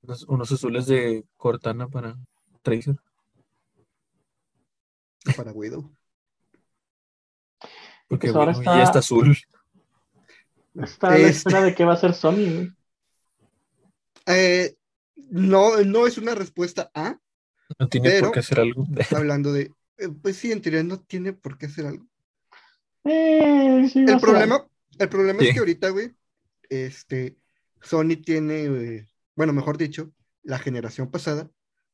Unos, 0.02 0.24
unos 0.24 0.52
azules 0.52 0.88
de 0.88 1.24
Cortana 1.38 1.88
para 1.88 2.17
Tracer. 2.63 2.98
Para 5.38 5.54
Widow. 5.54 5.89
Porque 8.10 8.28
Pues 8.28 8.36
ahora 8.36 8.52
bueno, 8.52 8.60
está- 8.71 8.78
ya 8.78 8.84
está 8.84 9.00
azul. 9.00 9.38
Está 10.76 11.08
a 11.08 11.12
la 11.12 11.17
Este- 11.19 11.30
espera 11.32 11.62
de 11.63 11.74
qué 11.76 11.86
va 11.86 11.93
a 11.93 11.95
hacer 11.95 12.13
Sony. 12.13 12.76
Eh, 14.26 14.76
no, 15.30 15.78
no 15.84 16.06
es 16.08 16.17
una 16.17 16.36
respuesta 16.36 16.91
A, 16.93 17.17
No 17.80 17.88
tiene 17.88 18.10
Pero- 18.10 18.26
por 18.26 18.34
qué 18.34 18.39
hacer 18.41 18.60
algo. 18.60 18.86
hablando 19.15 19.54
de, 19.54 19.71
pues 20.21 20.38
sí, 20.38 20.51
en 20.51 20.62
teoría 20.62 20.84
no 20.84 20.99
tiene 21.01 21.34
por 21.34 21.58
qué 21.58 21.67
hacer 21.67 21.86
algo. 21.88 22.05
Eh, 23.03 23.88
sí, 23.91 23.99
El 24.08 24.19
problema, 24.19 24.65
el 24.97 25.10
problema 25.10 25.39
Sí. 25.41 25.47
es 25.47 25.53
que 25.53 25.60
ahorita, 25.60 25.89
güey, 25.89 26.12
este, 26.69 27.38
Sony 27.81 28.15
tiene, 28.23 28.63
eh, 28.65 29.10
bueno, 29.36 29.53
mejor 29.53 29.77
dicho, 29.77 30.12
la 30.43 30.58
generación 30.60 31.12
pasada 31.12 31.49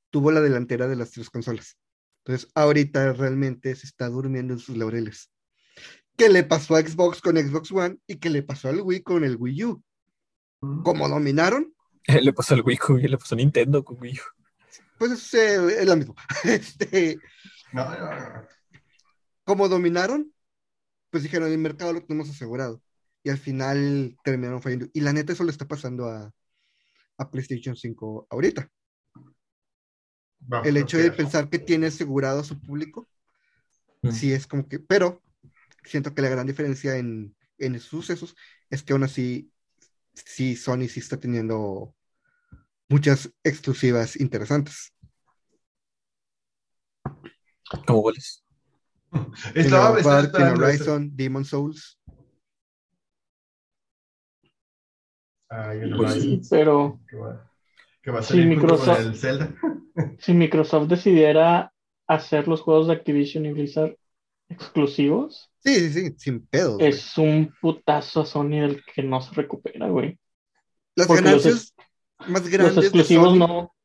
tuvo 0.10 0.32
la 0.32 0.42
delantera 0.42 0.88
de 0.88 0.96
las 0.96 1.12
tres 1.12 1.30
consolas. 1.30 1.78
Entonces, 2.24 2.50
ahorita 2.56 3.14
realmente 3.14 3.76
se 3.76 3.88
está 3.88 4.08
durmiendo 4.10 4.54
en 4.54 4.60
sus 4.60 4.78
laureles. 4.78 5.32
¿Qué 6.18 6.30
le 6.30 6.44
pasó 6.44 6.76
a 6.76 6.82
Xbox 6.82 7.22
con 7.22 7.38
Xbox 7.38 7.72
One 7.72 7.98
y 8.08 8.18
qué 8.18 8.30
le 8.30 8.44
pasó 8.44 8.70
al 8.70 8.82
Wii 8.82 9.02
con 9.02 9.24
el 9.24 9.38
Wii 9.38 9.64
U? 9.66 9.84
Ujú. 10.62 10.84
Como 10.84 11.10
dominaron, 11.10 11.74
Le 12.22 12.34
pasó 12.34 12.54
al 12.56 12.62
Wii 12.62 12.78
con- 12.78 13.02
le 13.02 13.18
pasó 13.18 13.36
a 13.36 13.38
Nintendo 13.38 13.84
con 13.84 13.98
Wii. 14.02 14.14
U. 14.14 14.44
pues 14.98 15.34
eh, 15.34 15.82
es 15.82 15.86
lo 15.86 15.96
mismo. 15.98 16.16
Este, 16.44 17.18
No, 17.74 17.90
no, 17.90 18.00
no. 18.00 18.48
como 19.44 19.68
dominaron, 19.70 20.34
pues 21.10 21.24
dijeron, 21.24 21.52
el 21.52 21.58
mercado 21.58 21.94
lo 21.94 22.04
tenemos 22.04 22.30
asegurado. 22.30 22.82
Y 23.24 23.30
al 23.30 23.38
final 23.38 24.18
terminaron 24.24 24.62
fallando. 24.62 24.88
Y 24.94 25.02
la 25.02 25.14
neta, 25.14 25.34
eso 25.34 25.44
le 25.44 25.52
está 25.52 25.68
pasando 25.68 26.06
a, 26.08 26.32
a 27.18 27.32
PlayStation 27.32 27.76
5 27.76 28.28
ahorita. 28.30 28.70
El 30.64 30.78
hecho 30.78 30.98
de 30.98 31.12
pensar 31.12 31.50
que 31.50 31.60
tiene 31.60 31.88
asegurado 31.88 32.40
a 32.42 32.44
su 32.44 32.60
público, 32.60 33.08
Mm. 34.04 34.12
sí 34.12 34.34
es 34.34 34.48
como 34.48 34.68
que, 34.68 34.80
pero 34.80 35.22
siento 35.84 36.16
que 36.16 36.24
la 36.24 36.30
gran 36.30 36.48
diferencia 36.48 36.98
en, 36.98 37.36
en 37.60 37.76
esos 37.76 37.90
sucesos 37.90 38.36
es 38.70 38.84
que 38.84 38.94
aún 38.94 39.04
así, 39.04 39.52
sí, 40.14 40.56
Sony 40.56 40.88
sí 40.90 41.00
está 41.00 41.18
teniendo 41.20 41.96
muchas 42.90 43.32
exclusivas 43.44 44.20
interesantes. 44.20 44.94
Como 47.88 48.02
goles. 48.02 48.44
Estaba, 49.56 50.00
esperando 50.00 50.68
eso. 50.68 50.94
Horizon, 50.94 51.12
Demon 51.16 51.46
Souls. 51.46 51.98
El 55.50 55.96
Pues 55.98 56.12
Horizon. 56.12 56.42
Pero 56.50 57.00
Que 57.10 57.18
va, 57.18 57.52
que 58.02 58.12
va 58.12 58.20
a 58.20 58.24
Sí, 58.24 58.30
salir 58.30 58.60
junto 58.60 58.76
Microsoft- 58.76 58.96
con 58.98 59.06
el 59.08 59.16
Zelda. 59.16 59.56
si 60.20 60.34
Microsoft 60.34 60.88
decidiera 60.88 61.74
hacer 62.08 62.48
los 62.48 62.62
juegos 62.62 62.88
de 62.88 62.94
Activision 62.94 63.46
y 63.46 63.52
Blizzard 63.54 63.98
exclusivos, 64.50 65.50
Sí, 65.64 65.76
sí, 65.76 66.10
sí, 66.10 66.16
sin 66.18 66.48
güey. 66.52 66.88
es 66.90 67.18
un 67.18 67.54
putazo 67.62 68.22
a 68.22 68.26
Sony 68.26 68.60
del 68.62 68.84
que 68.84 69.04
no 69.04 69.22
se 69.22 69.34
recupera, 69.34 69.88
güey. 69.90 70.18
Las 70.96 71.08
porque 71.08 71.22
los 71.22 71.44
ganancias 71.44 71.74
más 72.28 72.42
Los 72.42 72.50
grandes 72.50 72.76
de 72.76 72.82
exclusivos 72.82 73.30
Sony, 73.30 73.38
no. 73.40 73.76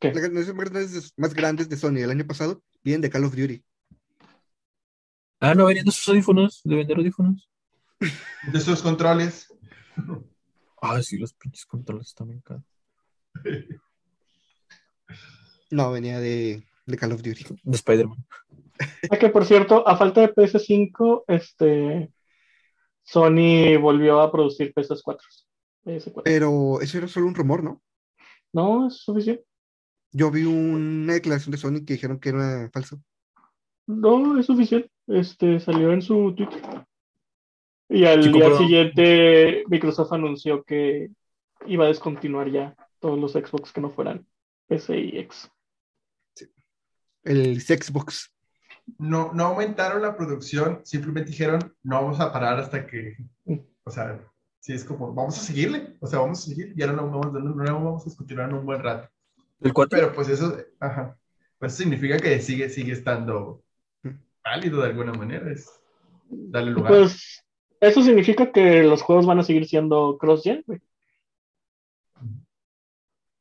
¿Qué? 0.00 0.12
las 0.12 0.22
ganancias 0.22 0.54
más 0.54 0.70
grandes, 0.70 1.12
más 1.16 1.34
grandes 1.34 1.68
de 1.68 1.76
Sony 1.76 1.98
el 1.98 2.10
año 2.10 2.26
pasado 2.26 2.62
vienen 2.82 3.00
de 3.00 3.10
Call 3.10 3.24
of 3.24 3.34
Duty. 3.34 3.62
Ah, 5.40 5.54
no 5.54 5.66
venían 5.66 5.84
de 5.84 5.92
sus 5.92 6.08
audífonos, 6.08 6.60
de 6.64 6.76
vender 6.76 6.96
audífonos. 6.96 7.48
De 8.52 8.60
sus 8.60 8.80
controles. 8.80 9.52
Ah, 10.80 11.02
sí, 11.02 11.18
los 11.18 11.32
pinches 11.32 11.66
controles 11.66 12.14
también 12.14 12.40
caros. 12.40 12.64
No, 15.70 15.92
venía 15.92 16.18
de, 16.18 16.64
de 16.86 16.96
Call 16.96 17.12
of 17.12 17.22
Duty. 17.22 17.44
De 17.62 17.76
Spider-Man. 17.76 18.24
Que 19.20 19.28
por 19.28 19.44
cierto, 19.44 19.86
a 19.86 19.96
falta 19.96 20.22
de 20.22 20.32
PS5, 20.32 21.24
este 21.26 22.10
Sony 23.02 23.78
volvió 23.80 24.20
a 24.20 24.30
producir 24.30 24.72
PS4. 24.72 25.18
PS4. 25.84 26.22
Pero 26.24 26.80
eso 26.80 26.98
era 26.98 27.08
solo 27.08 27.26
un 27.26 27.34
rumor, 27.34 27.62
¿no? 27.62 27.82
No, 28.52 28.88
es 28.88 28.98
suficiente. 28.98 29.47
Yo 30.12 30.30
vi 30.30 30.44
una 30.44 31.14
declaración 31.14 31.52
de 31.52 31.58
Sony 31.58 31.84
que 31.86 31.94
dijeron 31.94 32.18
que 32.18 32.30
era 32.30 32.70
falso. 32.72 33.00
No, 33.86 34.38
es 34.38 34.46
suficiente. 34.46 34.90
Este 35.06 35.60
salió 35.60 35.92
en 35.92 36.02
su 36.02 36.34
Twitter. 36.34 36.60
Y 37.88 38.04
al 38.04 38.30
día 38.30 38.56
siguiente, 38.56 39.64
Microsoft 39.68 40.12
anunció 40.12 40.62
que 40.62 41.10
iba 41.66 41.86
a 41.86 41.88
descontinuar 41.88 42.50
ya 42.50 42.76
todos 43.00 43.18
los 43.18 43.32
Xbox 43.32 43.72
que 43.72 43.80
no 43.80 43.90
fueran 43.90 44.26
PC 44.66 44.98
y 44.98 45.18
X. 45.20 45.50
El 47.24 47.60
Xbox. 47.60 48.30
No, 48.98 49.32
no 49.32 49.44
aumentaron 49.44 50.02
la 50.02 50.16
producción, 50.16 50.80
simplemente 50.84 51.30
dijeron, 51.30 51.74
no 51.82 52.02
vamos 52.02 52.20
a 52.20 52.32
parar 52.32 52.58
hasta 52.58 52.86
que, 52.86 53.16
o 53.84 53.90
sea, 53.90 54.18
sí 54.60 54.72
es 54.72 54.84
como, 54.84 55.12
vamos 55.12 55.36
a 55.36 55.42
seguirle, 55.42 55.96
o 56.00 56.06
sea, 56.06 56.20
vamos 56.20 56.38
a 56.38 56.48
seguir, 56.48 56.72
y 56.74 56.82
ahora 56.82 56.94
no 56.94 57.10
vamos, 57.10 57.32
no, 57.32 57.40
no 57.40 57.84
vamos 57.84 58.06
a 58.06 58.16
continuar 58.16 58.48
en 58.48 58.56
un 58.56 58.64
buen 58.64 58.82
rato. 58.82 59.10
¿El 59.60 59.72
4? 59.72 59.98
Pero 59.98 60.12
pues 60.14 60.28
eso, 60.28 60.56
ajá, 60.80 61.18
pues 61.58 61.74
significa 61.74 62.18
que 62.18 62.40
sigue, 62.40 62.68
sigue 62.68 62.92
estando 62.92 63.62
válido 64.44 64.80
de 64.80 64.86
alguna 64.88 65.12
manera, 65.12 65.50
es 65.50 65.68
darle 66.28 66.70
lugar. 66.70 66.92
Pues 66.92 67.44
eso 67.80 68.02
significa 68.02 68.52
que 68.52 68.82
los 68.82 69.02
juegos 69.02 69.26
van 69.26 69.38
a 69.40 69.42
seguir 69.44 69.66
siendo 69.66 70.16
cross-gen, 70.18 70.62
güey. 70.66 70.80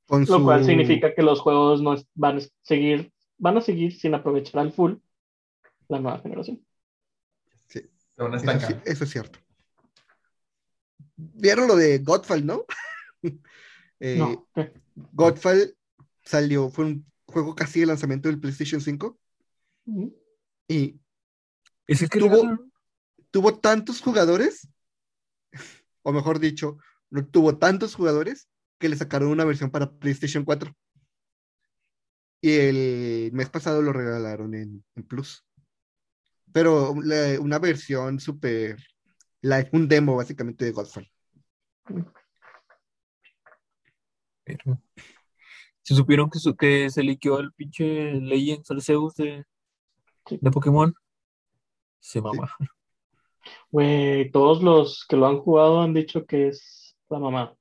Con 0.07 0.21
Lo 0.21 0.25
su... 0.25 0.43
cual 0.43 0.63
significa 0.63 1.13
que 1.13 1.21
los 1.21 1.41
juegos 1.41 1.81
no 1.81 1.95
van 2.15 2.37
a 2.37 2.41
seguir, 2.61 3.11
van 3.37 3.57
a 3.57 3.61
seguir 3.61 3.93
sin 3.93 4.15
aprovechar 4.15 4.61
al 4.61 4.71
full 4.71 4.95
la 5.89 5.99
nueva 5.99 6.19
generación. 6.19 6.65
Se 7.67 7.89
van 8.17 8.33
a 8.33 8.37
Eso, 8.37 8.67
sí- 8.67 8.75
eso 8.85 9.03
es 9.03 9.09
cierto. 9.11 9.39
¿Vieron 11.15 11.67
lo 11.67 11.75
de 11.75 11.99
Godfall, 11.99 12.45
no? 12.45 12.65
Eh, 13.99 14.15
No. 14.19 14.47
Godfall 15.13 15.75
salió, 16.27 16.69
fue 16.69 16.85
un 16.85 17.11
juego 17.25 17.55
casi 17.55 17.79
de 17.81 17.85
lanzamiento 17.87 18.29
del 18.29 18.39
PlayStation 18.39 18.81
5 18.81 19.19
Ujú. 19.85 20.15
y 20.67 20.99
¿Es 21.87 22.01
el 22.01 22.09
que 22.09 22.19
Tuvo- 22.19 22.69
tuvo 23.31 23.59
tantos 23.59 24.01
jugadores, 24.01 24.67
o 26.03 26.11
mejor 26.11 26.39
dicho, 26.39 26.77
no 27.09 27.25
tuvo 27.25 27.57
tantos 27.57 27.95
jugadores 27.95 28.49
que 28.79 28.89
le 28.89 28.97
sacaron 28.97 29.29
una 29.29 29.45
versión 29.45 29.71
para 29.71 29.91
PlayStation 29.91 30.43
4. 30.43 30.75
Y 32.41 32.51
el 32.51 33.31
mes 33.33 33.49
pasado 33.49 33.81
lo 33.81 33.91
regalaron 33.93 34.53
en, 34.53 34.83
en 34.95 35.03
Plus. 35.03 35.43
Pero 36.51 36.93
la- 37.01 37.39
una 37.39 37.57
versión 37.59 38.19
súper 38.19 38.77
un 39.71 39.87
demo 39.87 40.15
básicamente 40.17 40.65
de 40.65 40.71
Godfall. 40.71 41.09
Pero- 44.43 44.81
¿Se 45.87 45.95
supieron 45.95 46.29
que, 46.29 46.37
su- 46.37 46.53
que 46.53 46.89
se 46.89 47.01
liqueó 47.01 47.39
el 47.39 47.53
pinche 47.53 48.11
Legends 48.19 48.69
Arceus 48.69 49.15
de, 49.15 49.45
Sí. 50.27 50.37
de 50.41 50.51
Pokémon? 50.51 50.93
Se 52.01 52.19
mama. 52.19 52.51
Güey, 53.71 54.29
todos 54.31 54.61
los 54.61 55.05
que 55.07 55.15
lo 55.15 55.27
han 55.27 55.39
jugado 55.39 55.79
han 55.81 55.93
dicho 55.93 56.25
que 56.25 56.49
es 56.49 56.97
la 57.09 57.19
mamá. 57.19 57.55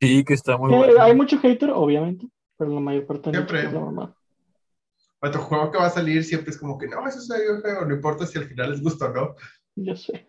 Sí, 0.00 0.24
que 0.24 0.34
está 0.34 0.56
muy 0.58 0.74
Eh, 0.74 0.76
bueno. 0.76 1.00
hay 1.00 1.14
mucho 1.14 1.38
hater, 1.38 1.70
obviamente, 1.70 2.26
pero 2.56 2.72
la 2.74 2.80
mayor 2.80 3.06
parte 3.06 3.30
Siempre. 3.30 3.60
que 3.60 3.66
es 3.68 3.72
la 3.72 3.80
mamá. 3.80 4.16
Otro 5.22 5.40
juego 5.42 5.70
que 5.70 5.78
va 5.78 5.86
a 5.86 5.90
salir 5.90 6.24
siempre 6.24 6.50
es 6.50 6.58
como 6.58 6.76
que, 6.76 6.88
no, 6.88 7.06
eso 7.06 7.18
es 7.20 7.30
algo 7.30 7.62
feo, 7.62 7.84
no 7.86 7.94
importa 7.94 8.26
si 8.26 8.36
al 8.36 8.46
final 8.48 8.72
les 8.72 8.82
gusta 8.82 9.06
o 9.06 9.14
no. 9.14 9.36
Yo 9.76 9.94
sé. 9.94 10.28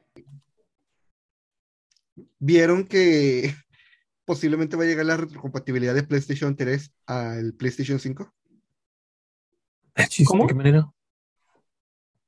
¿Vieron 2.38 2.86
que 2.88 3.56
posiblemente 4.26 4.76
va 4.76 4.84
a 4.84 4.88
llegar 4.88 5.06
la 5.06 5.18
retrocompatibilidad 5.18 5.94
de 5.94 6.04
PlayStation 6.04 6.56
3 6.56 6.92
al 7.06 7.54
PlayStation 7.54 8.00
5? 8.00 8.34
Ah, 9.96 10.08
chis, 10.08 10.28
¿Cómo? 10.28 10.44
¿De 10.44 10.48
qué 10.50 10.56
manera? 10.56 10.92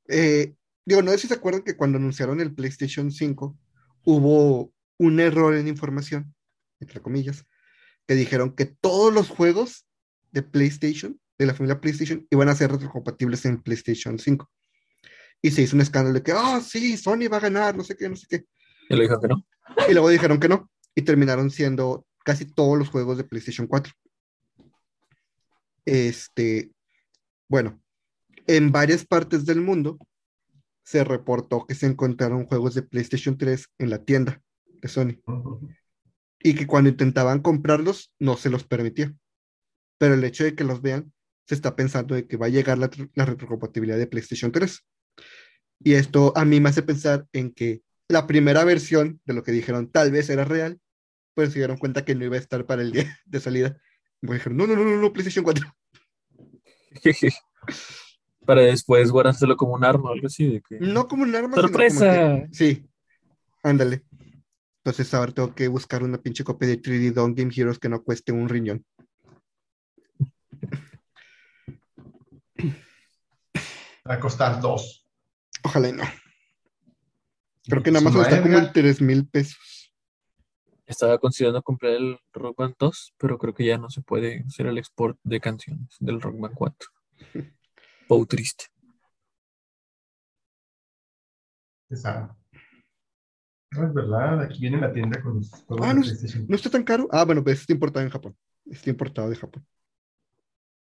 Eh, 0.07 0.55
digo, 0.85 1.01
no 1.01 1.11
sé 1.11 1.17
si 1.17 1.27
se 1.27 1.33
acuerdan 1.33 1.63
que 1.63 1.75
cuando 1.75 1.97
anunciaron 1.97 2.39
el 2.39 2.53
PlayStation 2.53 3.11
5 3.11 3.57
hubo 4.05 4.71
un 4.97 5.19
error 5.19 5.55
en 5.55 5.67
información, 5.67 6.33
entre 6.79 7.01
comillas, 7.01 7.45
que 8.07 8.15
dijeron 8.15 8.55
que 8.55 8.65
todos 8.65 9.13
los 9.13 9.27
juegos 9.27 9.85
de 10.31 10.43
PlayStation, 10.43 11.19
de 11.37 11.45
la 11.45 11.53
familia 11.53 11.81
PlayStation, 11.81 12.25
iban 12.29 12.49
a 12.49 12.55
ser 12.55 12.71
retrocompatibles 12.71 13.45
en 13.45 13.61
PlayStation 13.61 14.17
5. 14.17 14.49
Y 15.41 15.51
se 15.51 15.61
hizo 15.61 15.75
un 15.75 15.81
escándalo 15.81 16.15
de 16.15 16.23
que, 16.23 16.31
ah, 16.31 16.61
sí, 16.61 16.97
Sony 16.97 17.27
va 17.31 17.37
a 17.37 17.41
ganar, 17.41 17.75
no 17.75 17.83
sé 17.83 17.95
qué, 17.95 18.09
no 18.09 18.15
sé 18.15 18.27
qué. 18.29 18.45
Ya 18.89 18.95
le 18.95 19.03
dijeron 19.03 19.21
que 19.21 19.27
no. 19.27 19.45
Y 19.89 19.93
luego 19.93 20.09
dijeron 20.09 20.39
que 20.39 20.49
no. 20.49 20.69
Y 20.97 21.03
terminaron 21.03 21.51
siendo 21.51 22.07
casi 22.25 22.45
todos 22.45 22.75
los 22.75 22.89
juegos 22.89 23.17
de 23.17 23.23
PlayStation 23.23 23.67
4. 23.67 23.93
Este, 25.85 26.71
bueno, 27.47 27.79
en 28.47 28.71
varias 28.71 29.05
partes 29.05 29.45
del 29.45 29.61
mundo 29.61 29.99
se 30.83 31.03
reportó 31.03 31.67
que 31.67 31.75
se 31.75 31.85
encontraron 31.85 32.47
juegos 32.47 32.73
de 32.73 32.81
PlayStation 32.81 33.37
3 33.37 33.67
en 33.77 33.91
la 33.91 34.03
tienda 34.03 34.41
de 34.65 34.87
Sony 34.87 35.21
y 36.39 36.55
que 36.55 36.65
cuando 36.65 36.89
intentaban 36.89 37.43
comprarlos 37.43 38.11
no 38.17 38.35
se 38.35 38.49
los 38.49 38.63
permitía. 38.63 39.13
Pero 39.99 40.15
el 40.15 40.23
hecho 40.23 40.45
de 40.45 40.55
que 40.55 40.63
los 40.63 40.81
vean, 40.81 41.13
se 41.45 41.53
está 41.53 41.75
pensando 41.75 42.15
de 42.15 42.25
que 42.25 42.37
va 42.37 42.47
a 42.47 42.49
llegar 42.49 42.79
la, 42.79 42.89
la 43.13 43.25
retrocompatibilidad 43.25 43.99
de 43.99 44.07
PlayStation 44.07 44.51
3. 44.51 44.83
Y 45.83 45.93
esto 45.93 46.33
a 46.35 46.43
mí 46.43 46.59
me 46.59 46.69
hace 46.69 46.81
pensar 46.81 47.27
en 47.33 47.53
que 47.53 47.83
la 48.07 48.25
primera 48.25 48.63
versión 48.63 49.21
de 49.25 49.35
lo 49.35 49.43
que 49.43 49.51
dijeron 49.51 49.91
tal 49.91 50.11
vez 50.11 50.29
era 50.31 50.43
real, 50.43 50.79
pero 51.37 51.51
se 51.51 51.59
dieron 51.59 51.77
cuenta 51.77 52.03
que 52.03 52.15
no 52.15 52.25
iba 52.25 52.35
a 52.35 52.39
estar 52.39 52.65
para 52.65 52.81
el 52.81 52.91
día 52.91 53.05
de 53.27 53.39
salida. 53.39 53.77
Y 54.23 54.33
dijeron, 54.33 54.57
no, 54.57 54.65
no, 54.65 54.75
no, 54.75 54.83
no, 54.83 54.97
no, 54.97 55.13
PlayStation 55.13 55.43
4. 55.43 55.71
Para 58.43 58.61
después 58.61 59.11
guardárselo 59.11 59.55
como 59.55 59.73
un 59.75 59.85
arma 59.85 60.09
o 60.09 60.13
algo 60.13 60.25
así. 60.25 60.47
De 60.53 60.61
que... 60.67 60.79
No 60.79 61.07
como 61.07 61.21
un 61.23 61.35
arma, 61.35 61.51
como 61.51 61.61
¡Sorpresa! 61.67 62.05
que- 62.05 62.47
sí, 62.53 62.89
ándale. 63.61 64.01
Entonces 64.77 65.13
ahora 65.13 65.31
tengo 65.31 65.53
que 65.53 65.67
buscar 65.67 66.01
una 66.01 66.17
pinche 66.17 66.43
copia 66.43 66.67
de 66.69 66.81
3D 66.81 67.13
Dawn 67.13 67.35
Game 67.35 67.53
Heroes 67.55 67.77
que 67.77 67.89
no 67.89 68.01
cueste 68.01 68.31
un 68.31 68.49
riñón. 68.49 68.83
Va 74.09 74.15
a 74.15 74.19
costar 74.19 74.59
dos. 74.59 75.05
Ojalá 75.63 75.89
y 75.89 75.91
no. 75.91 76.03
Creo 77.67 77.83
que 77.83 77.91
nada 77.91 78.03
más 78.05 78.13
no, 78.15 78.23
está 78.23 78.41
como 78.41 78.55
en 78.55 78.61
Edgar, 78.61 78.73
3 78.73 79.01
mil 79.01 79.27
pesos. 79.27 79.76
Estaba 80.87 81.17
considerando 81.19 81.61
comprar 81.61 81.91
el 81.93 82.17
Rock 82.31 82.57
Band 82.57 82.75
2, 82.79 83.13
pero 83.17 83.37
creo 83.37 83.53
que 83.53 83.65
ya 83.65 83.77
no 83.77 83.89
se 83.89 84.01
puede 84.01 84.45
hacer 84.47 84.67
el 84.67 84.77
export 84.77 85.19
de 85.23 85.41
canciones 85.41 85.97
del 85.99 86.21
Rock 86.21 86.39
Band 86.39 86.55
4. 86.55 86.89
Pou 88.07 88.25
triste. 88.25 88.65
Esa. 91.89 92.35
No, 93.71 93.85
es 93.85 93.93
verdad, 93.93 94.41
aquí 94.41 94.61
viene 94.61 94.79
la 94.79 94.93
tienda 94.93 95.21
con 95.21 95.35
los 95.35 95.49
juegos 95.49 95.85
Ah, 95.85 95.89
de 95.89 95.95
no, 95.95 96.01
PlayStation. 96.01 96.45
¿No 96.47 96.55
está 96.55 96.69
tan 96.69 96.83
caro? 96.83 97.07
Ah, 97.11 97.25
bueno, 97.25 97.43
pues 97.43 97.59
está 97.59 97.73
importado 97.73 98.05
en 98.05 98.11
Japón. 98.11 98.37
Está 98.65 98.89
importado 98.89 99.29
de 99.29 99.35
Japón. 99.35 99.65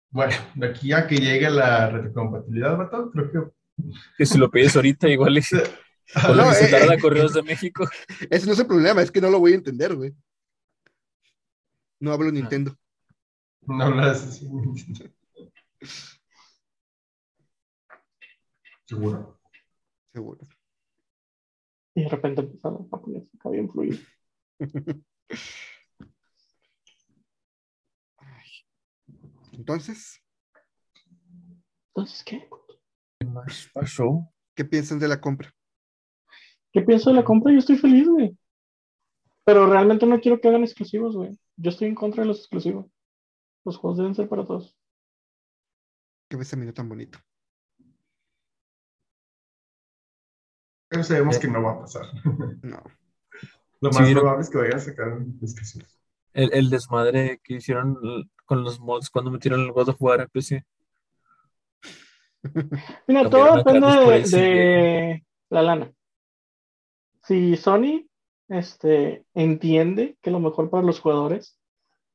Bueno, 0.09 0.33
de 0.55 0.67
aquí 0.67 0.91
a 0.93 1.05
que 1.07 1.15
llegue 1.15 1.49
la 1.49 1.89
retrocompatibilidad, 1.89 2.75
vato, 2.75 3.11
creo 3.11 3.31
que. 3.31 3.83
Que 4.17 4.25
si 4.25 4.37
lo 4.37 4.49
pides 4.49 4.75
ahorita, 4.75 5.07
igual 5.09 5.35
lo 5.35 5.41
No, 6.35 6.49
que 6.49 6.55
se 6.55 6.65
eh, 6.65 6.71
tarda 6.71 6.95
eh. 6.95 6.99
Correos 6.99 7.33
de 7.33 7.43
México. 7.43 7.87
Ese 8.29 8.45
no 8.45 8.53
es 8.53 8.59
el 8.59 8.67
problema, 8.67 9.01
es 9.01 9.11
que 9.11 9.21
no 9.21 9.29
lo 9.29 9.39
voy 9.39 9.53
a 9.53 9.55
entender, 9.55 9.95
güey. 9.95 10.13
No 11.99 12.11
hablo 12.11 12.31
Nintendo. 12.31 12.75
No 13.61 13.83
hablas 13.83 14.23
así. 14.23 14.49
Seguro. 18.85 19.39
Seguro. 20.11 20.47
Y 21.95 22.03
de 22.03 22.09
repente 22.09 22.41
empezaron 22.41 22.87
a 22.91 22.97
ponerse 22.99 23.29
acá 23.37 23.49
bien 23.49 23.71
fluido. 23.71 23.99
Entonces, 29.53 30.21
Entonces, 31.93 32.23
¿qué? 32.23 32.49
¿Qué 33.19 33.27
pasó? 33.73 34.33
¿qué 34.55 34.65
piensan 34.65 34.97
de 34.99 35.07
la 35.07 35.19
compra? 35.19 35.53
¿Qué 36.71 36.81
pienso 36.81 37.09
de 37.09 37.17
la 37.17 37.23
compra? 37.23 37.51
Yo 37.51 37.59
estoy 37.59 37.77
feliz, 37.77 38.07
güey. 38.07 38.37
Pero 39.43 39.65
realmente 39.65 40.05
no 40.05 40.19
quiero 40.19 40.39
que 40.39 40.47
hagan 40.47 40.63
exclusivos, 40.63 41.15
güey. 41.15 41.37
Yo 41.57 41.69
estoy 41.69 41.87
en 41.87 41.95
contra 41.95 42.23
de 42.23 42.27
los 42.27 42.39
exclusivos. 42.39 42.85
Los 43.65 43.77
juegos 43.77 43.97
deben 43.97 44.15
ser 44.15 44.29
para 44.29 44.45
todos. 44.45 44.75
¿Qué 46.29 46.37
no 46.37 46.73
tan 46.73 46.87
bonito? 46.87 47.19
Pero 50.87 51.03
sabemos 51.03 51.39
que 51.39 51.47
no 51.47 51.61
va 51.63 51.71
a 51.71 51.79
pasar. 51.81 52.05
No. 52.63 52.81
Lo 53.81 53.91
Sí, 53.91 53.99
más 53.99 54.09
no. 54.11 54.19
probable 54.19 54.41
es 54.43 54.49
que 54.49 54.57
vayan 54.59 54.75
a 54.75 54.79
sacar 54.79 55.07
un 55.13 55.39
exclusivo. 55.41 55.85
El, 56.33 56.53
el 56.53 56.69
desmadre 56.69 57.41
que 57.43 57.55
hicieron 57.55 57.97
con 58.45 58.63
los 58.63 58.79
mods 58.79 59.09
cuando 59.09 59.31
metieron 59.31 59.61
el 59.61 59.71
God 59.71 59.89
of 59.89 60.01
War 60.01 60.21
a 60.21 60.27
PC. 60.27 60.63
Mira, 63.07 63.29
todo 63.29 63.57
depende 63.57 63.87
de 64.37 65.25
la 65.49 65.61
lana. 65.63 65.91
Si 67.23 67.55
Sony 67.55 68.07
este, 68.47 69.25
entiende 69.33 70.17
que 70.21 70.31
lo 70.31 70.39
mejor 70.39 70.69
para 70.69 70.85
los 70.85 70.99
jugadores 70.99 71.57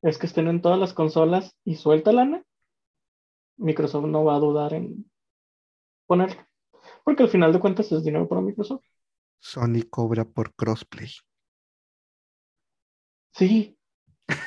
es 0.01 0.17
que 0.17 0.27
estén 0.27 0.47
en 0.47 0.61
todas 0.61 0.79
las 0.79 0.93
consolas 0.93 1.55
y 1.63 1.75
suelta 1.75 2.11
lana, 2.11 2.43
Microsoft 3.57 4.05
no 4.05 4.23
va 4.23 4.35
a 4.35 4.39
dudar 4.39 4.73
en 4.73 5.09
ponerlo. 6.05 6.45
Porque 7.03 7.23
al 7.23 7.29
final 7.29 7.51
de 7.51 7.59
cuentas 7.59 7.91
es 7.91 8.03
dinero 8.03 8.27
para 8.27 8.41
Microsoft. 8.41 8.83
Sony 9.39 9.83
cobra 9.89 10.25
por 10.25 10.53
crossplay. 10.53 11.09
Sí, 13.33 13.77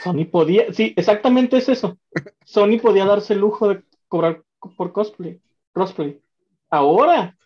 Sony 0.02 0.26
podía, 0.30 0.72
sí, 0.72 0.92
exactamente 0.96 1.56
es 1.56 1.68
eso. 1.68 1.98
Sony 2.44 2.78
podía 2.82 3.04
darse 3.04 3.34
el 3.34 3.40
lujo 3.40 3.68
de 3.68 3.84
cobrar 4.08 4.44
por 4.76 4.92
cosplay, 4.92 5.40
crossplay. 5.72 6.20
Ahora 6.68 7.36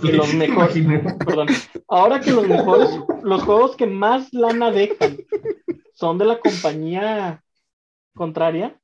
que 0.00 0.12
los 0.12 0.34
mejores, 0.34 0.76
imagino. 0.76 1.18
perdón, 1.18 1.48
ahora 1.88 2.20
que 2.20 2.32
los 2.32 2.46
mejores, 2.46 2.90
los 3.22 3.42
juegos 3.42 3.76
que 3.76 3.86
más 3.86 4.32
lana 4.32 4.70
dejan 4.70 5.18
son 5.94 6.18
de 6.18 6.24
la 6.24 6.38
compañía 6.38 7.42
contraria, 8.14 8.80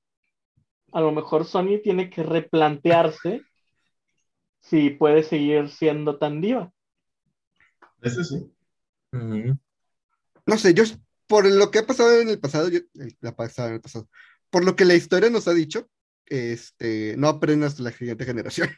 a 0.92 1.00
lo 1.00 1.12
mejor 1.12 1.44
Sony 1.44 1.80
tiene 1.82 2.10
que 2.10 2.22
replantearse 2.22 3.42
si 4.60 4.90
puede 4.90 5.22
seguir 5.22 5.68
siendo 5.68 6.18
tan 6.18 6.40
diva. 6.40 6.72
Eso 8.02 8.24
sí. 8.24 8.50
No 9.12 10.58
sé, 10.58 10.74
yo 10.74 10.84
por 11.26 11.46
lo 11.46 11.70
que 11.70 11.78
ha 11.78 11.86
pasado 11.86 12.20
en 12.20 12.28
el 12.28 12.40
pasado, 12.40 12.68
yo, 12.68 12.78
eh, 12.78 13.16
la 13.20 13.36
pasada 13.36 13.68
en 13.68 13.74
el 13.74 13.80
pasado, 13.80 14.08
por 14.50 14.64
lo 14.64 14.74
que 14.74 14.84
la 14.84 14.94
historia 14.94 15.30
nos 15.30 15.46
ha 15.46 15.54
dicho, 15.54 15.88
este, 16.26 17.14
no 17.16 17.28
aprendas 17.28 17.78
la 17.78 17.92
siguiente 17.92 18.24
generación. 18.24 18.68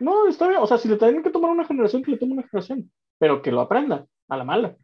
No, 0.00 0.28
está 0.28 0.48
bien, 0.48 0.60
o 0.60 0.66
sea, 0.66 0.78
si 0.78 0.88
le 0.88 0.96
tienen 0.96 1.22
que 1.22 1.30
tomar 1.30 1.50
una 1.50 1.64
generación, 1.64 2.02
que 2.02 2.12
le 2.12 2.18
tome 2.18 2.32
una 2.32 2.42
generación, 2.42 2.90
pero 3.18 3.42
que 3.42 3.52
lo 3.52 3.60
aprenda, 3.60 4.06
a 4.28 4.36
la 4.36 4.44
mala. 4.44 4.76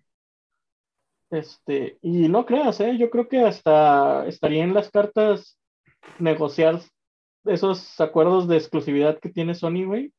Este, 1.30 1.98
y 2.02 2.28
no 2.28 2.44
creas, 2.46 2.80
¿eh? 2.80 2.96
Yo 2.98 3.10
creo 3.10 3.28
que 3.28 3.40
hasta 3.40 4.26
estaría 4.26 4.64
en 4.64 4.74
las 4.74 4.90
cartas 4.90 5.58
negociar 6.18 6.80
esos 7.44 8.00
acuerdos 8.00 8.48
de 8.48 8.56
exclusividad 8.56 9.18
que 9.20 9.30
tiene 9.30 9.54
Sony, 9.54 9.84
güey, 9.86 10.12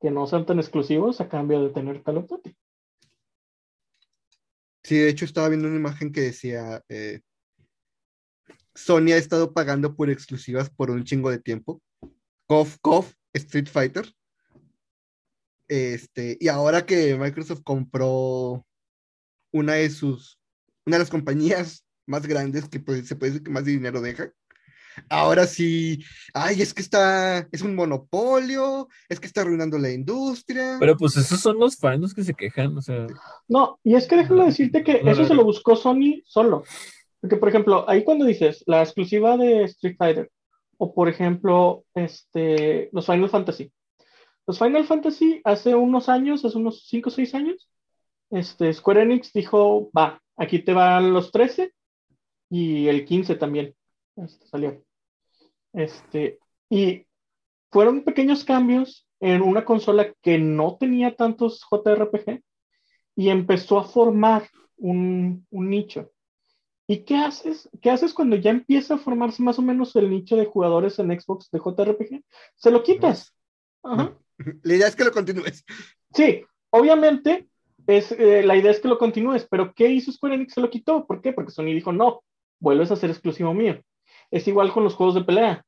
que 0.00 0.10
no 0.10 0.26
sean 0.26 0.46
tan 0.46 0.58
exclusivos 0.58 1.20
a 1.20 1.28
cambio 1.28 1.62
de 1.62 1.70
tener 1.70 2.02
Call 2.02 2.18
of 2.18 2.28
Duty. 2.28 2.56
Sí, 4.82 4.96
de 4.96 5.08
hecho 5.08 5.24
estaba 5.24 5.48
viendo 5.48 5.68
una 5.68 5.76
imagen 5.76 6.12
que 6.12 6.22
decía, 6.22 6.82
eh, 6.88 7.20
Sony 8.74 9.12
ha 9.12 9.16
estado 9.16 9.52
pagando 9.52 9.94
por 9.94 10.08
exclusivas 10.08 10.70
por 10.70 10.90
un 10.90 11.04
chingo 11.04 11.30
de 11.30 11.40
tiempo. 11.40 11.82
Cof, 12.46 12.78
Cof, 12.80 13.12
Street 13.38 13.68
Fighter. 13.68 14.12
Este, 15.68 16.38
y 16.40 16.48
ahora 16.48 16.86
que 16.86 17.16
Microsoft 17.16 17.62
compró 17.62 18.64
una 19.52 19.74
de 19.74 19.90
sus, 19.90 20.38
una 20.86 20.96
de 20.96 21.02
las 21.02 21.10
compañías 21.10 21.84
más 22.06 22.26
grandes 22.26 22.68
que 22.68 22.80
pues, 22.80 23.06
se 23.06 23.16
puede 23.16 23.32
decir 23.32 23.44
que 23.44 23.50
más 23.50 23.64
dinero 23.64 24.00
deja. 24.00 24.32
Ahora 25.08 25.46
sí, 25.46 26.02
ay, 26.34 26.60
es 26.60 26.74
que 26.74 26.82
está, 26.82 27.46
es 27.52 27.62
un 27.62 27.74
monopolio, 27.74 28.88
es 29.08 29.20
que 29.20 29.26
está 29.26 29.42
arruinando 29.42 29.78
la 29.78 29.90
industria. 29.90 30.76
Pero 30.80 30.96
pues 30.96 31.16
esos 31.16 31.40
son 31.40 31.58
los 31.58 31.76
fans 31.76 32.00
los 32.00 32.14
que 32.14 32.24
se 32.24 32.34
quejan, 32.34 32.76
o 32.76 32.82
sea, 32.82 33.06
No, 33.46 33.78
y 33.84 33.94
es 33.94 34.08
que 34.08 34.16
déjame 34.16 34.46
decirte 34.46 34.82
que 34.82 35.02
No, 35.02 35.12
eso 35.12 35.22
no, 35.22 35.28
se 35.28 35.34
lo 35.34 35.44
buscó 35.44 35.76
Sony 35.76 36.22
solo. 36.24 36.64
Porque, 37.20 37.36
por 37.36 37.48
ejemplo, 37.48 37.88
ahí 37.88 38.04
cuando 38.04 38.24
dices 38.24 38.62
la 38.66 38.82
exclusiva 38.82 39.36
de 39.36 39.64
Street 39.64 39.96
Fighter, 39.98 40.30
o 40.78 40.94
por 40.94 41.08
ejemplo, 41.08 41.84
este, 41.94 42.88
los 42.92 43.06
Final 43.06 43.28
Fantasy. 43.28 43.72
Los 44.46 44.58
Final 44.58 44.86
Fantasy 44.86 45.40
hace 45.44 45.74
unos 45.74 46.08
años, 46.08 46.44
hace 46.44 46.56
unos 46.56 46.86
5 46.88 47.10
o 47.10 47.12
6 47.12 47.34
años, 47.34 47.68
este, 48.30 48.72
Square 48.72 49.02
Enix 49.02 49.32
dijo, 49.32 49.90
va, 49.96 50.22
aquí 50.36 50.60
te 50.60 50.72
van 50.72 51.12
los 51.12 51.32
13 51.32 51.72
y 52.50 52.88
el 52.88 53.04
15 53.04 53.34
también. 53.36 53.74
Este, 54.16 54.46
salió. 54.46 54.82
Este, 55.72 56.38
y 56.70 57.06
fueron 57.70 58.04
pequeños 58.04 58.44
cambios 58.44 59.06
en 59.20 59.42
una 59.42 59.64
consola 59.64 60.12
que 60.22 60.38
no 60.38 60.76
tenía 60.76 61.14
tantos 61.14 61.60
JRPG 61.70 62.42
y 63.16 63.28
empezó 63.30 63.78
a 63.78 63.84
formar 63.84 64.48
un, 64.76 65.46
un 65.50 65.70
nicho. 65.70 66.10
¿Y 66.90 67.04
qué 67.04 67.16
haces? 67.16 67.68
¿Qué 67.82 67.90
haces 67.90 68.14
cuando 68.14 68.34
ya 68.36 68.50
empieza 68.50 68.94
a 68.94 68.98
formarse 68.98 69.42
más 69.42 69.58
o 69.58 69.62
menos 69.62 69.94
el 69.94 70.08
nicho 70.08 70.36
de 70.36 70.46
jugadores 70.46 70.98
en 70.98 71.08
Xbox 71.20 71.50
de 71.50 71.58
JRPG? 71.58 72.24
Se 72.56 72.70
lo 72.70 72.82
quitas. 72.82 73.34
Ajá. 73.82 74.16
La 74.62 74.74
idea 74.74 74.88
es 74.88 74.96
que 74.96 75.04
lo 75.04 75.12
continúes. 75.12 75.64
Sí, 76.14 76.42
obviamente 76.70 77.46
es, 77.86 78.12
eh, 78.12 78.42
la 78.42 78.56
idea 78.56 78.70
es 78.70 78.80
que 78.80 78.88
lo 78.88 78.98
continúes, 78.98 79.46
pero 79.50 79.74
¿qué 79.74 79.88
hizo 79.88 80.12
Square 80.12 80.36
Enix? 80.36 80.54
Se 80.54 80.60
lo 80.60 80.70
quitó. 80.70 81.06
¿Por 81.06 81.20
qué? 81.20 81.32
Porque 81.32 81.50
Sony 81.50 81.66
dijo, 81.74 81.92
no, 81.92 82.22
vuelves 82.60 82.90
a 82.90 82.96
ser 82.96 83.10
exclusivo 83.10 83.52
mío. 83.52 83.82
Es 84.30 84.46
igual 84.48 84.72
con 84.72 84.84
los 84.84 84.94
juegos 84.94 85.14
de 85.14 85.24
pelea. 85.24 85.64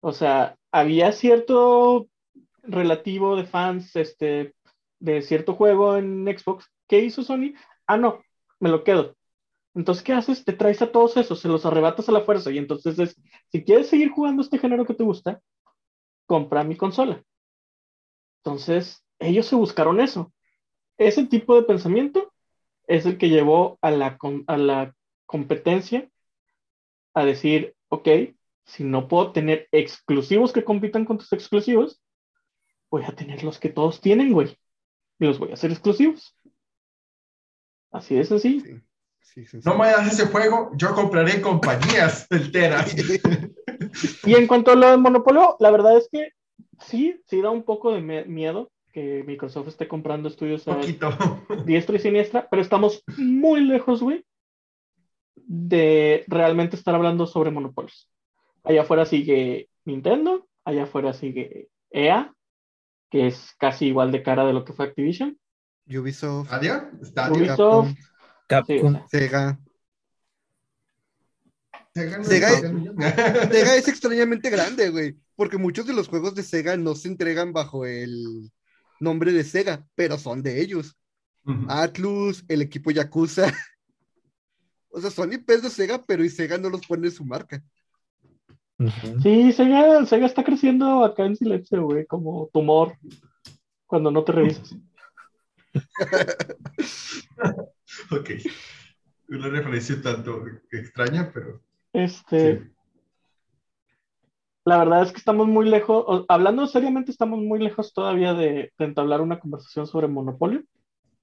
O 0.00 0.12
sea, 0.12 0.56
había 0.72 1.12
cierto 1.12 2.08
relativo 2.62 3.36
de 3.36 3.44
fans 3.44 3.96
este, 3.96 4.54
de 4.98 5.22
cierto 5.22 5.54
juego 5.54 5.96
en 5.96 6.24
Xbox. 6.26 6.66
¿Qué 6.86 7.00
hizo 7.00 7.22
Sony? 7.22 7.54
Ah, 7.86 7.96
no, 7.96 8.22
me 8.60 8.68
lo 8.68 8.84
quedo. 8.84 9.16
Entonces, 9.74 10.02
¿qué 10.02 10.12
haces? 10.12 10.44
Te 10.44 10.52
traes 10.52 10.82
a 10.82 10.90
todos 10.90 11.16
esos, 11.16 11.40
se 11.40 11.48
los 11.48 11.64
arrebatas 11.66 12.08
a 12.08 12.12
la 12.12 12.22
fuerza. 12.22 12.50
Y 12.50 12.58
entonces 12.58 12.98
es, 12.98 13.16
si 13.52 13.64
quieres 13.64 13.88
seguir 13.88 14.10
jugando 14.10 14.42
este 14.42 14.58
género 14.58 14.84
que 14.84 14.94
te 14.94 15.04
gusta, 15.04 15.40
compra 16.26 16.64
mi 16.64 16.76
consola. 16.76 17.22
Entonces, 18.42 19.04
ellos 19.18 19.46
se 19.46 19.56
buscaron 19.56 20.00
eso. 20.00 20.32
Ese 20.96 21.26
tipo 21.26 21.54
de 21.54 21.62
pensamiento 21.62 22.32
es 22.86 23.06
el 23.06 23.18
que 23.18 23.28
llevó 23.28 23.78
a 23.82 23.90
la, 23.90 24.18
a 24.46 24.56
la 24.56 24.94
competencia 25.26 26.08
a 27.14 27.24
decir, 27.24 27.76
ok, 27.88 28.08
si 28.64 28.84
no 28.84 29.08
puedo 29.08 29.32
tener 29.32 29.68
exclusivos 29.72 30.52
que 30.52 30.64
compitan 30.64 31.04
con 31.04 31.18
tus 31.18 31.32
exclusivos, 31.32 32.02
voy 32.90 33.04
a 33.04 33.14
tener 33.14 33.42
los 33.42 33.58
que 33.58 33.68
todos 33.68 34.00
tienen, 34.00 34.32
güey. 34.32 34.58
Y 35.18 35.26
los 35.26 35.38
voy 35.38 35.50
a 35.50 35.54
hacer 35.54 35.70
exclusivos. 35.70 36.36
Así 37.90 38.14
de 38.14 38.24
sencillo. 38.24 38.82
Sí, 39.34 39.44
No 39.64 39.76
me 39.76 39.86
das 39.86 40.12
ese 40.12 40.26
juego, 40.26 40.70
yo 40.74 40.94
compraré 40.94 41.40
compañías 41.40 42.26
enteras. 42.30 42.94
Y 44.24 44.34
en 44.34 44.46
cuanto 44.46 44.72
a 44.72 44.74
lo 44.74 44.90
del 44.90 45.00
monopolio, 45.00 45.56
la 45.60 45.70
verdad 45.70 45.96
es 45.96 46.08
que 46.10 46.32
sí, 46.80 47.20
sí 47.26 47.40
da 47.40 47.50
un 47.50 47.62
poco 47.62 47.92
de 47.92 48.00
miedo 48.00 48.70
que 48.92 49.22
Microsoft 49.26 49.68
esté 49.68 49.86
comprando 49.86 50.28
estudios 50.28 50.66
a 50.68 50.76
Poquito. 50.76 51.10
diestra 51.64 51.96
y 51.96 51.98
siniestra, 51.98 52.48
pero 52.50 52.62
estamos 52.62 53.02
muy 53.16 53.60
lejos, 53.60 54.02
güey, 54.02 54.24
de 55.36 56.24
realmente 56.26 56.76
estar 56.76 56.94
hablando 56.94 57.26
sobre 57.26 57.50
monopolios. 57.50 58.10
Allá 58.64 58.82
afuera 58.82 59.04
sigue 59.04 59.68
Nintendo, 59.84 60.46
allá 60.64 60.84
afuera 60.84 61.12
sigue 61.12 61.68
EA, 61.90 62.32
que 63.10 63.26
es 63.26 63.54
casi 63.58 63.86
igual 63.86 64.12
de 64.12 64.22
cara 64.22 64.44
de 64.44 64.52
lo 64.52 64.64
que 64.64 64.72
fue 64.72 64.86
Activision. 64.86 65.38
Ubisoft, 65.88 66.52
Ubisoft. 67.30 67.94
Capcom, 68.48 68.96
Sí, 68.96 69.18
Sega. 69.18 69.58
Sega, 73.52 73.76
es 73.76 73.88
extrañamente 73.88 74.50
grande, 74.50 74.90
güey, 74.90 75.16
porque 75.36 75.58
muchos 75.58 75.86
de 75.86 75.92
los 75.92 76.08
juegos 76.08 76.34
de 76.34 76.42
Sega 76.42 76.76
no 76.76 76.94
se 76.94 77.08
entregan 77.08 77.52
bajo 77.52 77.86
el 77.86 78.50
nombre 79.00 79.32
de 79.32 79.44
Sega, 79.44 79.86
pero 79.94 80.18
son 80.18 80.42
de 80.42 80.60
ellos. 80.60 80.96
Atlus, 81.68 82.44
el 82.48 82.62
equipo 82.62 82.90
Yakuza. 82.90 83.52
O 84.90 85.02
sea, 85.02 85.10
son 85.10 85.30
IPs 85.30 85.62
de 85.62 85.68
Sega, 85.68 86.02
pero 86.02 86.24
y 86.24 86.30
Sega 86.30 86.56
no 86.56 86.70
los 86.70 86.86
pone 86.86 87.08
en 87.08 87.12
su 87.12 87.22
marca. 87.22 87.62
Sí, 89.22 89.52
Sega, 89.52 90.06
Sega 90.06 90.24
está 90.24 90.42
creciendo 90.42 91.04
acá 91.04 91.26
en 91.26 91.36
silencio, 91.36 91.84
güey, 91.84 92.06
como 92.06 92.48
tumor 92.54 92.96
cuando 93.86 94.10
no 94.10 94.24
te 94.24 94.32
revisas. 94.32 94.74
Ok. 98.10 98.30
Una 99.28 99.48
referencia 99.48 100.00
tanto 100.02 100.44
extraña, 100.70 101.30
pero. 101.32 101.62
Este, 101.92 102.58
sí. 102.58 102.70
la 104.64 104.78
verdad 104.78 105.02
es 105.02 105.12
que 105.12 105.18
estamos 105.18 105.48
muy 105.48 105.68
lejos, 105.68 106.24
hablando 106.28 106.66
seriamente, 106.66 107.10
estamos 107.10 107.40
muy 107.40 107.58
lejos 107.58 107.92
todavía 107.92 108.34
de, 108.34 108.72
de 108.78 108.84
entablar 108.84 109.20
una 109.20 109.40
conversación 109.40 109.86
sobre 109.86 110.08
monopolio, 110.08 110.62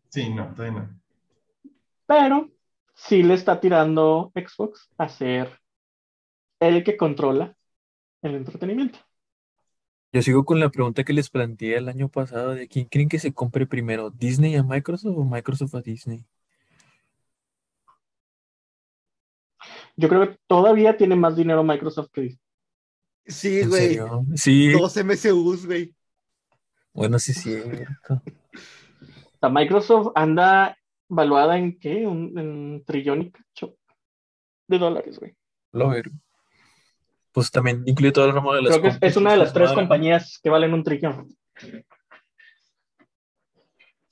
Sí, 0.10 0.34
no, 0.34 0.54
todavía 0.54 0.80
no. 0.82 1.02
pero 2.08 2.50
sí 2.94 3.24
le 3.24 3.34
está 3.36 3.60
tirando 3.60 4.32
Xbox 4.34 4.90
a 4.98 5.10
ser 5.10 5.60
el 6.60 6.84
que 6.84 6.98
controla 6.98 7.56
el 8.22 8.36
entretenimiento. 8.36 9.00
Yo 10.16 10.22
sigo 10.22 10.46
con 10.46 10.62
la 10.62 10.70
pregunta 10.70 11.04
que 11.04 11.12
les 11.12 11.30
planteé 11.30 11.76
el 11.76 11.90
año 11.90 12.08
pasado 12.08 12.56
de 12.56 12.70
quién 12.70 12.86
creen 12.86 13.10
que 13.10 13.20
se 13.20 13.34
compre 13.34 13.68
primero, 13.68 14.12
Disney 14.12 14.56
a 14.56 14.64
Microsoft 14.64 15.18
o 15.18 15.26
Microsoft 15.26 15.76
a 15.76 15.82
Disney. 15.82 16.24
Yo 19.98 20.08
creo 20.08 20.22
que 20.22 20.40
todavía 20.48 20.96
tiene 20.96 21.18
más 21.18 21.36
dinero 21.36 21.66
Microsoft 21.66 22.12
que 22.14 22.22
Disney. 22.22 22.42
Sí, 23.26 23.60
¿En 23.60 23.70
güey. 23.70 24.00
Sí, 24.36 24.72
Dos 24.72 24.96
MCUs, 24.96 25.66
güey. 25.66 25.94
bueno, 26.94 27.20
sí. 27.20 27.34
O 28.08 28.22
sea, 29.42 29.50
Microsoft 29.50 30.14
anda 30.16 30.78
valuada 31.10 31.58
en 31.58 31.78
qué? 31.78 32.08
Un, 32.08 32.40
en 32.40 32.86
trillón 32.86 33.22
y 33.22 33.32
cacho 33.32 33.76
de 34.70 34.78
dólares, 34.78 35.20
güey. 35.20 35.36
Lo 35.74 35.90
ver. 35.90 36.10
Pues 37.36 37.52
también 37.52 37.84
incluye 37.86 38.14
todo 38.14 38.26
el 38.26 38.34
ramo 38.34 38.54
de 38.54 38.62
las 38.62 38.78
Creo 38.80 38.98
que 38.98 39.06
es, 39.06 39.18
una 39.18 39.32
de 39.32 39.38
las 39.38 39.52
tres 39.54 39.66
madre. 39.68 39.82
compañías 39.82 40.40
que 40.42 40.50
valen 40.50 40.74
un 40.74 40.86
trillón. 40.86 41.36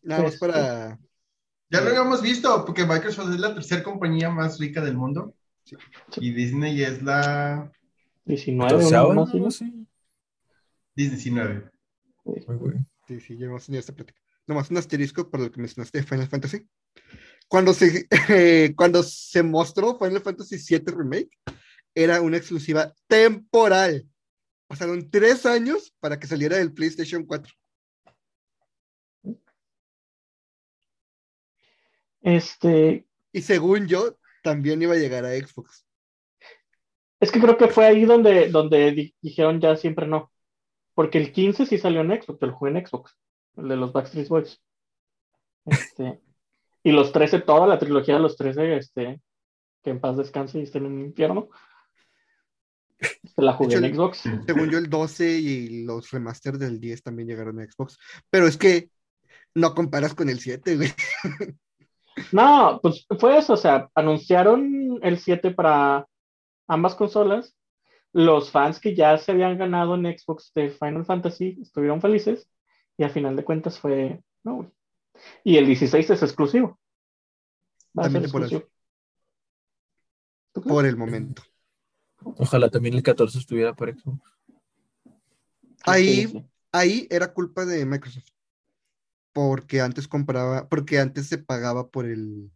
Nada 0.01 0.23
más 0.23 0.33
Este. 0.33 0.45
para. 0.45 0.99
Ya 1.69 1.81
lo 1.81 1.87
habíamos 1.87 2.21
visto, 2.21 2.65
porque 2.65 2.85
Microsoft 2.85 3.33
es 3.33 3.39
la 3.39 3.53
tercera 3.53 3.81
compañía 3.81 4.29
más 4.29 4.59
rica 4.59 4.81
del 4.81 4.97
mundo. 4.97 5.33
Sí. 5.63 5.77
Y 6.17 6.33
Disney 6.33 6.83
es 6.83 7.01
la 7.01 7.71
19, 8.25 8.73
Doceava, 8.73 9.07
una 9.07 9.23
¿no? 9.23 9.39
¿no? 9.39 9.51
Sí. 9.51 9.87
Disney 10.93 11.15
19. 11.15 11.69
Ay, 12.25 12.43
güey. 12.57 12.77
Sí, 13.07 13.21
sí, 13.21 13.37
ya 13.37 13.45
hemos 13.45 13.65
tenido 13.65 13.79
esta 13.79 13.95
plática. 13.95 14.19
Nomás 14.45 14.69
un 14.69 14.77
asterisco 14.77 15.29
para 15.29 15.45
lo 15.45 15.51
que 15.51 15.61
mencionaste 15.61 15.99
de 15.99 16.03
Final 16.03 16.27
Fantasy. 16.27 16.67
Cuando 17.47 17.73
se, 17.73 18.05
cuando 18.75 19.01
se 19.01 19.41
mostró 19.41 19.97
Final 19.97 20.21
Fantasy 20.21 20.57
VII 20.57 20.93
Remake, 20.93 21.29
era 21.95 22.21
una 22.21 22.37
exclusiva 22.37 22.93
temporal. 23.07 24.07
Pasaron 24.67 25.09
tres 25.09 25.45
años 25.45 25.93
para 25.99 26.19
que 26.19 26.27
saliera 26.27 26.57
del 26.57 26.73
PlayStation 26.73 27.25
4. 27.25 27.53
Este, 32.21 33.05
Y 33.31 33.41
según 33.41 33.87
yo, 33.87 34.17
también 34.43 34.81
iba 34.81 34.93
a 34.93 34.97
llegar 34.97 35.25
a 35.25 35.31
Xbox. 35.35 35.85
es 37.19 37.31
que 37.31 37.39
creo 37.39 37.57
que 37.57 37.67
fue 37.67 37.85
ahí 37.85 38.05
donde, 38.05 38.49
donde 38.49 38.91
di- 38.91 39.15
dijeron 39.21 39.59
ya 39.61 39.75
siempre 39.75 40.07
no. 40.07 40.31
Porque 40.93 41.17
el 41.17 41.31
15 41.31 41.65
sí 41.65 41.77
salió 41.77 42.01
en 42.01 42.21
Xbox, 42.21 42.41
el 42.43 42.51
juego 42.51 42.77
en 42.77 42.85
Xbox, 42.85 43.17
el 43.57 43.67
de 43.67 43.75
los 43.75 43.91
Backstreet 43.93 44.27
Boys. 44.27 44.61
Este, 45.65 46.21
y 46.83 46.91
los 46.91 47.11
13, 47.13 47.39
toda 47.41 47.65
la 47.67 47.79
trilogía 47.79 48.15
de 48.15 48.19
los 48.21 48.35
13, 48.37 48.75
este, 48.77 49.21
que 49.83 49.89
en 49.89 49.99
paz 50.01 50.17
descanse 50.17 50.59
y 50.59 50.63
esté 50.63 50.77
en 50.79 50.85
un 50.87 50.99
infierno. 51.01 51.49
Se 53.03 53.41
la 53.41 53.53
jugué 53.53 53.75
en 53.75 53.93
Xbox. 53.93 54.23
Según 54.45 54.69
yo, 54.69 54.77
el 54.77 54.89
12 54.89 55.31
y 55.31 55.83
los 55.85 56.11
remasters 56.11 56.59
del 56.59 56.79
10 56.79 57.03
también 57.03 57.27
llegaron 57.27 57.59
a 57.59 57.65
Xbox. 57.65 57.97
Pero 58.29 58.47
es 58.47 58.57
que 58.57 58.89
no 59.55 59.73
comparas 59.73 60.13
con 60.13 60.29
el 60.29 60.39
7, 60.39 60.75
güey. 60.77 60.89
No, 62.31 62.79
pues 62.83 63.07
fue 63.19 63.39
eso, 63.39 63.53
o 63.53 63.57
sea, 63.57 63.89
anunciaron 63.95 64.99
el 65.01 65.17
7 65.17 65.49
para 65.49 66.07
ambas 66.67 66.93
consolas. 66.93 67.55
Los 68.11 68.51
fans 68.51 68.79
que 68.79 68.95
ya 68.95 69.17
se 69.17 69.31
habían 69.31 69.57
ganado 69.57 69.95
en 69.95 70.05
Xbox 70.05 70.51
de 70.53 70.69
Final 70.69 71.05
Fantasy 71.05 71.57
estuvieron 71.59 72.01
felices 72.01 72.47
y 72.97 73.03
al 73.03 73.09
final 73.09 73.35
de 73.35 73.43
cuentas 73.43 73.79
fue, 73.79 74.21
no, 74.43 74.57
güey. 74.57 74.69
Y 75.43 75.57
el 75.57 75.65
16 75.65 76.07
es 76.07 76.21
exclusivo. 76.21 76.79
Va 77.97 78.05
a 78.05 78.09
ser 78.09 78.21
exclusivo. 78.21 78.63
Por 80.53 80.85
el 80.85 80.97
momento. 80.97 81.41
Ojalá 82.37 82.69
también 82.69 82.95
el 82.95 83.03
14 83.03 83.37
estuviera 83.37 83.75
para 83.75 83.93
Xbox. 83.93 84.19
Ahí, 85.83 86.47
ahí 86.71 87.07
era 87.09 87.33
culpa 87.33 87.65
de 87.65 87.85
Microsoft. 87.85 88.29
Porque 89.33 89.81
antes 89.81 90.07
compraba, 90.07 90.69
porque 90.69 90.99
antes 90.99 91.27
se 91.27 91.37
pagaba 91.37 91.89
por 91.89 92.05
el. 92.05 92.51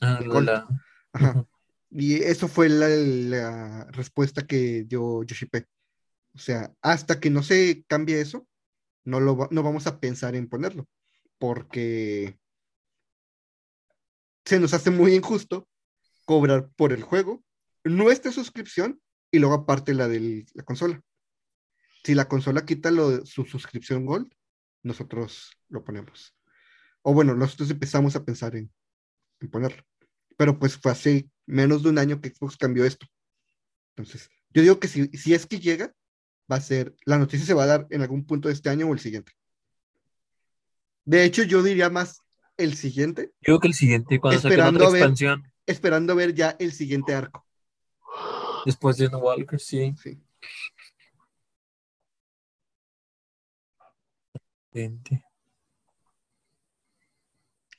Ah, 0.00 0.18
El 0.22 0.44
la- 0.44 0.66
Ajá. 1.12 1.46
Y 1.90 2.14
eso 2.16 2.48
fue 2.48 2.68
la, 2.68 2.88
la 2.88 3.84
respuesta 3.92 4.46
que 4.46 4.84
dio 4.84 5.22
Yoshipe. 5.22 5.66
O 6.34 6.38
sea, 6.38 6.74
hasta 6.82 7.20
que 7.20 7.30
no 7.30 7.42
se 7.44 7.84
cambie 7.86 8.20
eso, 8.20 8.48
no, 9.04 9.20
lo, 9.20 9.36
va- 9.36 9.48
no 9.52 9.62
vamos 9.62 9.86
a 9.86 10.00
pensar 10.00 10.34
en 10.34 10.48
ponerlo. 10.48 10.88
Porque 11.38 12.36
se 14.44 14.58
nos 14.58 14.74
hace 14.74 14.90
muy 14.90 15.14
injusto 15.14 15.68
cobrar 16.24 16.68
por 16.76 16.92
el 16.92 17.02
juego 17.02 17.44
nuestra 17.84 18.32
suscripción 18.32 19.00
y 19.34 19.40
luego 19.40 19.54
aparte 19.54 19.94
la 19.94 20.06
de 20.06 20.46
la 20.54 20.62
consola. 20.62 21.02
Si 22.04 22.14
la 22.14 22.28
consola 22.28 22.64
quita 22.64 22.92
lo 22.92 23.10
de 23.10 23.26
su 23.26 23.44
suscripción 23.44 24.06
Gold, 24.06 24.32
nosotros 24.84 25.58
lo 25.68 25.82
ponemos. 25.82 26.36
O 27.02 27.12
bueno, 27.14 27.34
nosotros 27.34 27.68
empezamos 27.68 28.14
a 28.14 28.24
pensar 28.24 28.54
en, 28.54 28.72
en 29.40 29.50
ponerlo. 29.50 29.82
Pero 30.36 30.56
pues 30.60 30.76
fue 30.76 30.92
hace 30.92 31.28
menos 31.46 31.82
de 31.82 31.88
un 31.88 31.98
año 31.98 32.20
que 32.20 32.28
Xbox 32.28 32.56
cambió 32.56 32.84
esto. 32.84 33.06
Entonces, 33.96 34.30
yo 34.50 34.62
digo 34.62 34.78
que 34.78 34.86
si, 34.86 35.08
si 35.08 35.34
es 35.34 35.46
que 35.46 35.58
llega, 35.58 35.92
va 36.50 36.56
a 36.56 36.60
ser, 36.60 36.94
la 37.04 37.18
noticia 37.18 37.44
se 37.44 37.54
va 37.54 37.64
a 37.64 37.66
dar 37.66 37.86
en 37.90 38.02
algún 38.02 38.24
punto 38.24 38.46
de 38.46 38.54
este 38.54 38.70
año 38.70 38.86
o 38.86 38.92
el 38.92 39.00
siguiente. 39.00 39.32
De 41.04 41.24
hecho, 41.24 41.42
yo 41.42 41.60
diría 41.60 41.90
más 41.90 42.20
el 42.56 42.76
siguiente, 42.76 43.32
Yo 43.40 43.42
creo 43.42 43.60
que 43.60 43.68
el 43.68 43.74
siguiente, 43.74 44.20
cuando 44.20 44.40
saquen 44.40 44.52
Esperando 44.52 44.78
otra 44.78 44.88
a 44.88 44.92
ver. 44.92 45.00
expansión, 45.02 45.52
esperando 45.66 46.14
ver 46.14 46.34
ya 46.34 46.54
el 46.60 46.70
siguiente 46.70 47.14
arco. 47.16 47.44
Después 48.64 48.96
de 48.96 49.08
No 49.08 49.18
Walker, 49.18 49.60
sí. 49.60 49.94
Sí. 50.02 50.18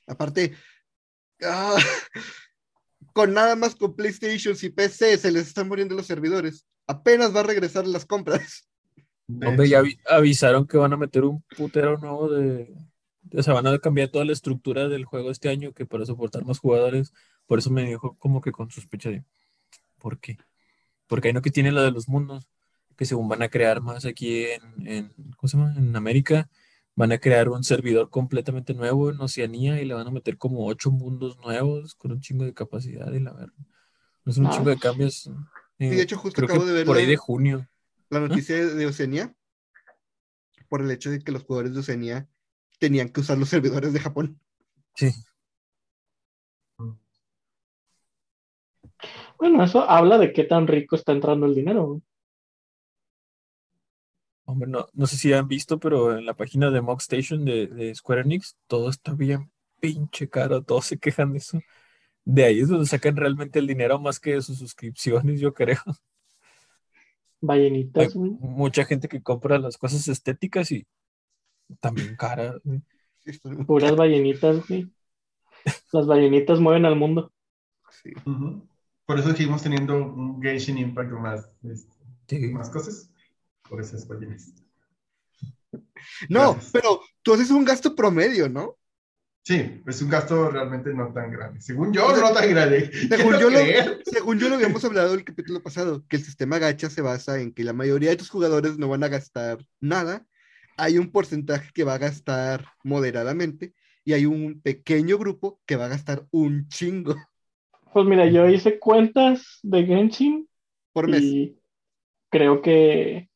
Aparte, 0.06 0.54
ah, 1.42 1.76
con 3.12 3.34
nada 3.34 3.56
más 3.56 3.74
con 3.74 3.94
PlayStation 3.94 4.56
y 4.60 4.68
PC 4.70 5.18
se 5.18 5.30
les 5.30 5.48
están 5.48 5.68
muriendo 5.68 5.94
los 5.94 6.06
servidores. 6.06 6.66
Apenas 6.86 7.34
va 7.34 7.40
a 7.40 7.44
regresar 7.44 7.86
las 7.86 8.06
compras. 8.06 8.68
De 9.26 9.46
Hombre, 9.46 9.68
ya 9.68 9.80
avi- 9.82 10.00
avisaron 10.08 10.66
que 10.66 10.76
van 10.76 10.92
a 10.92 10.96
meter 10.96 11.24
un 11.24 11.42
putero 11.56 11.98
nuevo 11.98 12.28
de... 12.30 12.72
O 13.36 13.42
sea, 13.42 13.54
van 13.54 13.66
a 13.66 13.78
cambiar 13.78 14.08
toda 14.08 14.24
la 14.24 14.32
estructura 14.32 14.88
del 14.88 15.04
juego 15.04 15.32
este 15.32 15.48
año 15.48 15.72
que 15.72 15.84
para 15.84 16.06
soportar 16.06 16.44
más 16.44 16.60
jugadores. 16.60 17.12
Por 17.46 17.58
eso 17.58 17.70
me 17.70 17.84
dijo 17.84 18.16
como 18.18 18.40
que 18.40 18.52
con 18.52 18.70
sospecha 18.70 19.10
de... 19.10 19.24
¿Por 19.98 20.20
qué? 20.20 20.38
Porque 21.06 21.28
hay 21.28 21.34
no 21.34 21.42
que 21.42 21.50
tiene 21.50 21.72
la 21.72 21.82
de 21.82 21.90
los 21.92 22.08
mundos, 22.08 22.48
que 22.96 23.04
según 23.04 23.28
van 23.28 23.42
a 23.42 23.48
crear 23.48 23.80
más 23.80 24.04
aquí 24.04 24.44
en, 24.44 24.86
en 24.86 25.12
¿cómo 25.36 25.48
se 25.48 25.56
llama? 25.56 25.74
En 25.76 25.94
América, 25.96 26.48
van 26.94 27.12
a 27.12 27.18
crear 27.18 27.48
un 27.50 27.62
servidor 27.62 28.08
completamente 28.10 28.72
nuevo 28.74 29.10
en 29.10 29.20
Oceanía 29.20 29.80
y 29.80 29.84
le 29.84 29.94
van 29.94 30.06
a 30.06 30.10
meter 30.10 30.38
como 30.38 30.66
ocho 30.66 30.90
mundos 30.90 31.36
nuevos 31.38 31.94
con 31.94 32.12
un 32.12 32.20
chingo 32.20 32.44
de 32.44 32.54
capacidad 32.54 33.12
y 33.12 33.20
la 33.20 33.32
verdad. 33.34 33.52
Es 34.24 34.38
un 34.38 34.46
Ah. 34.46 34.50
chingo 34.50 34.70
de 34.70 34.78
cambios. 34.78 35.30
Y 35.78 35.86
eh, 35.86 35.90
de 35.90 36.02
hecho, 36.02 36.16
justo 36.16 36.36
creo 36.36 36.48
acabo 36.48 36.64
de 36.64 36.72
ver 36.72 36.86
por 36.86 36.96
ahí 36.96 37.06
de 37.06 37.16
junio. 37.16 37.68
la 38.08 38.20
noticia 38.20 38.56
de 38.66 38.86
Oceanía 38.86 39.34
por 40.68 40.80
el 40.80 40.90
hecho 40.90 41.10
de 41.10 41.20
que 41.20 41.32
los 41.32 41.44
jugadores 41.44 41.74
de 41.74 41.80
Oceanía 41.80 42.28
tenían 42.78 43.08
que 43.10 43.20
usar 43.20 43.36
los 43.38 43.48
servidores 43.50 43.92
de 43.92 44.00
Japón. 44.00 44.40
Sí. 44.94 45.10
Bueno, 49.38 49.62
eso 49.62 49.88
habla 49.88 50.18
de 50.18 50.32
qué 50.32 50.44
tan 50.44 50.66
rico 50.66 50.96
está 50.96 51.12
entrando 51.12 51.46
el 51.46 51.54
dinero. 51.54 51.86
güey. 51.86 52.02
Hombre, 54.44 54.68
no, 54.68 54.86
no 54.92 55.06
sé 55.06 55.16
si 55.16 55.32
han 55.32 55.48
visto, 55.48 55.78
pero 55.80 56.16
en 56.16 56.24
la 56.24 56.34
página 56.34 56.70
de 56.70 56.80
Mock 56.80 57.00
Station 57.00 57.44
de, 57.44 57.66
de 57.66 57.94
Square 57.94 58.22
Enix, 58.22 58.56
todo 58.68 58.88
está 58.88 59.12
bien 59.12 59.50
pinche 59.80 60.28
caro, 60.28 60.62
todos 60.62 60.86
se 60.86 60.98
quejan 60.98 61.32
de 61.32 61.38
eso. 61.38 61.60
De 62.24 62.44
ahí 62.44 62.60
es 62.60 62.68
donde 62.68 62.86
sacan 62.86 63.16
realmente 63.16 63.58
el 63.58 63.66
dinero 63.66 64.00
más 64.00 64.18
que 64.20 64.34
de 64.34 64.42
sus 64.42 64.58
suscripciones, 64.58 65.40
yo 65.40 65.52
creo. 65.52 65.78
Hay 65.86 65.94
Ballenitas, 67.40 68.14
güey. 68.14 68.32
mucha 68.40 68.84
gente 68.84 69.08
que 69.08 69.22
compra 69.22 69.58
las 69.58 69.76
cosas 69.76 70.06
estéticas 70.08 70.72
y 70.72 70.86
también. 71.80 72.16
Sí, 73.24 73.40
muy- 73.44 73.64
Puras 73.64 73.94
ballenitas, 73.96 74.66
güey. 74.68 74.90
Las 75.92 76.06
ballenitas 76.06 76.60
mueven 76.60 76.86
al 76.86 76.96
mundo. 76.96 77.32
sí. 77.90 78.12
Por 79.06 79.18
eso 79.20 79.30
seguimos 79.30 79.62
teniendo 79.62 79.96
un 79.96 80.42
Genshin 80.42 80.78
Impact 80.78 81.12
o 81.12 81.18
más, 81.18 81.48
este, 81.62 81.94
Sí. 82.28 82.38
más 82.48 82.70
cosas. 82.70 83.08
Por 83.68 83.80
esas 83.80 84.06
ballenas. 84.06 84.52
No, 86.28 86.52
Gracias. 86.54 86.72
pero 86.72 87.00
tú 87.22 87.34
haces 87.34 87.50
un 87.50 87.64
gasto 87.64 87.94
promedio, 87.94 88.48
¿no? 88.48 88.76
Sí, 89.42 89.80
es 89.86 90.02
un 90.02 90.08
gasto 90.10 90.50
realmente 90.50 90.92
no 90.92 91.12
tan 91.12 91.30
grande. 91.30 91.60
Según 91.60 91.92
yo, 91.92 92.16
no 92.16 92.32
tan 92.32 92.50
grande. 92.50 92.90
Según 93.08 93.38
yo, 93.38 93.48
lo, 93.48 93.58
según 94.04 94.38
yo 94.40 94.48
lo 94.48 94.56
habíamos 94.56 94.84
hablado 94.84 95.14
el 95.14 95.24
capítulo 95.24 95.62
pasado, 95.62 96.04
que 96.08 96.16
el 96.16 96.24
sistema 96.24 96.58
gacha 96.58 96.90
se 96.90 97.00
basa 97.00 97.40
en 97.40 97.52
que 97.52 97.62
la 97.62 97.72
mayoría 97.72 98.10
de 98.10 98.16
tus 98.16 98.28
jugadores 98.30 98.76
no 98.76 98.88
van 98.88 99.04
a 99.04 99.08
gastar 99.08 99.64
nada, 99.80 100.26
hay 100.76 100.98
un 100.98 101.12
porcentaje 101.12 101.70
que 101.72 101.84
va 101.84 101.94
a 101.94 101.98
gastar 101.98 102.66
moderadamente 102.82 103.72
y 104.04 104.14
hay 104.14 104.26
un 104.26 104.60
pequeño 104.62 105.16
grupo 105.16 105.60
que 105.64 105.76
va 105.76 105.84
a 105.86 105.90
gastar 105.90 106.26
un 106.32 106.68
chingo 106.68 107.14
Pues 107.96 108.04
mira, 108.04 108.26
yo 108.26 108.46
hice 108.46 108.78
cuentas 108.78 109.58
de 109.62 109.86
Genshin 109.86 110.46
por 110.92 111.08
mes. 111.08 111.22
y 111.22 111.58
creo 112.28 112.60
que, 112.60 113.30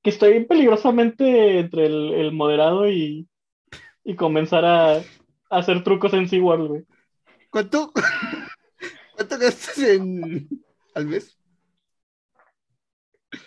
que 0.00 0.10
estoy 0.10 0.44
peligrosamente 0.44 1.58
entre 1.58 1.86
el, 1.86 2.14
el 2.14 2.30
moderado 2.30 2.88
y, 2.88 3.28
y 4.04 4.14
comenzar 4.14 4.64
a, 4.64 4.98
a 4.98 5.02
hacer 5.50 5.82
trucos 5.82 6.14
en 6.14 6.28
SeaWorld, 6.28 6.68
güey. 6.68 6.84
¿Cuánto, 7.50 7.92
¿Cuánto 9.16 9.38
gastas 9.38 9.78
en, 9.78 10.48
al 10.94 11.06
mes? 11.06 11.36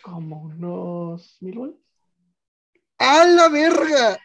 Como 0.02 0.42
unos 0.42 1.38
mil 1.40 1.58
bolas. 1.58 1.76
¡A 2.98 3.24
la 3.24 3.48
verga! 3.48 4.20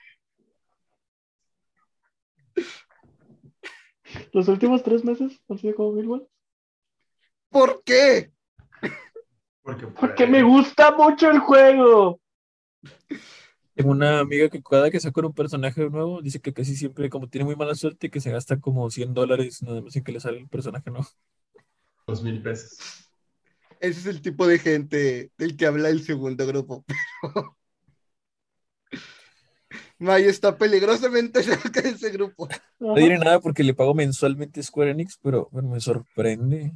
Los 4.32 4.48
últimos 4.48 4.82
tres 4.82 5.04
meses 5.04 5.40
han 5.48 5.58
sido 5.58 5.74
como 5.74 5.92
mil 5.92 6.06
bolas. 6.06 6.28
¿Por 7.50 7.82
qué? 7.84 8.32
Porque, 9.62 9.86
Porque 9.86 10.26
me 10.26 10.42
gusta 10.42 10.94
mucho 10.96 11.30
el 11.30 11.38
juego. 11.38 12.20
Tengo 13.74 13.90
una 13.90 14.20
amiga 14.20 14.48
que 14.48 14.62
cada 14.62 14.90
que 14.90 14.98
saca 14.98 15.20
un 15.20 15.34
personaje 15.34 15.90
nuevo, 15.90 16.22
dice 16.22 16.40
que 16.40 16.52
casi 16.52 16.74
siempre, 16.76 17.10
como 17.10 17.28
tiene 17.28 17.44
muy 17.44 17.56
mala 17.56 17.74
suerte, 17.74 18.10
que 18.10 18.20
se 18.20 18.30
gasta 18.30 18.58
como 18.58 18.88
100 18.90 19.12
dólares 19.12 19.62
nada 19.62 19.82
más 19.82 19.94
en 19.96 20.02
que 20.02 20.12
le 20.12 20.20
sale 20.20 20.38
el 20.38 20.48
personaje 20.48 20.90
nuevo. 20.90 21.06
Dos 22.06 22.22
mil 22.22 22.42
pesos. 22.42 22.78
Ese 23.80 24.00
es 24.00 24.06
el 24.06 24.22
tipo 24.22 24.46
de 24.46 24.58
gente 24.58 25.30
del 25.36 25.56
que 25.56 25.66
habla 25.66 25.90
el 25.90 26.02
segundo 26.02 26.46
grupo. 26.46 26.84
pero- 27.22 27.56
Mayo 29.98 30.28
está 30.28 30.56
peligrosamente 30.56 31.42
cerca 31.42 31.80
de 31.80 31.90
ese 31.90 32.10
grupo. 32.10 32.48
No 32.78 32.94
diré 32.94 33.18
nada 33.18 33.40
porque 33.40 33.62
le 33.62 33.74
pago 33.74 33.94
mensualmente 33.94 34.60
a 34.60 34.62
Square 34.62 34.90
Enix, 34.90 35.18
pero 35.22 35.48
bueno, 35.50 35.70
me 35.70 35.80
sorprende. 35.80 36.72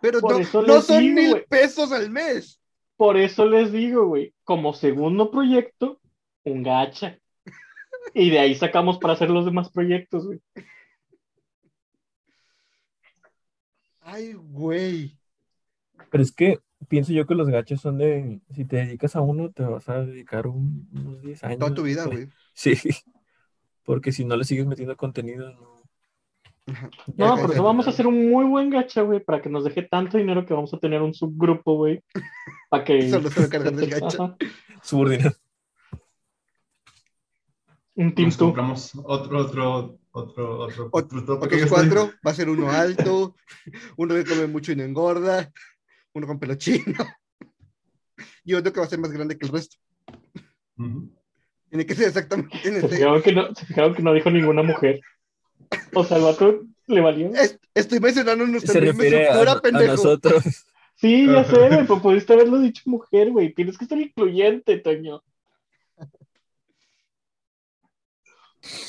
Pero 0.00 0.20
Por 0.20 0.66
no, 0.66 0.80
son 0.80 1.00
digo, 1.00 1.14
mil 1.14 1.44
pesos 1.48 1.92
al 1.92 2.10
mes. 2.10 2.60
Por 2.96 3.16
eso 3.16 3.46
les 3.46 3.72
digo, 3.72 4.06
güey, 4.06 4.34
como 4.44 4.72
segundo 4.72 5.30
proyecto, 5.30 6.00
un 6.44 6.62
gacha. 6.62 7.18
Y 8.14 8.30
de 8.30 8.38
ahí 8.38 8.54
sacamos 8.54 8.98
para 8.98 9.14
hacer 9.14 9.30
los 9.30 9.44
demás 9.44 9.70
proyectos, 9.70 10.26
güey. 10.26 10.40
Ay, 14.00 14.32
güey. 14.32 15.16
Pero 16.10 16.22
es 16.22 16.32
que 16.32 16.58
pienso 16.88 17.12
yo 17.12 17.26
que 17.26 17.34
los 17.34 17.48
gachos 17.48 17.80
son 17.80 17.98
de, 17.98 18.40
si 18.54 18.64
te 18.64 18.76
dedicas 18.76 19.14
a 19.16 19.20
uno, 19.20 19.50
te 19.50 19.62
vas 19.62 19.88
a 19.88 20.04
dedicar 20.04 20.46
un- 20.46 20.88
unos 20.92 21.20
10 21.22 21.44
años. 21.44 21.58
Toda 21.58 21.74
tu 21.74 21.82
vida, 21.82 22.04
güey. 22.06 22.28
Sí, 22.54 22.74
porque 23.84 24.12
si 24.12 24.24
no 24.24 24.36
le 24.36 24.44
sigues 24.44 24.66
metiendo 24.66 24.96
contenido, 24.96 25.50
no. 25.52 25.80
No, 27.16 27.36
por 27.36 27.50
eso 27.50 27.62
vamos 27.64 27.86
a 27.86 27.90
hacer 27.90 28.06
un 28.06 28.30
muy 28.30 28.44
buen 28.44 28.70
gacha, 28.70 29.02
güey, 29.02 29.18
para 29.20 29.40
que 29.42 29.48
nos 29.48 29.64
deje 29.64 29.82
tanto 29.82 30.18
dinero 30.18 30.46
que 30.46 30.54
vamos 30.54 30.72
a 30.74 30.78
tener 30.78 31.02
un 31.02 31.12
subgrupo, 31.14 31.76
güey. 31.76 32.02
Para 32.68 32.84
que. 32.84 33.08
Solo 33.10 33.30
se 33.30 33.40
va 33.40 33.46
a 33.46 33.50
cargar 33.50 33.74
del 33.74 33.90
gacha. 33.90 34.36
Subordinado. 34.82 35.34
Un 37.96 38.14
Team 38.14 38.28
Nos 38.28 38.38
2. 38.38 38.46
compramos 38.48 38.92
otro, 39.04 39.38
otro, 39.40 39.98
otro, 40.12 40.58
otro, 40.60 40.90
Ot- 40.90 41.12
otro 41.22 41.34
Otros 41.40 41.66
cuatro, 41.68 42.10
va 42.26 42.30
a 42.30 42.34
ser 42.34 42.48
uno 42.48 42.70
alto, 42.70 43.34
uno 43.96 44.14
que 44.14 44.24
come 44.24 44.46
mucho 44.46 44.72
y 44.72 44.76
no 44.76 44.84
engorda, 44.84 45.52
uno 46.12 46.26
con 46.26 46.38
pelo 46.38 46.54
chino, 46.56 46.94
y 48.44 48.54
otro 48.54 48.72
que 48.72 48.80
va 48.80 48.86
a 48.86 48.88
ser 48.90 48.98
más 48.98 49.12
grande 49.12 49.38
que 49.38 49.46
el 49.46 49.52
resto. 49.52 49.76
Ujú. 50.76 51.10
Tiene 51.68 51.86
que 51.86 51.94
ser 51.94 52.08
exactamente 52.08 52.56
en 52.68 52.80
Se 52.80 52.88
fijaron, 52.88 53.22
que 53.22 53.32
no, 53.32 53.54
se 53.54 53.64
fijaron 53.66 53.94
que 53.94 54.02
no 54.02 54.12
dijo 54.12 54.30
ninguna 54.30 54.62
mujer. 54.62 55.00
O 55.94 56.04
sea, 56.04 56.16
el 56.16 56.24
vato 56.24 56.62
le 56.88 57.00
valió. 57.00 57.28
Es- 57.34 57.58
Estoy 57.74 58.00
mencionando 58.00 58.44
nuestra 58.46 58.72
Se 58.72 58.80
refiere 58.80 59.28
a, 59.28 59.40
a 59.52 59.60
pendejo. 59.62 59.92
nosotros. 59.92 60.42
Sí, 60.96 61.26
ya 61.26 61.44
sé, 61.44 61.56
güey, 61.68 61.86
pero 61.86 62.02
pudiste 62.02 62.32
haberlo 62.32 62.58
dicho 62.58 62.82
mujer, 62.86 63.30
güey. 63.30 63.54
Tienes 63.54 63.78
que 63.78 63.86
ser 63.86 63.98
incluyente, 64.00 64.78
Toño. 64.78 65.22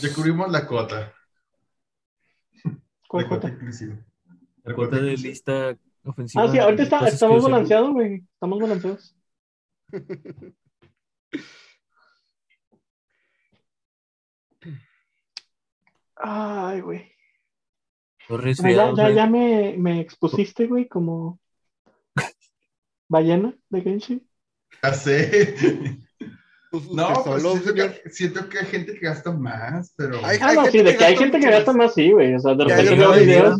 Ya 0.01 0.13
cubrimos 0.13 0.51
la 0.51 0.67
cuota. 0.67 1.13
¿Cuál 3.07 3.23
la 3.23 3.29
cuota 3.29 3.47
cuota? 3.47 3.49
inclusiva. 3.49 3.95
La 4.63 4.73
cuota 4.75 4.95
de 4.97 5.17
lista 5.17 5.77
ofensiva. 6.03 6.43
Ah, 6.43 6.47
sí, 6.51 6.57
ahorita 6.59 6.83
está- 6.83 7.07
estamos 7.07 7.43
balanceados, 7.43 7.91
güey. 7.91 8.23
Estamos 8.33 8.59
balanceados. 8.59 9.15
Ay, 16.15 16.81
güey. 16.81 17.11
Ya, 18.29 18.93
ya, 18.95 19.09
ya 19.09 19.25
me, 19.27 19.75
me 19.77 19.99
expusiste, 19.99 20.67
güey, 20.67 20.87
como 20.87 21.39
ballena 23.09 23.53
de 23.69 23.81
Genshin. 23.81 24.27
Ya 24.81 24.93
sé. 24.93 25.97
Usted 26.71 26.93
No, 26.93 27.07
pues 27.25 27.41
solo, 27.41 27.51
siento, 27.51 27.69
señor. 27.69 28.01
que, 28.01 28.09
siento 28.09 28.47
que 28.49 28.59
hay 28.59 28.65
gente 28.67 28.93
que 28.93 28.99
gasta 29.05 29.31
más, 29.33 29.93
pero. 29.97 30.21
Ah, 30.23 30.53
no, 30.53 30.65
sí, 30.67 30.81
de 30.81 30.95
que 30.95 31.03
hay 31.03 31.17
gente 31.17 31.39
que 31.39 31.49
gasta 31.49 31.73
más. 31.73 31.93
sí, 31.93 32.11
güey. 32.11 32.33
O 32.35 32.39
sea, 32.39 32.55
de 32.55 32.63
repente 32.63 32.95
veo 32.95 33.11
decía. 33.11 33.55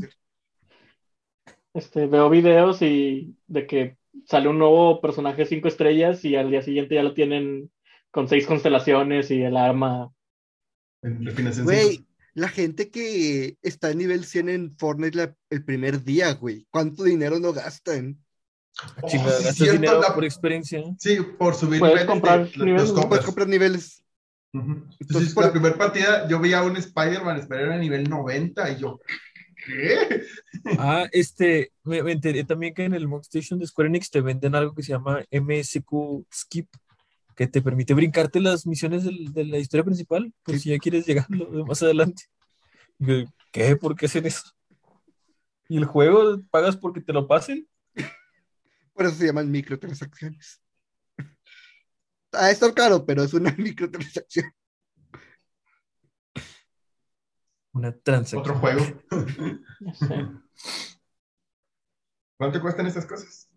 Este, 1.73 2.07
veo 2.07 2.29
videos 2.29 2.81
y 2.81 3.35
de 3.47 3.67
que 3.67 3.97
sale 4.25 4.47
un 4.49 4.59
nuevo 4.59 4.99
personaje 5.01 5.45
cinco 5.45 5.67
estrellas 5.67 6.23
y 6.25 6.35
al 6.35 6.49
día 6.51 6.61
siguiente 6.61 6.95
ya 6.95 7.03
lo 7.03 7.13
tienen 7.13 7.71
con 8.11 8.27
seis 8.27 8.45
constelaciones 8.45 9.31
y 9.31 9.41
el 9.41 9.55
arma. 9.57 10.11
Güey, 11.63 12.05
la 12.33 12.49
gente 12.49 12.89
que 12.89 13.57
está 13.61 13.91
en 13.91 13.97
nivel 13.97 14.25
100 14.25 14.49
en 14.49 14.77
Fortnite 14.77 15.17
la- 15.17 15.35
el 15.49 15.63
primer 15.65 16.03
día, 16.03 16.33
güey. 16.33 16.67
¿Cuánto 16.69 17.03
dinero 17.03 17.39
no 17.39 17.53
gastan? 17.53 18.17
Oh, 19.01 19.09
sí, 19.09 19.17
cierto, 19.53 19.73
dinero 19.73 20.01
la- 20.01 20.13
por 20.13 20.23
experiencia. 20.23 20.81
Sí, 20.99 21.17
por 21.37 21.55
subir 21.55 21.79
Puedes 21.79 21.95
niveles 21.95 22.05
comprar 22.09 22.39
de- 22.39 22.45
los 22.45 22.57
niveles. 22.57 22.81
Puedes 22.91 23.01
compras. 23.01 23.25
comprar 23.25 23.47
niveles. 23.47 24.03
Ujú. 24.53 24.71
Entonces, 24.71 24.97
Entonces, 25.01 25.33
por- 25.33 25.45
la 25.45 25.51
primera 25.51 25.77
partida 25.77 26.27
yo 26.27 26.39
veía 26.39 26.59
a 26.59 26.63
un 26.63 26.77
Spider-Man, 26.77 27.37
Spider-Man 27.39 27.77
a 27.77 27.81
nivel 27.81 28.09
90 28.09 28.69
y 28.71 28.79
yo, 28.79 28.99
¿qué? 29.65 30.23
Ah, 30.77 31.07
este, 31.11 31.71
me, 31.83 32.03
me 32.03 32.11
enteré 32.11 32.43
también 32.43 32.73
que 32.73 32.83
en 32.85 32.93
el 32.93 33.07
Mock 33.07 33.23
Station 33.23 33.59
de 33.59 33.67
Square 33.67 33.89
Enix 33.89 34.09
te 34.09 34.21
venden 34.21 34.55
algo 34.55 34.73
que 34.73 34.83
se 34.83 34.91
llama 34.93 35.23
MSQ 35.31 36.25
Skip, 36.33 36.67
que 37.35 37.47
te 37.47 37.61
permite 37.61 37.93
brincarte 37.93 38.39
las 38.39 38.67
misiones 38.67 39.03
del- 39.03 39.31
de 39.33 39.45
la 39.45 39.57
historia 39.57 39.83
principal, 39.83 40.33
por 40.43 40.55
Sí. 40.55 40.61
si 40.61 40.69
ya 40.71 40.77
quieres 40.79 41.05
llegar 41.05 41.25
más 41.67 41.81
adelante. 41.83 42.23
Yo, 42.99 43.23
¿qué? 43.51 43.75
¿Por 43.75 43.95
qué 43.95 44.05
hacen 44.07 44.25
eso? 44.25 44.43
¿Y 45.69 45.77
el 45.77 45.85
juego 45.85 46.41
pagas 46.51 46.75
porque 46.77 47.01
te 47.01 47.13
lo 47.13 47.27
pasen? 47.27 47.67
Por 48.93 49.05
eso 49.05 49.15
se 49.15 49.25
llaman 49.27 49.49
microtransacciones. 49.49 50.61
Ah, 52.33 52.51
está 52.51 52.73
caro, 52.73 53.05
pero 53.05 53.23
es 53.23 53.33
una 53.33 53.51
microtransacción. 53.57 54.53
Una 57.73 57.91
transacción. 57.97 58.41
Otro 58.41 58.55
juego. 58.55 58.81
Sé. 59.93 60.27
¿Cuánto 62.37 62.61
cuestan 62.61 62.87
estas 62.87 63.05
cosas? 63.05 63.49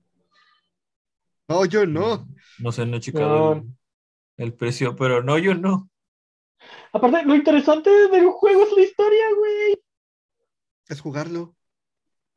No, 1.49 1.65
yo 1.65 1.87
no. 1.87 2.27
No 2.59 2.73
sé, 2.73 2.87
no 2.87 2.97
he 2.97 3.01
checado 3.01 3.55
No. 3.57 3.61
el, 4.37 4.45
el 4.47 4.55
precio, 4.55 4.95
pero 4.97 5.23
no, 5.23 5.39
yo 5.39 5.55
no. 5.55 5.91
Aparte, 6.93 7.25
lo 7.25 7.35
interesante 7.35 7.91
del 7.91 8.27
juego 8.29 8.62
es 8.62 8.73
la 8.77 8.83
historia, 8.83 9.25
güey. 9.39 9.83
Es 10.89 11.01
jugarlo. 11.01 11.57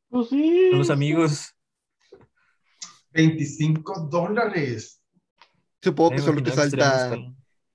Pues 0.10 0.30
sí. 0.30 0.70
Son 0.70 0.80
los 0.80 0.90
amigos. 0.90 1.54
25 3.12 4.08
dólares. 4.10 5.02
Supongo 5.82 6.12
que 6.12 6.20
solo 6.20 6.42
te 6.44 6.52
salta 6.52 7.16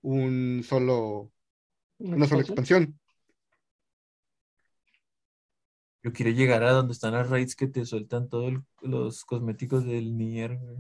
un 0.03 0.63
solo, 0.67 1.33
Una 1.99 2.17
una 2.17 2.27
sola 2.27 2.41
expansión. 2.43 2.83
expansión. 2.83 3.01
Yo 6.03 6.13
quiero 6.13 6.33
llegar 6.33 6.65
a 6.65 6.73
donde 6.73 6.93
están 6.93 7.15
las 7.15 7.31
raids 7.31 7.55
que 7.55 7.69
te 7.69 7.85
sueltan 7.85 8.29
todos 8.29 8.55
los 8.81 9.25
cosméticos 9.25 9.85
del 9.85 10.17
Nier, 10.19 10.59
güey. 10.59 10.79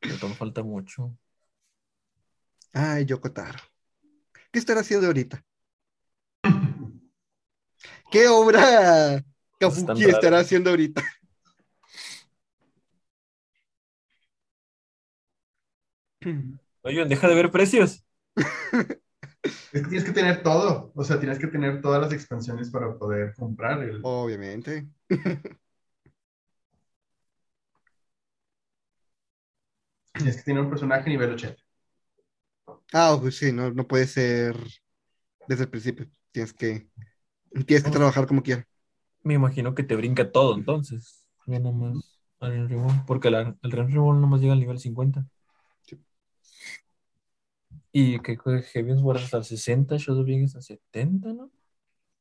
Pero 0.00 0.28
falta 0.34 0.62
mucho. 0.62 1.16
Ay, 2.72 3.04
Yokotaro. 3.04 3.58
¿Qué 4.52 4.60
estará 4.60 4.80
haciendo 4.80 5.08
ahorita? 5.08 5.44
¿Qué 8.10 8.28
obra 8.28 9.24
Kabuki 9.58 10.04
raro. 10.04 10.08
estará 10.08 10.38
haciendo 10.38 10.70
ahorita? 10.70 11.02
Oye, 16.82 17.04
deja 17.06 17.28
de 17.28 17.34
ver 17.34 17.50
precios. 17.50 18.04
Es 19.42 19.82
que 19.82 19.88
tienes 19.88 20.04
que 20.04 20.12
tener 20.12 20.42
todo. 20.42 20.92
O 20.94 21.04
sea, 21.04 21.18
tienes 21.18 21.38
que 21.38 21.46
tener 21.46 21.80
todas 21.80 22.00
las 22.00 22.12
expansiones 22.12 22.70
para 22.70 22.96
poder 22.98 23.34
comprar 23.34 23.82
el. 23.82 24.02
Obviamente. 24.02 24.88
Tienes 30.12 30.36
que 30.36 30.42
tener 30.42 30.60
un 30.62 30.68
personaje 30.68 31.08
nivel 31.08 31.32
80. 31.32 31.62
Ah, 32.92 33.16
pues 33.20 33.36
sí, 33.36 33.52
no, 33.52 33.70
no 33.70 33.86
puede 33.86 34.06
ser 34.06 34.56
desde 35.48 35.64
el 35.64 35.70
principio. 35.70 36.08
Tienes 36.32 36.52
que, 36.54 36.88
tienes 37.66 37.84
que 37.84 37.90
trabajar 37.90 38.26
como 38.26 38.42
quieras. 38.42 38.66
Me 39.22 39.34
imagino 39.34 39.74
que 39.74 39.82
te 39.82 39.96
brinca 39.96 40.30
todo 40.32 40.54
entonces. 40.56 41.26
Ya 41.46 41.58
nomás 41.60 41.96
porque 43.06 43.30
la- 43.30 43.40
el 43.62 43.72
Alien 43.72 43.90
Reborn 43.92 44.20
nomás 44.20 44.40
llega 44.40 44.52
al 44.52 44.60
nivel 44.60 44.78
50. 44.78 45.26
Y 48.00 48.20
que 48.20 48.36
que 48.38 48.62
Heaven's 48.62 49.02
Ward 49.02 49.18
hasta 49.18 49.38
el 49.38 49.44
60, 49.44 49.96
Shadow 49.96 50.24
Being 50.24 50.44
hasta 50.44 50.58
el 50.58 50.64
70, 50.64 51.32
¿no? 51.32 51.50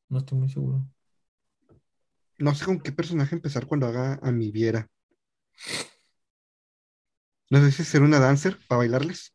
No 0.10 0.18
estoy 0.18 0.40
muy 0.40 0.50
seguro. 0.50 0.88
No 2.40 2.56
sé 2.56 2.66
con 2.66 2.80
qué 2.80 2.92
personaje 2.92 3.36
empezar 3.36 3.68
cuando 3.68 3.86
haga 3.86 4.20
a 4.24 4.32
mi 4.32 4.50
Viera. 4.52 4.88
No 7.50 7.60
sé 7.62 7.72
si 7.72 7.84
ser 7.84 8.02
una 8.02 8.20
dancer 8.20 8.58
para 8.68 8.80
bailarles, 8.80 9.34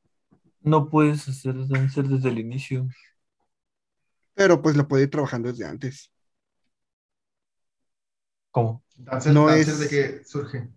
No 0.61 0.89
puedes 0.89 1.29
hacer 1.29 1.55
dancer 1.69 2.09
desde 2.09 2.31
el 2.31 2.39
inicio. 2.41 2.89
pero 4.35 4.63
pues 4.63 4.77
lo 4.77 4.89
puedo 4.89 5.03
ir 5.05 5.11
trabajando 5.11 5.49
desde 5.51 5.65
antes. 5.67 6.11
¿Cómo? 8.51 8.83
Dancer, 8.97 9.33
No 9.35 9.47
Dancer 9.47 9.75
es- 9.75 9.79
de 9.81 9.89
que 9.89 10.25
surge. 10.25 10.69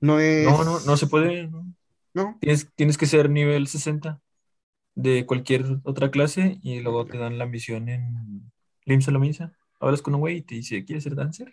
No 0.00 0.18
es. 0.18 0.44
No, 0.46 0.64
no, 0.64 0.80
no 0.80 0.96
se 0.96 1.06
puede. 1.06 1.46
¿no? 1.48 1.72
No, 2.14 2.38
Tienes, 2.40 2.68
tienes 2.74 2.98
que 2.98 3.06
ser 3.06 3.30
nivel 3.30 3.66
60 3.68 4.21
de 4.94 5.24
cualquier 5.26 5.64
otra 5.84 6.10
clase 6.10 6.58
y 6.62 6.80
luego 6.80 7.06
te 7.06 7.18
dan 7.18 7.38
la 7.38 7.46
misión 7.46 7.88
en 7.88 8.52
Limsa 8.84 9.10
la 9.10 9.18
Misa. 9.18 9.52
Hablas 9.80 10.02
con 10.02 10.14
un 10.14 10.20
güey 10.20 10.36
y 10.38 10.42
te 10.42 10.54
dice, 10.56 10.84
¿quieres 10.84 11.04
ser 11.04 11.14
dancer? 11.14 11.52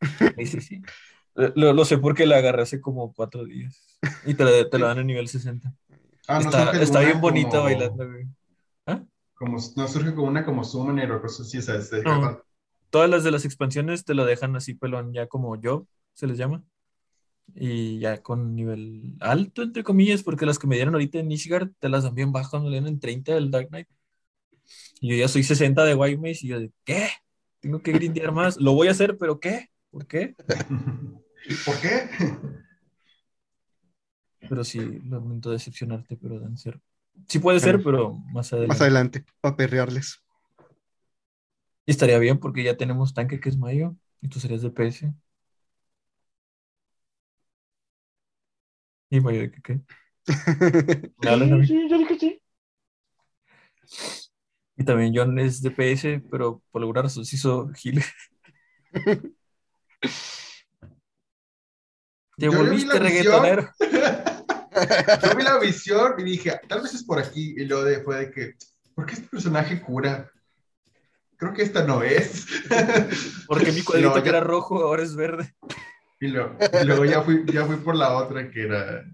Y 0.38 0.46
sí, 0.46 0.60
sí. 0.60 0.82
Lo, 1.34 1.72
lo 1.72 1.84
sé 1.84 1.98
porque 1.98 2.26
la 2.26 2.36
agarré 2.38 2.62
hace 2.62 2.80
como 2.80 3.12
cuatro 3.12 3.44
días 3.44 3.98
y 4.26 4.34
te 4.34 4.44
la, 4.44 4.68
te 4.68 4.78
la 4.78 4.88
dan 4.88 4.98
en 4.98 5.06
nivel 5.06 5.28
60. 5.28 5.72
Ah, 6.26 6.34
no 6.40 6.40
está 6.40 6.72
de 6.72 6.82
está 6.82 7.00
bien 7.00 7.20
bonita 7.20 7.50
como- 7.50 7.62
bailando, 7.64 8.06
güey. 8.06 8.26
Como, 9.34 9.56
no 9.76 9.88
surge 9.88 10.14
como 10.14 10.28
una 10.28 10.44
como 10.44 10.64
Summoner 10.64 11.10
o 11.12 11.22
cosas 11.22 11.46
así, 11.46 11.58
o 11.58 11.62
sea, 11.62 11.76
es 11.76 11.90
de- 11.90 12.02
No. 12.02 12.42
Todas 12.90 13.08
las 13.08 13.24
de 13.24 13.30
las 13.30 13.44
expansiones 13.46 14.04
te 14.04 14.12
lo 14.14 14.24
dejan 14.26 14.54
así 14.56 14.74
pelón, 14.74 15.14
ya 15.14 15.28
como 15.28 15.56
yo, 15.58 15.86
se 16.12 16.26
les 16.26 16.36
llama. 16.36 16.62
Y 17.54 17.98
ya 17.98 18.22
con 18.22 18.54
nivel 18.54 19.16
alto, 19.20 19.62
entre 19.62 19.82
comillas, 19.82 20.22
porque 20.22 20.46
las 20.46 20.58
que 20.58 20.66
me 20.66 20.76
dieron 20.76 20.94
ahorita 20.94 21.18
en 21.18 21.28
Nishgard 21.28 21.70
te 21.78 21.88
las 21.88 22.04
dan 22.04 22.14
bien 22.14 22.32
bajas 22.32 22.50
cuando 22.50 22.70
le 22.70 22.76
dan 22.76 22.86
en 22.86 23.00
30 23.00 23.34
del 23.34 23.50
Dark 23.50 23.68
Knight. 23.68 23.88
Y 25.00 25.10
yo 25.10 25.16
ya 25.16 25.28
soy 25.28 25.42
60 25.42 25.84
de 25.84 25.94
White 25.94 26.18
Mage 26.18 26.40
y 26.42 26.48
yo 26.48 26.60
de, 26.60 26.72
¿qué? 26.84 27.08
Tengo 27.60 27.82
que 27.82 27.92
grindear 27.92 28.32
más. 28.32 28.56
Lo 28.58 28.72
voy 28.72 28.88
a 28.88 28.92
hacer, 28.92 29.18
pero 29.18 29.40
¿qué? 29.40 29.70
¿Por 29.90 30.06
qué? 30.06 30.34
¿Por 31.64 31.80
qué? 31.80 32.08
Pero 34.48 34.64
sí, 34.64 34.78
lamento 35.08 35.50
decepcionarte, 35.50 36.16
pero 36.16 36.40
Dancer. 36.40 36.80
Sí 37.28 37.38
puede 37.38 37.60
ser, 37.60 37.82
pero 37.82 38.14
más 38.32 38.52
adelante. 38.52 38.68
más 38.68 38.80
adelante, 38.80 39.24
para 39.40 39.56
perrearles. 39.56 40.22
Y 41.86 41.90
estaría 41.90 42.18
bien 42.18 42.38
porque 42.38 42.62
ya 42.62 42.76
tenemos 42.76 43.14
tanque 43.14 43.40
que 43.40 43.48
es 43.48 43.58
Mayo 43.58 43.96
y 44.20 44.28
tú 44.28 44.40
serías 44.40 44.62
de 44.62 44.70
PS. 44.70 45.12
¿Y 49.10 49.20
Mayo 49.20 49.40
de 49.40 49.50
qué? 49.50 49.60
qué? 50.26 51.12
Sí, 51.22 51.66
sí, 51.66 51.88
yo 51.88 51.98
dije 51.98 52.18
sí. 52.18 52.42
Y 54.76 54.84
también 54.84 55.12
John 55.14 55.38
es 55.38 55.60
de 55.60 55.70
PS, 55.72 56.22
pero 56.30 56.62
por 56.70 56.80
alguna 56.80 57.02
razón 57.02 57.26
se 57.26 57.36
hizo 57.36 57.68
Gil. 57.74 58.02
Te 62.36 62.46
Yo 62.46 62.52
volviste 62.52 62.98
reggaetonero. 62.98 63.68
Yo 65.22 65.36
vi 65.36 65.42
la 65.42 65.58
visión 65.58 66.14
y 66.18 66.22
dije, 66.22 66.58
tal 66.68 66.80
vez 66.82 66.94
es 66.94 67.04
por 67.04 67.18
aquí. 67.18 67.54
Y 67.56 67.66
luego 67.66 67.84
de- 67.84 68.02
fue 68.02 68.16
de 68.18 68.30
que, 68.30 68.54
¿por 68.94 69.04
qué 69.04 69.14
este 69.14 69.26
personaje 69.26 69.82
cura? 69.82 70.30
Creo 71.36 71.52
que 71.52 71.62
esta 71.62 71.84
no 71.84 72.02
es. 72.02 72.46
Porque 73.46 73.72
mi 73.72 73.82
cuadrito 73.82 74.16
No, 74.16 74.22
que 74.22 74.28
era 74.28 74.40
rojo 74.40 74.82
ahora 74.82 75.02
es 75.02 75.16
verde. 75.16 75.54
Y, 76.20 76.26
y 76.26 76.30
luego 76.30 77.04
ya 77.04 77.22
fui, 77.22 77.44
ya 77.46 77.64
fui 77.64 77.76
por 77.76 77.96
la 77.96 78.16
otra 78.16 78.50
que 78.50 78.62
era 78.62 79.04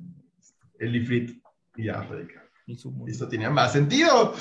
el 0.78 0.96
Ifrit. 0.96 1.40
Y 1.76 1.84
ya 1.84 2.02
fue 2.02 2.16
de 2.16 2.28
sumo. 2.76 3.06
esto 3.06 3.28
tenía 3.28 3.50
más 3.50 3.72
sentido. 3.72 4.34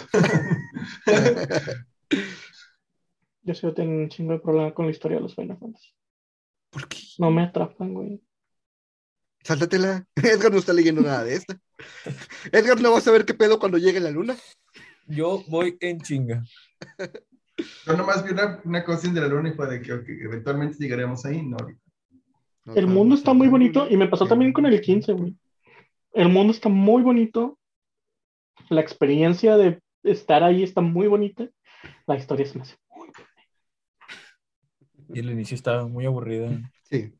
Yo 3.44 3.54
sí 3.54 3.68
tengo 3.76 3.92
un 3.92 4.10
chingo 4.10 4.34
de 4.34 4.40
problema 4.40 4.74
con 4.74 4.86
la 4.86 4.92
historia 4.92 5.18
de 5.18 5.24
los 5.24 5.36
Final 5.36 5.58
Fantasy. 5.60 5.94
¿Por 6.72 6.88
qué? 6.88 6.98
No 7.20 7.30
me 7.30 7.44
atrapan, 7.44 7.94
güey. 7.94 8.24
Sáltatela. 9.44 10.04
Edgar 10.16 10.52
no 10.52 10.58
está 10.58 10.74
leyendo 10.74 11.02
nada 11.02 11.24
de 11.24 11.36
esta. 11.36 11.60
Edgar 12.52 12.82
no 12.82 12.92
va 12.92 12.98
a 12.98 13.02
saber 13.02 13.26
qué 13.26 13.36
pedo 13.36 13.60
cuando 13.60 13.78
llegue 13.78 14.00
la 14.00 14.10
luna. 14.10 14.36
Yo 15.06 15.44
voy 15.48 15.78
en 15.82 16.02
chinga. 16.02 16.44
Yo 17.86 17.96
nomás 17.96 18.24
vi 18.24 18.32
una, 18.32 18.60
una 18.66 18.84
cosa 18.84 19.08
de 19.08 19.22
la 19.22 19.28
luna 19.28 19.50
y 19.50 19.54
fue 19.54 19.70
de 19.70 19.82
que 19.82 19.92
eventualmente 19.92 20.78
llegaremos 20.80 21.24
ahí. 21.26 21.44
No, 21.44 21.58
ahorita. 21.58 21.85
El 22.74 22.88
mundo 22.88 23.16
está 23.16 23.34
muy 23.34 23.48
bonito 23.48 23.88
y 23.90 23.98
me 23.98 24.08
pasó 24.08 24.26
también 24.26 24.52
con 24.52 24.66
el 24.66 24.82
15, 24.82 25.14
güey. 25.14 25.36
El 26.14 26.30
mundo 26.30 26.52
está 26.52 26.70
muy 26.70 27.04
bonito. 27.04 27.60
La 28.70 28.82
experiencia 28.82 29.58
de 29.58 29.82
estar 30.04 30.44
ahí 30.44 30.64
está 30.64 30.82
muy 30.82 31.08
bonita. 31.08 31.48
La 32.08 32.16
historia 32.16 32.46
se 32.46 32.58
me 32.58 32.64
hace 32.64 32.76
muy. 32.90 33.10
Y 35.14 35.20
el 35.20 35.30
inicio 35.30 35.56
estaba 35.56 35.88
muy 35.88 36.06
aburrido. 36.06 36.50
Sí. 36.90 37.14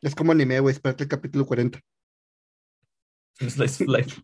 Es 0.00 0.14
como 0.14 0.32
anime, 0.32 0.60
güey. 0.60 0.72
Espérate 0.72 1.04
el 1.04 1.08
capítulo 1.10 1.44
40. 1.44 1.80
Slice 3.40 3.84
of 3.84 3.90
Life. 3.90 4.22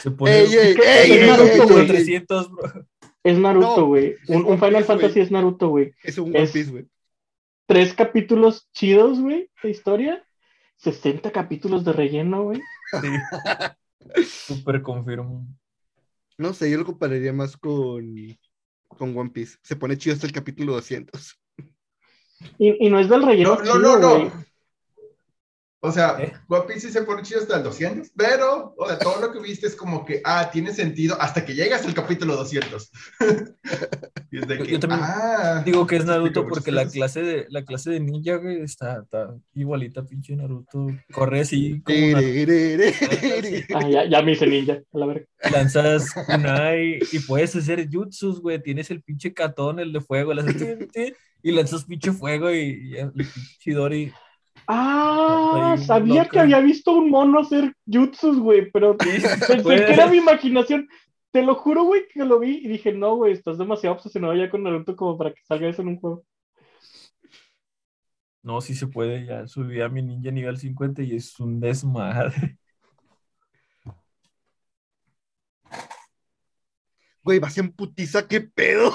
Se 0.00 0.10
pone 0.10 0.40
¡Ey, 0.40 0.54
ey, 0.54 0.76
ey, 0.84 1.12
es 1.12 1.26
Naruto, 1.26 1.52
ey, 1.52 1.60
ey, 1.60 1.66
güey. 1.68 1.80
ey! 1.80 1.86
300, 1.86 2.50
bro. 2.50 2.86
Es 3.22 3.38
Naruto, 3.38 3.86
güey. 3.86 4.16
es 4.22 4.28
un, 4.28 4.44
Final 4.58 4.70
Piece, 4.70 4.84
Fantasy 4.84 5.20
es 5.20 5.30
Naruto, 5.30 5.68
güey. 5.68 5.92
Es 6.02 6.18
un 6.18 6.34
One 6.34 6.48
Piece, 6.48 6.70
güey. 6.70 6.88
Tres 7.68 7.92
capítulos 7.92 8.66
chidos, 8.72 9.20
güey, 9.20 9.50
de 9.62 9.70
historia. 9.70 10.24
60 10.78 11.30
capítulos 11.30 11.84
de 11.84 11.92
relleno, 11.92 12.44
güey. 12.44 12.62
Sí. 12.90 13.08
Súper 14.26 14.80
confirmo. 14.80 15.46
No 16.38 16.54
sé, 16.54 16.70
yo 16.70 16.78
lo 16.78 16.86
compararía 16.86 17.34
más 17.34 17.58
con, 17.58 18.14
con 18.86 19.14
One 19.14 19.28
Piece. 19.28 19.58
Se 19.62 19.76
pone 19.76 19.98
chido 19.98 20.14
hasta 20.14 20.26
el 20.26 20.32
capítulo 20.32 20.72
200. 20.72 21.38
Y, 22.58 22.86
y 22.86 22.88
no 22.88 23.00
es 23.00 23.10
del 23.10 23.22
relleno 23.22 23.56
No, 23.56 23.62
no, 23.62 23.72
chido, 23.72 23.98
no, 23.98 24.18
no. 24.18 24.44
O 25.80 25.92
sea, 25.92 26.16
¿Eh? 26.18 26.32
One 26.48 26.64
Piece 26.66 26.88
sí 26.88 26.90
se 26.90 27.02
pone 27.02 27.22
chido 27.22 27.40
hasta 27.40 27.58
el 27.58 27.62
200, 27.62 28.10
pero, 28.16 28.74
o 28.76 28.88
sea, 28.88 28.98
todo 28.98 29.20
lo 29.20 29.32
que 29.32 29.38
viste 29.38 29.68
es 29.68 29.76
como 29.76 30.04
que, 30.04 30.20
ah, 30.24 30.50
tiene 30.52 30.74
sentido 30.74 31.16
hasta 31.20 31.44
que 31.44 31.54
llegas 31.54 31.86
al 31.86 31.94
capítulo 31.94 32.34
200. 32.34 32.90
y 34.32 34.38
es 34.38 34.48
de 34.48 34.58
que, 34.58 34.66
yo 34.66 34.80
también 34.80 35.00
ah, 35.04 35.62
Digo 35.64 35.86
que 35.86 35.96
es 35.96 36.04
Naruto 36.04 36.48
porque 36.48 36.72
la 36.72 36.88
clase 36.88 37.22
de 37.22 37.46
la 37.50 37.64
clase 37.64 37.90
de 37.90 38.00
ninja, 38.00 38.36
güey, 38.38 38.60
está, 38.62 39.02
está 39.02 39.32
igualita, 39.54 40.04
pinche 40.04 40.34
Naruto. 40.34 40.88
Corre 41.12 41.42
así 41.42 41.80
como. 41.82 41.96
Ah, 43.76 43.88
ya, 43.88 44.04
ya 44.08 44.22
me 44.22 44.32
hice 44.32 44.48
ninja, 44.48 44.80
a 44.92 44.98
la 44.98 45.06
verga. 45.06 45.26
Lanzas 45.52 46.12
kunai 46.26 46.98
y 47.12 47.20
puedes 47.20 47.54
hacer 47.54 47.88
jutsus, 47.88 48.40
güey. 48.40 48.60
Tienes 48.60 48.90
el 48.90 49.00
pinche 49.00 49.32
catón, 49.32 49.78
el 49.78 49.92
de 49.92 50.00
fuego, 50.00 50.32
tin, 50.34 50.88
y 51.42 51.52
lanzas 51.52 51.84
pinche 51.84 52.10
fuego 52.10 52.50
y, 52.50 52.90
y 52.90 52.96
el 52.96 53.12
pinche 53.12 53.40
Chidori. 53.60 54.12
Ah, 54.70 55.76
sabía 55.78 56.24
loca. 56.24 56.30
que 56.30 56.38
había 56.40 56.60
visto 56.60 56.92
un 56.92 57.08
mono 57.08 57.40
hacer 57.40 57.74
jutsus, 57.90 58.38
güey, 58.38 58.70
pero 58.70 58.96
pensé 58.98 59.64
que 59.64 59.92
era 59.92 60.06
mi 60.06 60.18
imaginación. 60.18 60.86
Te 61.30 61.42
lo 61.42 61.54
juro, 61.54 61.84
güey, 61.84 62.06
que 62.08 62.24
lo 62.24 62.38
vi 62.38 62.58
y 62.58 62.68
dije, 62.68 62.92
no, 62.92 63.16
güey, 63.16 63.32
estás 63.32 63.56
demasiado 63.56 63.96
obsesionado 63.96 64.34
ya 64.34 64.50
con 64.50 64.62
Naruto 64.62 64.94
como 64.94 65.16
para 65.16 65.32
que 65.32 65.40
salga 65.44 65.68
eso 65.68 65.80
en 65.80 65.88
un 65.88 66.00
juego. 66.00 66.24
No, 68.42 68.60
sí 68.60 68.74
se 68.74 68.86
puede. 68.86 69.24
Ya 69.24 69.46
subí 69.46 69.80
a 69.80 69.88
mi 69.88 70.02
ninja 70.02 70.30
nivel 70.30 70.58
50 70.58 71.02
y 71.02 71.16
es 71.16 71.40
un 71.40 71.60
desmadre. 71.60 72.58
Güey, 77.22 77.38
vas 77.38 77.58
en 77.58 77.72
putiza, 77.72 78.26
qué 78.26 78.40
pedo. 78.40 78.92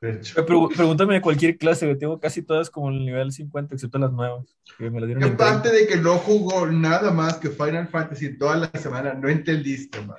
Pregúntame 0.00 1.14
de 1.14 1.20
cualquier 1.20 1.56
clase, 1.56 1.86
güey. 1.86 1.98
Tengo 1.98 2.20
casi 2.20 2.42
todas 2.42 2.70
como 2.70 2.90
el 2.90 2.98
nivel 3.04 3.32
50, 3.32 3.74
excepto 3.74 3.98
las 3.98 4.12
nuevas. 4.12 4.56
Que 4.78 4.90
me 4.90 5.00
las 5.00 5.04
Y 5.08 5.14
dieron 5.14 5.24
en 5.24 5.32
aparte 5.34 5.70
30. 5.70 5.70
de 5.70 5.86
que 5.86 5.96
no 6.02 6.18
jugó 6.18 6.66
nada 6.66 7.10
más 7.10 7.38
que 7.38 7.48
Final 7.50 7.88
Fantasy 7.88 8.36
toda 8.38 8.56
la 8.56 8.70
semana, 8.80 9.14
no 9.14 9.28
entendiste, 9.28 10.00
man. 10.02 10.16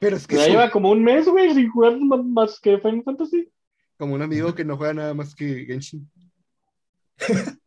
Pero 0.00 0.16
es 0.16 0.26
que 0.26 0.36
Ya 0.36 0.46
lleva 0.46 0.70
como 0.70 0.90
un 0.90 1.02
mes, 1.02 1.28
güey, 1.28 1.52
sin 1.54 1.68
jugar 1.70 1.98
más 2.00 2.58
que 2.60 2.78
Final 2.78 3.02
Fantasy. 3.04 3.50
como 3.98 4.14
un 4.14 4.22
amigo 4.22 4.54
que 4.54 4.64
no 4.64 4.76
juega 4.76 4.94
nada 4.94 5.12
más 5.14 5.34
que 5.34 5.64
Genshin. 5.66 6.08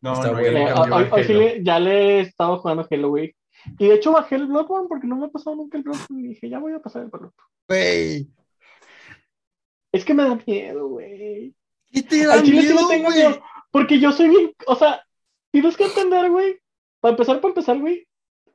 No, 0.00 0.12
Está 0.12 0.26
no, 0.28 0.32
bueno. 0.38 1.16
ya 1.16 1.32
le- 1.34 1.64
ya 1.64 1.78
le 1.80 1.90
he 1.90 2.20
estado 2.20 2.58
jugando 2.58 2.86
Halo, 2.88 3.08
güey. 3.08 3.34
Y 3.78 3.88
de 3.88 3.94
hecho 3.94 4.12
bajé 4.12 4.36
el 4.36 4.46
Bloodborne 4.46 4.88
porque 4.88 5.06
no 5.06 5.16
me 5.16 5.26
ha 5.26 5.30
pasado 5.30 5.56
nunca 5.56 5.78
el 5.78 5.84
Bloodborne. 5.84 6.20
Y 6.20 6.28
dije, 6.28 6.48
ya 6.48 6.58
voy 6.58 6.72
a 6.72 6.80
pasar 6.80 7.02
el 7.02 7.08
Bloodborne. 7.08 7.34
Güey. 7.68 8.28
Es 9.92 10.04
que 10.04 10.14
me 10.14 10.24
da 10.24 10.38
miedo, 10.46 10.88
güey. 10.88 11.54
¿Qué 11.90 12.02
te 12.02 12.26
da 12.26 12.34
Al 12.34 12.44
sí 12.44 12.52
miedo, 12.52 12.88
tengo. 12.88 13.10
Porque 13.70 13.98
yo 13.98 14.12
soy 14.12 14.28
bien, 14.28 14.52
o 14.66 14.74
sea, 14.74 15.02
tienes 15.50 15.76
que 15.76 15.84
entender, 15.84 16.30
güey. 16.30 16.58
Para 17.00 17.12
empezar, 17.12 17.40
para 17.40 17.50
empezar, 17.50 17.78
güey, 17.78 18.06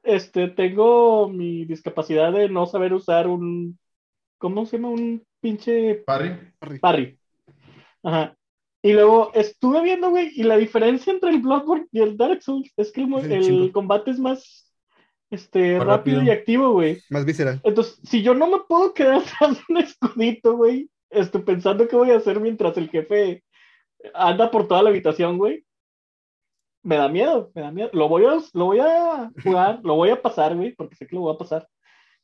este, 0.03 0.47
tengo 0.49 1.29
mi 1.29 1.65
discapacidad 1.65 2.31
de 2.31 2.49
no 2.49 2.65
saber 2.65 2.93
usar 2.93 3.27
un, 3.27 3.77
¿cómo 4.37 4.65
se 4.65 4.77
llama? 4.77 4.89
Un 4.89 5.23
pinche 5.39 5.95
Parry. 6.05 6.53
parry. 6.79 7.17
Ajá. 8.03 8.35
Y 8.83 8.93
luego 8.93 9.31
estuve 9.35 9.83
viendo, 9.83 10.09
güey, 10.09 10.31
y 10.35 10.43
la 10.43 10.57
diferencia 10.57 11.13
entre 11.13 11.29
el 11.29 11.39
Bloodborne 11.39 11.87
y 11.91 11.99
el 11.99 12.17
Dark 12.17 12.41
Souls 12.41 12.71
es 12.77 12.91
que 12.91 13.01
el, 13.01 13.71
combate 13.71 14.09
es 14.09 14.19
más, 14.19 14.70
este, 15.31 15.79
rápido, 15.79 16.19
rápido. 16.19 16.23
y 16.23 16.29
activo, 16.29 16.73
güey. 16.73 17.01
Más 17.09 17.25
visceral. 17.25 17.61
Entonces, 17.63 17.99
si 18.03 18.21
yo 18.21 18.35
no 18.35 18.47
me 18.47 18.59
puedo 18.67 18.93
quedar 18.93 19.21
atrás 19.39 19.57
de 19.57 19.63
un 19.69 19.77
escudito, 19.77 20.57
güey, 20.57 20.89
estoy 21.09 21.41
pensando 21.41 21.87
qué 21.87 21.95
voy 21.95 22.11
a 22.11 22.17
hacer 22.17 22.39
mientras 22.39 22.77
el 22.77 22.89
jefe 22.89 23.43
anda 24.13 24.51
por 24.51 24.67
toda 24.67 24.83
la 24.83 24.89
habitación, 24.89 25.37
güey. 25.37 25.65
Me 26.83 26.97
da 26.97 27.07
miedo, 27.07 27.51
me 27.55 27.61
da 27.61 27.71
miedo. 27.71 27.89
Lo 27.93 28.09
voy 28.09 28.25
a, 28.25 28.39
lo 28.53 28.65
voy 28.65 28.79
a 28.79 29.31
jugar, 29.43 29.79
lo 29.83 29.95
voy 29.95 30.09
a 30.09 30.21
pasar, 30.21 30.55
güey, 30.55 30.75
porque 30.75 30.95
sé 30.95 31.07
que 31.07 31.15
lo 31.15 31.21
voy 31.21 31.35
a 31.35 31.37
pasar. 31.37 31.67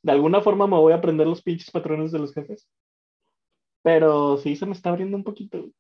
De 0.02 0.12
alguna 0.12 0.42
forma 0.42 0.68
me 0.68 0.78
voy 0.78 0.94
a 0.94 0.98
aprender 0.98 1.28
los 1.28 1.42
pinches 1.42 1.72
patrones 1.72 2.12
de 2.12 2.20
los 2.20 2.34
jefes. 2.34 2.68
Pero 3.84 4.38
sí 4.38 4.56
se 4.56 4.66
me 4.66 4.74
está 4.74 4.90
abriendo 4.90 5.16
un 5.16 5.24
poquito. 5.24 5.60
güey. 5.60 5.74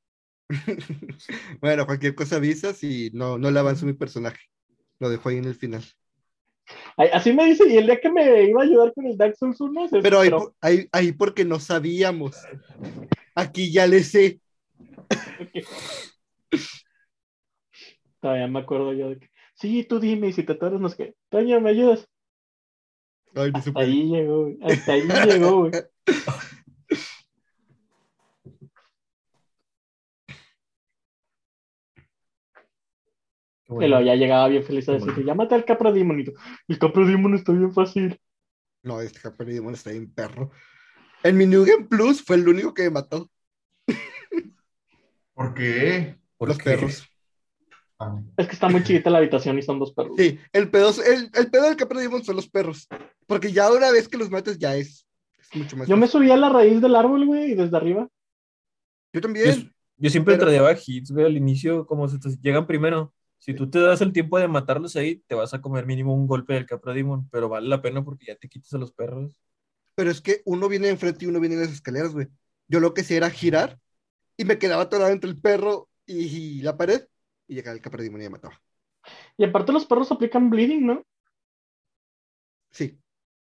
Bueno, 1.59 1.86
cualquier 1.86 2.15
cosa 2.15 2.38
avisas 2.38 2.84
y 2.84 3.09
no, 3.13 3.38
no 3.38 3.51
le 3.51 3.59
avanzo 3.59 3.86
mi 3.86 3.93
personaje. 3.93 4.39
Lo 4.99 5.09
dejo 5.09 5.30
ahí 5.30 5.38
en 5.38 5.45
el 5.45 5.55
final. 5.55 5.84
Así 7.13 7.34
me 7.34 7.45
dice, 7.45 7.68
y 7.68 7.78
el 7.78 7.86
día 7.86 7.99
que 7.99 8.09
me 8.09 8.43
iba 8.43 8.61
a 8.61 8.65
ayudar 8.65 8.93
con 8.93 9.05
el 9.05 9.18
Dark 9.18 9.36
Souls 9.38 9.59
1, 9.61 9.89
se 9.89 9.99
Pero 9.99 10.20
ahí, 10.20 10.32
ahí, 10.61 10.88
ahí 10.91 11.11
porque 11.11 11.45
no 11.45 11.59
sabíamos. 11.59 12.36
Aquí 13.36 13.72
ya 13.72 13.88
le 13.88 14.03
sé. 14.03 14.41
Todavía 18.20 18.47
me 18.47 18.59
acuerdo 18.59 18.93
yo 18.93 19.09
de 19.09 19.20
que, 19.20 19.30
sí, 19.53 19.84
tú 19.84 19.99
dime, 19.99 20.30
y 20.30 20.34
si 20.34 20.43
te 20.43 20.53
atoras, 20.53 20.82
no 20.82 20.89
sé 20.89 20.97
qué. 20.97 21.15
Toño, 21.30 21.61
¿me 21.61 21.70
ayudas? 21.70 22.07
Ay, 23.36 23.51
Hasta 23.53 23.80
ahí 23.80 24.07
llegó, 24.07 24.43
güey. 24.43 24.57
Hasta 24.61 24.93
ahí 24.93 25.01
llegó, 25.26 25.59
güey. 25.59 25.72
Y 33.70 33.74
bueno. 33.74 33.89
luego 33.89 34.05
ya 34.05 34.15
llegaba 34.15 34.47
bien 34.47 34.63
feliz 34.63 34.88
a 34.89 34.93
Qué 34.97 34.99
bueno. 35.03 35.20
llámate 35.22 35.55
al 35.55 35.65
Capra 35.65 35.91
Demon. 35.91 36.20
Y 36.20 36.24
tú, 36.26 36.34
el 36.68 36.80
Capra 36.80 37.05
Demon 37.05 37.34
está 37.36 37.51
bien 37.51 37.74
fácil. 37.74 38.20
No, 38.84 39.01
este 39.01 39.20
Capri 39.20 39.53
Demon 39.53 39.74
está 39.74 39.91
bien 39.91 40.11
perro. 40.13 40.51
En 41.24 41.36
mi 41.38 41.45
New 41.45 41.65
Game 41.65 41.86
Plus 41.86 42.24
fue 42.24 42.38
el 42.38 42.47
único 42.47 42.74
que 42.74 42.84
me 42.84 42.91
mató. 42.91 43.30
¿Por 45.34 45.53
qué? 45.53 46.15
¿Por 46.38 46.49
los 46.49 46.57
qué? 46.57 46.63
perros. 46.63 47.07
Ah, 47.99 48.22
Es 48.38 48.47
que 48.47 48.53
está 48.53 48.70
muy 48.70 48.84
chiquita 48.84 49.09
la 49.09 49.18
habitación 49.18 49.57
y 49.57 49.61
son 49.63 49.80
dos 49.80 49.91
perros. 49.93 50.13
Sí, 50.18 50.39
el 50.53 50.70
pedo, 50.70 50.91
el, 51.03 51.30
el 51.34 51.49
pedo 51.49 51.63
del 51.65 51.76
Capri 51.76 51.99
Demon 51.99 52.24
son 52.24 52.36
los 52.36 52.47
perros. 52.47 52.88
Porque 53.26 53.51
ya 53.51 53.72
una 53.72 53.91
vez 53.91 54.07
que 54.07 54.18
los 54.18 54.30
mates 54.30 54.57
ya 54.59 54.76
es, 54.76 55.07
es 55.39 55.55
mucho 55.55 55.76
más. 55.78 55.88
Yo 55.88 55.97
me 55.97 56.07
subí 56.07 56.30
a 56.32 56.38
la 56.38 56.49
raíz 56.49 56.80
del 56.82 56.95
árbol, 56.95 57.26
güey, 57.26 57.51
y 57.51 57.55
desde 57.55 57.76
arriba. 57.76 58.07
Yo 59.13 59.20
Yo, 59.20 59.22
también. 59.22 59.74
yo 59.97 60.09
siempre 60.09 60.36
Pero- 60.36 60.45
tradeaba 60.45 60.74
hits, 60.74 61.11
güey, 61.11 61.26
al 61.26 61.38
inicio, 61.38 61.86
como 61.86 62.07
se 62.07 62.20
te 62.20 62.30
llegan 62.41 62.68
primero. 62.68 63.13
Si 63.39 63.53
tú 63.53 63.69
te 63.69 63.79
das 63.79 64.01
el 64.01 64.11
tiempo 64.13 64.39
de 64.39 64.47
matarlos 64.47 64.95
ahí, 64.95 65.23
te 65.27 65.35
vas 65.35 65.53
a 65.53 65.61
comer 65.61 65.85
mínimo 65.85 66.13
un 66.13 66.27
golpe 66.27 66.53
del 66.53 66.65
Capra 66.65 66.93
Demon, 66.93 67.29
pero 67.29 67.49
vale 67.49 67.67
la 67.67 67.81
pena 67.81 68.03
porque 68.03 68.25
ya 68.27 68.35
te 68.35 68.49
quitas 68.49 68.73
a 68.73 68.77
los 68.77 68.91
perros. 68.91 69.39
Pero 69.95 70.11
es 70.11 70.21
que 70.21 70.41
uno 70.45 70.67
viene 70.67 70.89
enfrente 70.89 71.25
y 71.25 71.27
uno 71.27 71.39
viene 71.39 71.55
en 71.55 71.61
las 71.61 71.71
escaleras, 71.71 72.13
güey. 72.13 72.27
Yo 72.67 72.79
lo 72.79 72.93
que 72.93 73.01
hacía 73.01 73.17
era 73.17 73.29
girar 73.29 73.79
y 74.35 74.45
me 74.45 74.59
quedaba 74.59 74.83
atorado 74.83 75.11
entre 75.11 75.29
el 75.29 75.39
perro 75.39 75.89
y 76.05 76.61
la 76.61 76.77
pared 76.77 77.07
y 77.47 77.55
llegaba 77.55 77.75
el 77.75 77.81
Capri 77.81 78.03
Demon 78.03 78.21
y 78.21 78.23
me 78.25 78.29
mataba. 78.31 78.61
Y 79.38 79.45
aparte 79.45 79.71
los 79.71 79.85
perros 79.85 80.11
aplican 80.11 80.49
bleeding, 80.49 80.85
¿no? 80.85 81.03
Sí, 82.71 82.99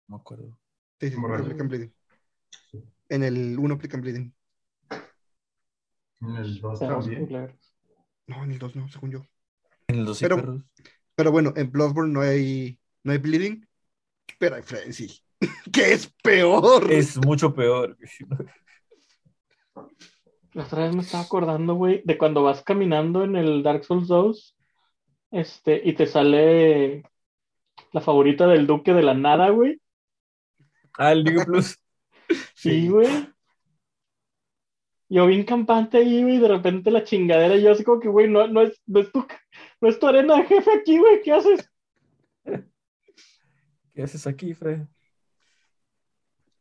No 0.06 0.16
me 0.16 0.20
acuerdo. 0.20 0.58
sí, 1.00 1.10
sí, 1.10 1.16
aplican 1.16 1.68
bleeding. 1.68 1.92
En 3.08 3.22
el 3.24 3.58
1 3.58 3.74
aplican 3.74 4.00
bleeding. 4.00 4.34
En 6.20 6.36
el 6.36 6.60
2 6.60 6.78
Perros 6.78 7.04
también. 7.06 7.56
No, 8.26 8.44
en 8.44 8.52
el 8.52 8.58
2 8.58 8.76
no, 8.76 8.88
según 8.88 9.10
yo. 9.10 9.26
En 9.88 10.00
el 10.00 10.04
12 10.04 10.24
Pero- 10.24 10.36
perros. 10.36 10.62
Pero 11.14 11.32
bueno, 11.32 11.52
en 11.56 11.72
Bloodborne 11.72 12.12
no 12.12 12.20
hay, 12.20 12.78
no 13.02 13.10
hay 13.10 13.18
bleeding, 13.18 13.66
pero 14.38 14.54
hay 14.54 14.62
frenzy. 14.62 15.08
que 15.72 15.92
es 15.92 16.14
peor. 16.22 16.92
Es 16.92 17.16
mucho 17.16 17.52
peor. 17.52 17.96
La 20.52 20.64
otra 20.64 20.84
vez 20.84 20.94
me 20.94 21.02
estaba 21.02 21.24
acordando, 21.24 21.74
güey, 21.74 22.02
de 22.04 22.16
cuando 22.16 22.42
vas 22.42 22.62
caminando 22.62 23.24
en 23.24 23.36
el 23.36 23.62
Dark 23.62 23.84
Souls 23.84 24.08
2 24.08 24.56
este, 25.30 25.80
y 25.84 25.92
te 25.94 26.06
sale 26.06 27.02
la 27.92 28.00
favorita 28.00 28.46
del 28.46 28.66
duque 28.66 28.92
de 28.92 29.02
la 29.02 29.14
nada, 29.14 29.50
güey. 29.50 29.80
Ah, 30.96 31.12
el 31.12 31.24
New 31.24 31.44
Plus. 31.44 31.78
Sí, 32.54 32.88
güey. 32.88 33.08
Yo 35.08 35.26
bien 35.26 35.44
campante 35.44 35.98
ahí, 35.98 36.22
güey, 36.22 36.36
y 36.36 36.38
de 36.38 36.48
repente 36.48 36.90
la 36.90 37.04
chingadera, 37.04 37.56
y 37.56 37.62
yo 37.62 37.72
así 37.72 37.84
como 37.84 38.00
que, 38.00 38.08
güey, 38.08 38.28
no, 38.28 38.46
no, 38.48 38.60
es, 38.60 38.78
no, 38.86 39.00
es 39.00 39.10
tu, 39.10 39.26
no 39.80 39.88
es 39.88 39.98
tu 39.98 40.06
arena 40.06 40.36
de 40.36 40.44
jefe 40.44 40.70
aquí, 40.80 40.98
güey, 40.98 41.22
¿qué 41.22 41.32
haces? 41.32 41.70
¿Qué 43.94 44.02
haces 44.02 44.26
aquí, 44.26 44.54
Fred? 44.54 44.82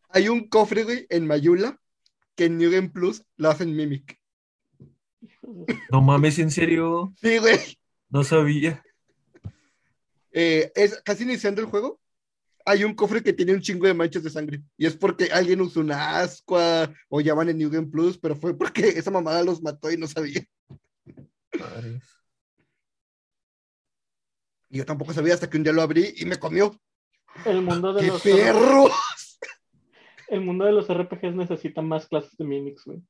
Hay 0.09 0.29
un 0.29 0.47
cofre, 0.47 0.83
güey, 0.83 1.05
en 1.09 1.27
Mayula 1.27 1.79
que 2.35 2.45
en 2.45 2.57
New 2.57 2.71
Game 2.71 2.89
Plus 2.89 3.23
lo 3.35 3.49
hacen 3.49 3.75
Mimic. 3.75 4.19
No 5.91 6.01
mames, 6.01 6.39
en 6.39 6.51
serio. 6.51 7.13
Sí, 7.21 7.37
güey. 7.39 7.57
No 8.09 8.23
sabía. 8.23 8.83
Eh, 10.31 10.71
es 10.75 11.01
casi 11.03 11.23
iniciando 11.23 11.61
el 11.61 11.67
juego. 11.67 11.99
Hay 12.65 12.83
un 12.83 12.93
cofre 12.93 13.23
que 13.23 13.33
tiene 13.33 13.53
un 13.53 13.61
chingo 13.61 13.87
de 13.87 13.93
manchas 13.93 14.23
de 14.23 14.29
sangre. 14.29 14.61
Y 14.77 14.85
es 14.85 14.95
porque 14.95 15.29
alguien 15.31 15.61
usó 15.61 15.79
una 15.79 16.19
ascua 16.19 16.93
o 17.09 17.21
llaman 17.21 17.49
en 17.49 17.57
New 17.57 17.69
Game 17.69 17.87
Plus, 17.87 18.17
pero 18.17 18.35
fue 18.35 18.55
porque 18.57 18.89
esa 18.89 19.09
mamada 19.09 19.43
los 19.43 19.61
mató 19.61 19.91
y 19.91 19.97
no 19.97 20.07
sabía. 20.07 20.45
Madres. 21.57 22.16
Y 24.69 24.77
yo 24.77 24.85
tampoco 24.85 25.13
sabía 25.13 25.33
hasta 25.33 25.49
que 25.49 25.57
un 25.57 25.63
día 25.63 25.73
lo 25.73 25.81
abrí 25.81 26.13
y 26.17 26.25
me 26.25 26.37
comió. 26.37 26.75
El 27.45 27.61
mundo 27.61 27.93
de 27.93 28.01
¡Qué 28.01 28.07
los 28.07 28.21
perro! 28.21 28.89
el 30.27 30.41
mundo 30.41 30.65
de 30.65 30.71
los 30.71 30.87
RPGs 30.89 31.35
necesita 31.35 31.81
más 31.81 32.07
clases 32.07 32.35
de 32.37 32.45
mimics, 32.45 32.85
güey. 32.85 33.01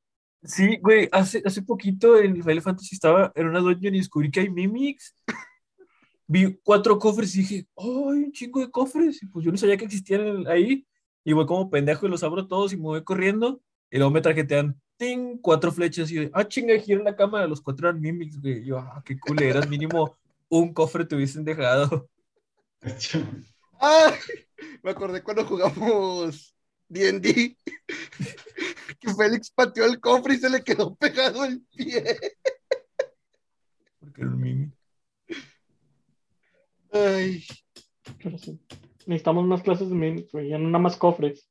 Sí, 0.43 0.78
güey, 0.78 1.10
hace, 1.12 1.41
hace 1.43 1.64
poquito 1.64 2.18
en 2.18 2.43
Final 2.43 2.62
Fantasy 2.62 2.95
estaba 2.95 3.32
en 3.36 3.47
una 3.47 3.60
dungeon 3.60 3.95
y 3.95 3.99
descubrí 3.99 4.30
que 4.30 4.41
hay 4.41 4.49
mimics. 4.49 5.16
Vi 6.28 6.60
cuatro 6.64 6.99
cofres 6.99 7.36
y 7.36 7.39
dije, 7.39 7.68
¡ay, 7.76 8.24
un 8.24 8.32
chingo 8.32 8.60
de 8.60 8.70
cofres! 8.70 9.24
Y 9.24 9.28
pues 9.28 9.45
yo 9.45 9.51
no 9.51 9.58
sabía 9.58 9.78
que 9.78 9.86
existían 9.86 10.45
ahí. 10.47 10.86
Y 11.24 11.34
voy 11.34 11.45
como 11.45 11.70
pendejo 11.70 12.05
y 12.05 12.10
los 12.10 12.24
abro 12.24 12.47
todos 12.47 12.72
y 12.72 12.78
me 12.78 12.84
voy 12.84 13.03
corriendo. 13.03 13.62
Y 13.89 13.97
luego 13.97 14.12
me 14.12 14.22
tarjetean, 14.22 14.80
¡ting! 14.97 15.39
Cuatro 15.41 15.72
flechas 15.72 16.12
y 16.12 16.16
yo, 16.16 16.30
¡ah, 16.34 16.47
chinga! 16.47 16.78
Giro 16.78 17.03
la 17.03 17.16
cámara, 17.16 17.47
los 17.47 17.62
cuatro 17.62 17.89
eran 17.89 18.01
mimics, 18.01 18.39
güey. 18.39 18.60
Y 18.60 18.66
yo, 18.66 18.78
¡ah, 18.78 19.01
qué 19.03 19.18
culeras! 19.18 19.68
Mínimo 19.68 20.18
un 20.50 20.74
cofre 20.74 21.06
te 21.06 21.16
hubiesen 21.16 21.43
dejado. 21.43 22.10
¡Ay! 23.80 24.14
Me 24.84 24.91
acordé 24.91 25.22
cuando 25.22 25.45
jugamos 25.45 26.56
D&D 26.88 27.58
que 29.00 29.14
Félix 29.14 29.52
pateó 29.52 29.86
el 29.86 30.00
cofre 30.00 30.36
y 30.36 30.38
se 30.38 30.50
le 30.50 30.64
quedó 30.64 30.95
pegado 30.95 31.45
el 31.45 31.62
pie. 31.62 32.18
Porque 34.00 34.22
era 34.22 34.30
un 34.30 34.41
mimic. 34.41 34.74
Ay, 36.91 37.45
Pero 38.24 38.38
sí. 38.38 38.60
Necesitamos 39.06 39.45
más 39.45 39.62
clases 39.62 39.89
de 39.89 39.95
mimics, 39.95 40.32
güey, 40.32 40.50
ya 40.50 40.58
no 40.58 40.66
nada 40.66 40.80
más 40.80 40.98
cofres. 40.98 41.50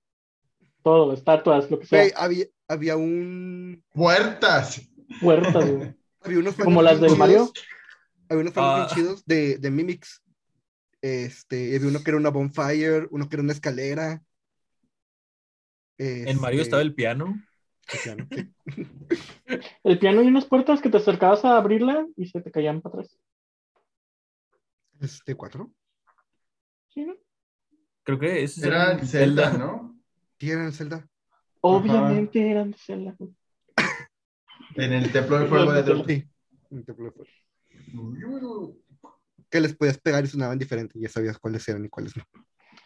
Todo, 0.83 1.13
estatuas, 1.13 1.71
lo 1.71 1.79
que 1.79 1.87
sea. 1.87 2.01
güey, 2.01 2.13
había, 2.17 2.47
había 2.69 2.97
un... 2.97 3.85
¡Puertas! 3.93 4.83
Puertas, 5.21 5.71
güey. 5.71 5.95
Había 6.21 6.39
unos 6.39 6.55
Como 6.57 6.83
las 6.83 7.01
del 7.01 7.17
Mario. 7.17 7.51
Había 8.29 8.43
unos 8.43 8.55
fanarts 8.55 8.95
bien 8.95 9.07
Ah. 9.07 9.09
chidos 9.09 9.25
de, 9.27 9.59
de 9.59 9.71
Mimics. 9.71 10.23
Este, 11.03 11.77
había 11.77 11.89
uno 11.89 12.01
que 12.03 12.11
era 12.11 12.19
una 12.19 12.31
bonfire, 12.31 13.07
uno 13.11 13.29
que 13.29 13.37
era 13.37 13.43
una 13.43 13.53
escalera. 13.53 14.23
En 15.99 16.41
Mario 16.41 16.61
Este, 16.61 16.69
estaba 16.69 16.83
el 16.83 16.95
piano. 16.95 17.41
el 17.93 17.99
piano, 18.03 18.27
sí. 18.31 18.53
El 19.85 19.99
piano 19.99 20.23
y 20.23 20.27
unas 20.27 20.45
puertas 20.47 20.81
que 20.81 20.91
te 20.91 20.97
acercabas 20.97 21.45
a 21.45 21.57
abrirla 21.57 22.07
y 22.17 22.27
se 22.27 22.41
te 22.41 22.51
caían 22.51 22.81
para 22.83 22.95
atrás. 23.01 23.19
Este, 25.01 25.35
cuatro. 25.35 25.73
¿Sí, 26.89 27.05
no? 27.05 27.15
Creo 28.03 28.19
que 28.19 28.43
ese 28.43 28.61
es 28.61 28.67
Era 28.67 28.93
el 28.93 29.07
Zelda, 29.07 29.53
¿no? 29.57 29.99
Sí, 30.41 30.51
era 30.51 30.65
en 30.65 30.73
Zelda. 30.73 31.07
Obviamente 31.61 32.51
eran 32.51 32.73
de 32.73 32.79
Zelda. 32.79 33.17
En 34.75 34.93
el 34.93 35.13
templo 35.13 35.39
del 35.39 35.49
fuego 35.49 35.73
de. 35.73 36.05
Sí. 36.05 36.29
en 36.71 36.85
Templo 36.85 37.05
de 37.07 37.11
Fuego. 37.13 37.31
Que 39.51 39.61
les 39.61 39.75
podías 39.75 39.99
pegar 39.99 40.25
y 40.25 40.29
sonaban 40.29 40.59
diferente. 40.59 40.99
y 40.99 41.03
Ya 41.03 41.09
sabías 41.09 41.39
cuáles 41.39 41.67
eran 41.69 41.85
y 41.85 41.89
cuáles 41.89 42.17
no. 42.17 42.25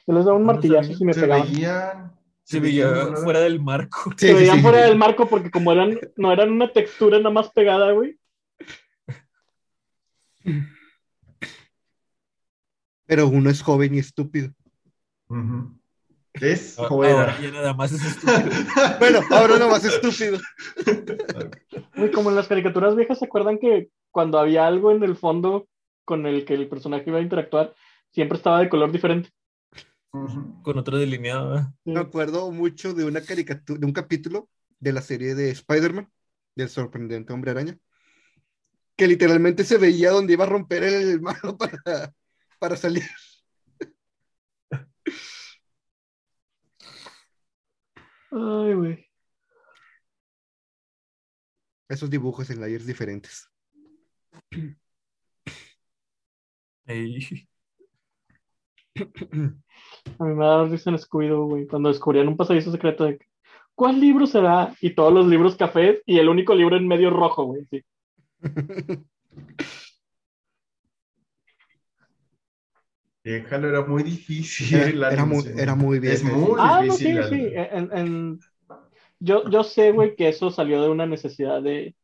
Yo 0.07 0.15
les 0.15 0.25
daba 0.25 0.37
un 0.37 0.45
martillazo 0.47 0.95
si 0.95 1.05
me 1.05 1.13
Se 1.13 1.21
pegaban. 1.21 1.51
veían. 1.53 2.13
Se 2.43 2.59
veía 2.59 2.91
veían 2.91 3.17
fuera 3.19 3.41
del 3.41 3.63
marco. 3.63 4.11
Sí, 4.17 4.27
se 4.27 4.29
sí, 4.29 4.35
veían 4.35 4.57
sí. 4.57 4.63
fuera 4.63 4.83
del 4.83 4.99
marco 4.99 5.29
porque 5.29 5.51
como 5.51 5.73
eran, 5.73 5.99
no 6.17 6.33
eran 6.33 6.51
una 6.51 6.73
textura 6.73 7.19
nada 7.19 7.31
más 7.31 7.51
pegada, 7.51 7.93
güey. 7.93 8.19
Pero 13.07 13.29
uno 13.29 13.51
es 13.51 13.63
joven 13.63 13.95
y 13.95 13.99
estúpido. 13.99 14.53
Ujú. 15.29 15.80
Es 16.41 16.79
Ah, 16.79 16.87
joven. 16.89 17.13
Ahora 17.13 17.41
ya 17.41 17.51
nada 17.51 17.75
más 17.75 17.93
es 17.93 18.05
estúpido. 18.05 18.39
Bueno, 18.99 19.21
ahora 19.31 19.59
no 19.59 19.69
más 19.69 19.85
estúpido. 19.85 20.39
Güey, 21.97 22.11
como 22.11 22.31
en 22.31 22.37
las 22.37 22.49
caricaturas 22.49 22.97
viejas, 22.97 23.19
¿se 23.19 23.25
acuerdan 23.27 23.59
que 23.59 23.91
cuando 24.11 24.39
había 24.39 24.67
algo 24.67 24.91
en 24.91 25.03
el 25.03 25.17
fondo 25.17 25.69
con 26.05 26.27
el 26.27 26.45
que 26.45 26.55
el 26.55 26.69
personaje 26.69 27.05
iba 27.07 27.19
a 27.19 27.23
interactuar, 27.23 27.75
siempre 28.11 28.37
estaba 28.39 28.61
de 28.61 28.69
color 28.69 28.91
diferente? 28.91 29.31
Con 30.11 30.79
otro 30.79 30.99
delineado. 30.99 31.51
¿verdad? 31.51 31.67
Sí. 31.85 31.91
Me 31.93 32.01
acuerdo 32.01 32.51
mucho 32.51 32.95
de 32.95 33.05
una 33.05 33.21
caricatura, 33.21 33.79
de 33.79 33.87
un 33.87 33.93
capítulo 33.93 34.49
de 34.79 34.93
la 34.93 35.03
serie 35.03 35.35
de 35.35 35.51
Spider-Man, 35.51 36.11
del 36.57 36.69
sorprendente 36.69 37.33
hombre 37.33 37.53
araña, 37.53 37.79
que 38.97 39.07
literalmente 39.07 39.65
se 39.65 39.79
veía 39.79 40.11
donde 40.11 40.33
iba 40.33 40.45
a 40.45 40.49
romper 40.49 40.83
el 40.83 41.21
mano 41.23 41.57
para, 41.57 42.13
para 42.59 42.77
salir. 42.77 43.05
Ay, 48.33 48.75
güey. 48.75 49.07
Esos 51.89 52.09
dibujos 52.09 52.49
en 52.51 52.61
layers 52.61 52.87
diferentes. 52.87 53.51
Ey. 56.87 57.49
A 60.19 60.25
mí 60.25 60.35
me 60.35 60.45
da 60.45 60.65
risa 60.67 60.91
en 60.91 60.97
Scooby-Doo, 60.97 61.47
güey, 61.47 61.67
cuando 61.67 61.89
descubrían 61.89 62.29
un 62.29 62.37
pasadizo 62.37 62.71
secreto 62.71 63.05
de 63.05 63.19
que, 63.19 63.27
¿cuál 63.75 64.01
libro 64.01 64.27
será? 64.27 64.75
Y 64.81 64.95
todos 64.95 65.13
los 65.13 65.27
libros 65.27 65.57
cafés 65.57 66.01
y 66.07 66.19
el 66.19 66.29
único 66.29 66.55
libro 66.55 66.77
en 66.77 66.87
medio 66.87 67.11
rojo, 67.11 67.45
güey. 67.45 67.67
Sí. 67.71 67.83
Déjalo, 73.33 73.69
era 73.69 73.83
muy 73.83 74.03
difícil. 74.03 74.75
Era, 74.77 74.93
la 74.93 75.13
era 75.13 75.25
muy, 75.25 75.45
era 75.57 75.75
muy 75.75 75.99
bien. 75.99 76.15
Es 76.15 76.25
muy 76.25 76.53
Ah, 76.59 76.83
no, 76.87 76.95
sí, 76.95 77.23
sí. 77.23 77.53
En, 77.55 77.91
en- 77.97 78.41
Yo, 79.21 79.49
yo 79.51 79.65
sé, 79.65 79.93
güey, 79.93 80.17
que 80.17 80.29
eso 80.29 80.51
salió 80.51 80.83
de 80.83 80.89
una 80.91 81.07
necesidad 81.07 81.63
de 81.63 81.95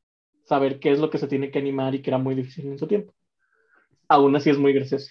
saber 0.44 0.80
qué 0.80 0.92
es 0.92 0.98
lo 1.00 1.10
que 1.10 1.18
se 1.18 1.28
tiene 1.28 1.50
que 1.50 1.58
animar 1.58 1.94
y 1.94 2.02
que 2.02 2.10
era 2.10 2.18
muy 2.18 2.34
difícil 2.34 2.66
en 2.68 2.78
su 2.78 2.86
tiempo. 2.86 3.14
Aún 4.08 4.36
así 4.36 4.50
es 4.50 4.58
muy 4.58 4.72
gracioso. 4.72 5.10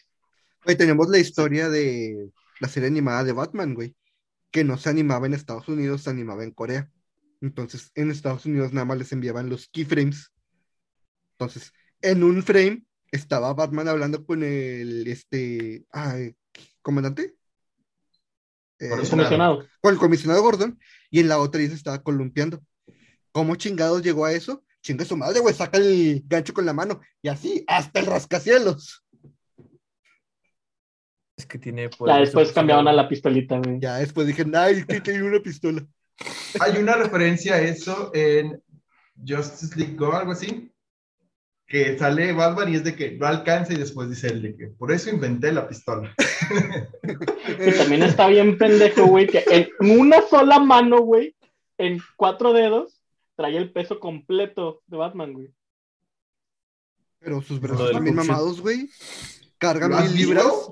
Güey, 0.63 0.78
tenemos 0.78 1.07
la 1.09 1.20
historia 1.20 1.70
de 1.70 2.30
la 2.59 2.68
serie 2.68 2.88
animada 2.89 3.24
de 3.24 3.34
Batman, 3.34 3.74
güey, 3.74 3.95
que 4.51 4.63
no 4.63 4.78
se 4.78 4.89
animaba 4.89 5.28
en 5.28 5.34
Estados 5.34 5.68
Unidos, 5.70 6.03
se 6.03 6.09
animaba 6.11 6.43
en 6.43 6.51
Corea. 6.51 6.91
Entonces, 7.41 7.91
en 7.95 8.11
Estados 8.11 8.45
Unidos 8.45 8.74
nada 8.74 8.86
más 8.86 8.97
les 8.97 9.11
enviaban 9.11 9.49
los 9.49 9.68
keyframes. 9.70 10.32
Entonces, 11.34 11.74
en 12.01 12.24
un 12.24 12.43
frame 12.43 12.84
estaba 13.16 13.53
Batman 13.53 13.88
hablando 13.88 14.26
con 14.26 14.43
el, 14.43 15.07
este, 15.07 15.86
ay, 15.91 16.36
comandante. 16.82 17.36
Eh, 18.80 18.89
eso- 19.01 19.11
Comisionado. 19.11 19.66
con 19.82 19.93
el 19.93 19.99
comisionado 19.99 20.41
Gordon, 20.41 20.80
y 21.09 21.20
en 21.22 21.30
la 21.30 21.39
otra 21.39 21.61
ya 21.61 21.70
se 21.70 21.76
estaba 21.76 22.03
columpiando. 22.03 22.61
¿Cómo 23.32 23.55
chingados 23.55 24.01
llegó 24.01 24.26
a 24.26 24.34
eso? 24.34 24.63
Chinga 24.82 25.03
su 25.05 25.18
madre, 25.18 25.39
güey, 25.39 25.53
saca 25.55 25.78
el 25.78 26.24
gancho 26.26 26.53
con 26.53 26.66
la 26.66 26.74
mano, 26.74 27.01
y 27.22 27.30
así, 27.30 27.63
hasta 27.68 27.99
el 27.99 28.05
rascacielos. 28.05 29.03
Es 31.38 31.45
que 31.45 31.57
tiene 31.57 31.89
Ya 32.05 32.18
después 32.20 32.53
cambiaban 32.53 32.88
a 32.88 32.93
la 32.93 33.09
pistolita, 33.09 33.57
güey. 33.57 33.80
Ya 33.80 33.97
después 33.97 34.26
dije, 34.28 34.45
ay, 34.53 34.86
que 34.86 35.01
tiene 35.01 35.24
una 35.24 35.41
pistola. 35.41 35.86
Hay 36.61 36.78
una 36.78 36.95
referencia 36.95 37.55
a 37.55 37.61
eso 37.61 38.09
en 38.13 38.61
Justice 39.28 39.78
League 39.78 39.95
Go, 39.95 40.13
algo 40.13 40.32
así. 40.32 40.72
Que 41.68 41.97
sale 41.97 42.32
Batman 42.34 42.72
y 42.72 42.76
es 42.76 42.84
de 42.84 42.95
que 42.95 43.11
no 43.11 43.26
alcanza 43.26 43.74
y 43.74 43.78
después 43.78 44.09
dice 44.09 44.28
él 44.28 44.41
de 44.43 44.55
que 44.55 44.68
por 44.68 44.91
eso 44.91 45.09
inventé 45.09 45.51
la 45.51 45.68
pistola. 45.68 46.13
Y 47.57 47.72
también 47.78 48.03
está 48.03 48.28
bien 48.28 48.57
pendejo, 48.57 49.05
güey, 49.05 49.28
que 49.28 49.43
en 49.49 49.99
una 49.99 50.22
sola 50.24 50.59
mano, 50.59 51.01
güey, 51.01 51.36
en 51.78 51.99
cuatro 52.18 52.53
dedos, 52.53 53.01
trae 53.36 53.55
el 53.55 53.72
peso 53.72 53.99
completo 53.99 54.82
de 54.88 54.97
Batman, 54.97 55.34
güey. 55.34 55.49
Pero 57.20 57.41
sus 57.41 57.59
brazos 57.59 57.91
también 57.91 58.16
boxeo. 58.16 58.34
mamados, 58.34 58.61
güey. 58.61 58.89
Cargan 59.57 59.91
¿Lo 59.91 59.97
has 59.97 60.11
mil 60.11 60.16
libras. 60.16 60.72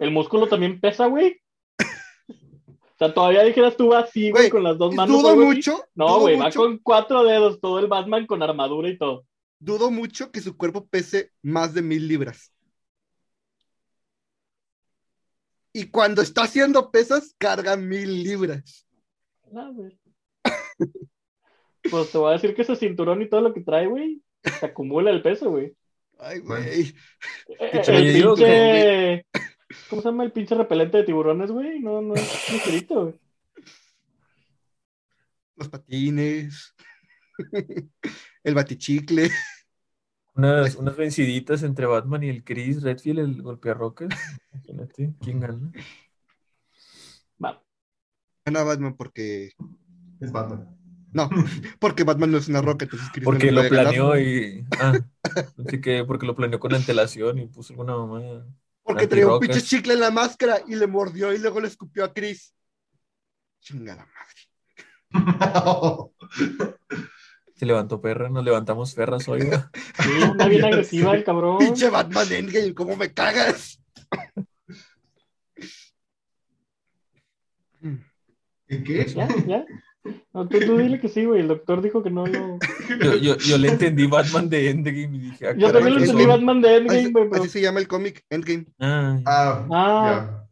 El 0.00 0.10
músculo 0.10 0.46
también 0.46 0.80
pesa, 0.80 1.06
güey. 1.06 1.40
O 1.78 2.98
sea, 2.98 3.12
todavía 3.12 3.42
dijeras 3.44 3.76
tú 3.76 3.92
así, 3.94 4.30
güey, 4.30 4.48
con 4.48 4.62
las 4.62 4.78
dos 4.78 4.94
manos. 4.94 5.20
Dudo 5.20 5.36
mucho, 5.36 5.84
No, 5.94 6.20
güey, 6.20 6.38
va 6.38 6.50
con 6.50 6.78
cuatro 6.78 7.24
dedos, 7.24 7.60
todo 7.60 7.78
el 7.78 7.88
Batman 7.88 8.26
con 8.26 8.42
armadura 8.42 8.88
y 8.88 8.96
todo. 8.96 9.24
Dudo 9.58 9.90
mucho 9.90 10.30
que 10.30 10.40
su 10.40 10.56
cuerpo 10.56 10.86
pese 10.86 11.32
más 11.42 11.74
de 11.74 11.82
mil 11.82 12.06
libras. 12.06 12.52
Y 15.72 15.90
cuando 15.90 16.22
está 16.22 16.44
haciendo 16.44 16.90
pesas, 16.90 17.34
carga 17.38 17.76
mil 17.76 18.22
libras. 18.22 18.86
Ah, 19.54 19.70
güey. 19.72 19.98
Pues 21.88 22.10
te 22.10 22.18
voy 22.18 22.30
a 22.30 22.32
decir 22.32 22.52
que 22.52 22.62
ese 22.62 22.74
cinturón 22.74 23.22
y 23.22 23.28
todo 23.28 23.42
lo 23.42 23.54
que 23.54 23.60
trae, 23.60 23.86
güey, 23.86 24.20
se 24.42 24.66
acumula 24.66 25.12
el 25.12 25.22
peso, 25.22 25.50
güey. 25.50 25.72
Ay, 26.18 26.40
güey. 26.40 26.94
Eh, 27.60 27.80
¿Qué 27.84 27.92
El 27.92 28.12
pinche. 28.12 29.26
¿Cómo 29.88 30.02
se 30.02 30.08
llama 30.08 30.24
el 30.24 30.32
pinche 30.32 30.56
repelente 30.56 30.98
de 30.98 31.04
tiburones, 31.04 31.50
güey? 31.50 31.78
No, 31.78 32.02
no 32.02 32.14
es 32.14 32.52
ligerito, 32.52 33.02
güey. 33.04 33.20
Los 35.56 35.68
patines. 35.68 36.74
El 38.46 38.54
batichicle. 38.54 39.28
Unas, 40.36 40.76
unas 40.76 40.96
venciditas 40.96 41.64
entre 41.64 41.86
Batman 41.86 42.22
y 42.22 42.28
el 42.28 42.44
Chris 42.44 42.80
Redfield, 42.80 43.18
el 43.18 43.42
golpearrocas. 43.42 44.08
Imagínate, 44.52 45.14
¿quién 45.20 45.40
gana? 45.40 45.72
Va. 47.44 47.60
Gana 48.44 48.62
Batman 48.62 48.96
porque. 48.96 49.50
Es 50.20 50.30
Batman. 50.30 50.78
No, 51.12 51.28
porque 51.80 52.04
Batman 52.04 52.30
no 52.30 52.38
es 52.38 52.46
una 52.46 52.62
roca, 52.62 52.84
entonces 52.84 53.08
Chris 53.10 53.24
no 53.24 53.30
Porque 53.32 53.46
le 53.46 53.52
lo 53.52 53.62
ganar. 53.62 53.84
planeó 53.84 54.16
y. 54.16 54.64
Ah, 54.78 54.96
pensé 55.56 55.80
que 55.80 56.04
porque 56.04 56.26
lo 56.26 56.36
planeó 56.36 56.60
con 56.60 56.72
antelación 56.72 57.38
y 57.38 57.48
puso 57.48 57.72
alguna 57.72 57.96
mamá. 57.96 58.46
Porque 58.84 59.08
traía 59.08 59.26
un 59.26 59.40
pinche 59.40 59.60
chicle 59.60 59.94
en 59.94 60.00
la 60.00 60.12
máscara 60.12 60.60
y 60.68 60.76
le 60.76 60.86
mordió 60.86 61.32
y 61.32 61.38
luego 61.38 61.60
le 61.60 61.66
escupió 61.66 62.04
a 62.04 62.12
Chris. 62.12 62.54
Chingada 63.58 64.06
madre. 64.06 64.42
Se 67.56 67.64
levantó 67.66 68.00
perra, 68.00 68.28
nos 68.28 68.44
levantamos 68.44 68.94
ferras 68.94 69.26
hoy. 69.28 69.40
Sí, 70.02 70.22
anda 70.22 70.46
bien 70.46 70.64
agresiva 70.66 71.14
el 71.14 71.24
cabrón. 71.24 71.58
Pinche 71.58 71.88
Batman 71.90 72.30
Endgame, 72.30 72.74
¿cómo 72.74 72.96
me 72.96 73.12
cagas? 73.12 73.80
¿En 78.68 78.84
qué? 78.84 79.06
¿Ya? 79.06 79.28
¿Ya? 79.46 79.64
No, 80.32 80.48
tú, 80.48 80.60
tú 80.60 80.76
dile 80.78 81.00
que 81.00 81.08
sí, 81.08 81.24
güey. 81.24 81.40
El 81.40 81.48
doctor 81.48 81.82
dijo 81.82 82.02
que 82.02 82.10
no 82.10 82.26
lo. 82.26 82.58
Yo, 83.02 83.16
yo, 83.16 83.36
yo 83.38 83.58
le 83.58 83.68
entendí 83.68 84.06
Batman 84.06 84.48
de 84.48 84.70
Endgame 84.70 85.16
y 85.16 85.18
dije, 85.18 85.48
ah, 85.48 85.54
Yo 85.56 85.72
también 85.72 85.94
lo 85.94 85.98
¿qué 86.00 86.04
entendí 86.04 86.22
son? 86.24 86.30
Batman 86.32 86.60
de 86.62 86.76
Endgame, 86.76 87.08
güey, 87.10 87.28
así 87.40 87.48
se 87.48 87.60
llama 87.60 87.80
el 87.80 87.88
cómic, 87.88 88.24
Endgame. 88.30 88.66
Ah, 88.78 89.18
Ah, 89.24 89.66
Ah. 89.72 90.42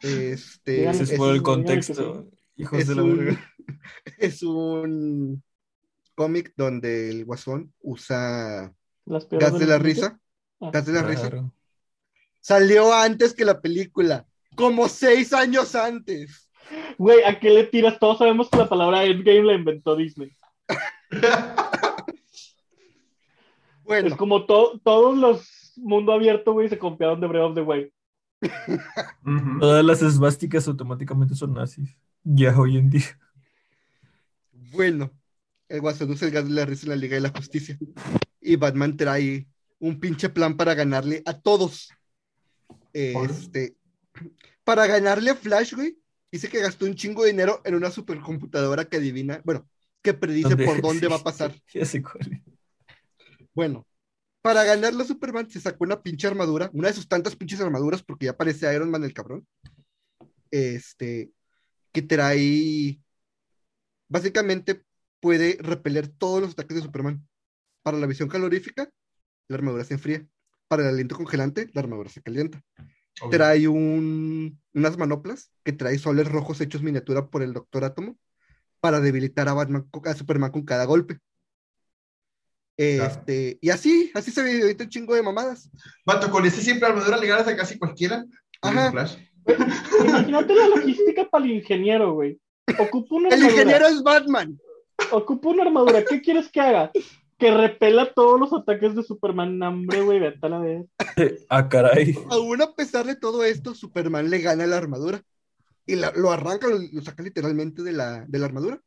Este, 0.00 0.88
ese 0.88 1.02
es- 1.04 1.12
por 1.14 1.34
el 1.34 1.42
contexto. 1.42 2.28
Hijos 2.56 2.78
es 2.80 2.88
de 2.88 2.94
la 2.94 3.02
un, 3.02 3.18
verga. 3.18 3.40
es 4.18 4.42
un 4.42 5.42
cómic 6.16 6.52
donde 6.56 7.10
el 7.10 7.24
guasón 7.24 7.72
usa 7.80 8.74
Las 9.04 9.28
gas 9.28 9.56
de 9.58 9.66
la 9.66 9.78
risa. 9.78 10.18
Ah. 10.60 10.70
Gas 10.72 10.86
de 10.86 10.92
la 10.92 11.02
risa. 11.02 11.30
Salió 12.40 12.92
antes 12.92 13.34
que 13.34 13.44
la 13.44 13.60
película, 13.60 14.26
como 14.56 14.88
seis 14.88 15.32
años 15.32 15.74
antes. 15.76 16.50
Güey, 16.98 17.22
¿a 17.22 17.38
qué 17.38 17.50
le 17.50 17.64
tiras? 17.64 17.98
Todos 18.00 18.18
sabemos 18.18 18.48
que 18.50 18.58
la 18.58 18.68
palabra 18.68 19.04
Endgame 19.04 19.44
la 19.44 19.52
inventó 19.54 19.94
Disney. 19.94 20.32
Bueno, 23.84 24.08
Es 24.08 24.14
como 24.16 24.46
to- 24.46 24.80
todos 24.82 25.16
los 25.16 25.72
mundo 25.76 26.12
abierto, 26.12 26.52
güey, 26.52 26.68
se 26.68 26.78
copiaron 26.78 27.20
de 27.20 27.26
Breath 27.26 27.44
of 27.50 27.54
the 27.54 27.60
Wild. 27.62 27.90
Ujú. 29.24 29.60
Todas 29.60 29.84
las 29.84 30.02
esvásticas 30.02 30.66
automáticamente 30.68 31.34
son 31.34 31.54
nazis. 31.54 31.96
Ya 32.24 32.58
hoy 32.58 32.78
en 32.78 32.90
día. 32.90 33.18
bueno, 34.72 35.10
el 35.68 35.80
guasón 35.80 36.10
usa 36.10 36.28
el 36.28 36.34
gas 36.34 36.44
de 36.44 36.54
la 36.54 36.64
risa 36.64 36.84
en 36.84 36.90
la 36.90 36.96
Liga 36.96 37.14
de 37.14 37.20
la 37.22 37.30
Justicia. 37.30 37.78
Y 38.40 38.56
Batman 38.56 38.96
trae 38.96 39.46
un 39.78 40.00
pinche 40.00 40.28
plan 40.28 40.56
para 40.56 40.74
ganarle 40.74 41.22
a 41.26 41.38
todos. 41.40 41.88
Este, 42.92 43.76
para 44.64 44.86
ganarle 44.86 45.30
a 45.30 45.34
Flash, 45.34 45.74
güey, 45.74 45.98
dice 46.32 46.48
que 46.48 46.60
gastó 46.60 46.86
un 46.86 46.94
chingo 46.94 47.24
de 47.24 47.30
dinero 47.30 47.60
en 47.64 47.74
una 47.74 47.90
supercomputadora 47.90 48.86
que 48.86 48.96
adivina, 48.96 49.42
bueno, 49.44 49.68
que 50.02 50.14
predice 50.14 50.50
¿Dónde? 50.50 50.64
por 50.64 50.80
dónde 50.80 51.08
va 51.08 51.16
a 51.16 51.22
pasar. 51.24 51.54
Ya 51.74 51.84
sé 51.84 52.02
cuál. 52.02 52.42
Bueno, 53.54 53.86
para 54.40 54.64
ganarle 54.64 55.02
a 55.02 55.06
Superman 55.06 55.50
se 55.50 55.60
sacó 55.60 55.84
una 55.84 56.00
pinche 56.00 56.26
armadura, 56.26 56.70
una 56.72 56.88
de 56.88 56.94
sus 56.94 57.08
tantas 57.08 57.36
pinches 57.36 57.60
armaduras, 57.60 58.02
porque 58.02 58.26
ya 58.26 58.36
parece 58.36 58.72
Iron 58.74 58.90
Man 58.90 59.04
el 59.04 59.12
cabrón. 59.12 59.46
Este, 60.50 61.30
que 61.92 62.02
trae. 62.02 63.00
Básicamente 64.08 64.85
puede 65.26 65.58
repeler 65.58 66.06
todos 66.06 66.40
los 66.40 66.52
ataques 66.52 66.76
de 66.76 66.82
Superman. 66.84 67.26
Para 67.82 67.98
la 67.98 68.06
visión 68.06 68.28
calorífica, 68.28 68.88
la 69.48 69.56
armadura 69.56 69.82
se 69.82 69.94
enfría. 69.94 70.24
Para 70.68 70.84
el 70.84 70.90
aliento 70.90 71.16
congelante, 71.16 71.68
la 71.72 71.80
armadura 71.80 72.08
se 72.08 72.22
calienta. 72.22 72.62
Obvio. 73.20 73.30
Trae 73.30 73.66
un, 73.66 74.62
unas 74.72 74.96
manoplas 74.96 75.50
que 75.64 75.72
trae 75.72 75.98
soles 75.98 76.28
rojos 76.28 76.60
hechos 76.60 76.80
miniatura 76.80 77.26
por 77.26 77.42
el 77.42 77.54
Doctor 77.54 77.82
Átomo 77.82 78.16
para 78.78 79.00
debilitar 79.00 79.48
a, 79.48 79.54
Batman, 79.54 79.90
a 80.04 80.14
Superman 80.14 80.52
con 80.52 80.64
cada 80.64 80.84
golpe. 80.84 81.18
Este, 82.76 83.58
y 83.60 83.70
así, 83.70 84.12
así 84.14 84.30
se 84.30 84.44
ve 84.44 84.62
ahorita 84.62 84.84
un 84.84 84.90
chingo 84.90 85.16
de 85.16 85.24
mamadas. 85.24 85.68
Vato, 86.04 86.30
con 86.30 86.46
ese 86.46 86.62
siempre 86.62 86.88
armadura 86.88 87.16
le 87.16 87.26
ganas 87.26 87.48
a 87.48 87.56
casi 87.56 87.80
cualquiera. 87.80 88.24
Ajá. 88.62 88.92
Imagínate 90.04 90.54
la 90.54 90.68
logística 90.68 91.28
para 91.28 91.44
el 91.46 91.50
ingeniero, 91.50 92.14
güey. 92.14 92.40
Ocupa 92.78 93.16
una 93.16 93.28
El 93.30 93.34
armadura. 93.34 93.62
ingeniero 93.62 93.86
es 93.88 94.02
Batman. 94.04 94.56
Ocupa 95.12 95.48
una 95.50 95.62
armadura. 95.64 96.04
¿Qué 96.04 96.20
quieres 96.20 96.48
que 96.50 96.60
haga? 96.60 96.90
Que 97.38 97.50
repela 97.54 98.12
todos 98.14 98.40
los 98.40 98.52
ataques 98.52 98.94
de 98.94 99.02
Superman. 99.02 99.58
No, 99.58 99.68
Hombre, 99.68 100.00
güey, 100.02 100.18
vete 100.20 100.38
a 100.46 100.48
la 100.48 100.58
vez. 100.58 100.86
Ah, 101.48 101.68
caray. 101.68 102.14
Aún 102.30 102.60
a 102.62 102.74
pesar 102.74 103.06
de 103.06 103.16
todo 103.16 103.44
esto, 103.44 103.74
Superman 103.74 104.30
le 104.30 104.38
gana 104.40 104.66
la 104.66 104.76
armadura. 104.76 105.22
Y 105.86 105.96
la- 105.96 106.12
lo 106.16 106.30
arranca, 106.32 106.66
lo, 106.68 106.78
lo 106.92 107.00
saca 107.02 107.22
literalmente 107.22 107.82
de 107.82 107.92
la, 107.92 108.24
de 108.26 108.38
la 108.38 108.46
armadura. 108.46 108.80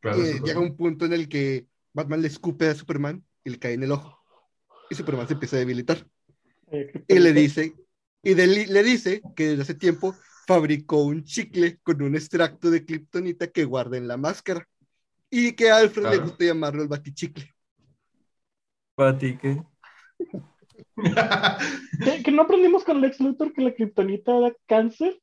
Claro, 0.00 0.18
llega 0.44 0.58
un 0.58 0.76
punto 0.76 1.04
en 1.06 1.12
el 1.12 1.28
que 1.28 1.66
Batman 1.92 2.22
le 2.22 2.28
escupe 2.28 2.66
a 2.68 2.74
Superman 2.74 3.24
y 3.44 3.50
le 3.50 3.58
cae 3.58 3.74
en 3.74 3.84
el 3.84 3.92
ojo. 3.92 4.18
Y 4.90 4.94
Superman 4.96 5.28
se 5.28 5.34
empieza 5.34 5.56
a 5.56 5.60
debilitar. 5.60 6.04
Eh, 6.72 7.04
Y 7.06 7.18
le 7.20 7.32
dice, 7.32 7.74
y 8.22 8.34
de- 8.34 8.46
le 8.66 8.82
dice 8.82 9.22
que 9.36 9.48
desde 9.50 9.62
hace 9.62 9.74
tiempo 9.74 10.14
fabricó 10.46 11.04
un 11.04 11.22
chicle 11.24 11.78
con 11.84 12.02
un 12.02 12.16
extracto 12.16 12.70
de 12.70 12.84
kriptonita 12.84 13.46
que 13.46 13.64
guarda 13.64 13.96
en 13.96 14.08
la 14.08 14.16
máscara. 14.16 14.66
Y 15.34 15.54
que 15.54 15.70
a 15.70 15.78
Alfred 15.78 16.10
le 16.10 16.18
gusta 16.18 16.44
llamarlo 16.44 16.82
el 16.82 16.88
batichicle. 16.88 17.50
Para 18.94 19.16
ti, 19.16 19.38
¿qué? 19.38 19.62
¿Que, 22.04 22.22
que 22.22 22.30
no 22.30 22.42
aprendimos 22.42 22.84
con 22.84 23.00
Lex 23.00 23.18
Luthor 23.20 23.54
que 23.54 23.62
la 23.62 23.74
kriptonita 23.74 24.38
da 24.40 24.52
cáncer? 24.66 25.18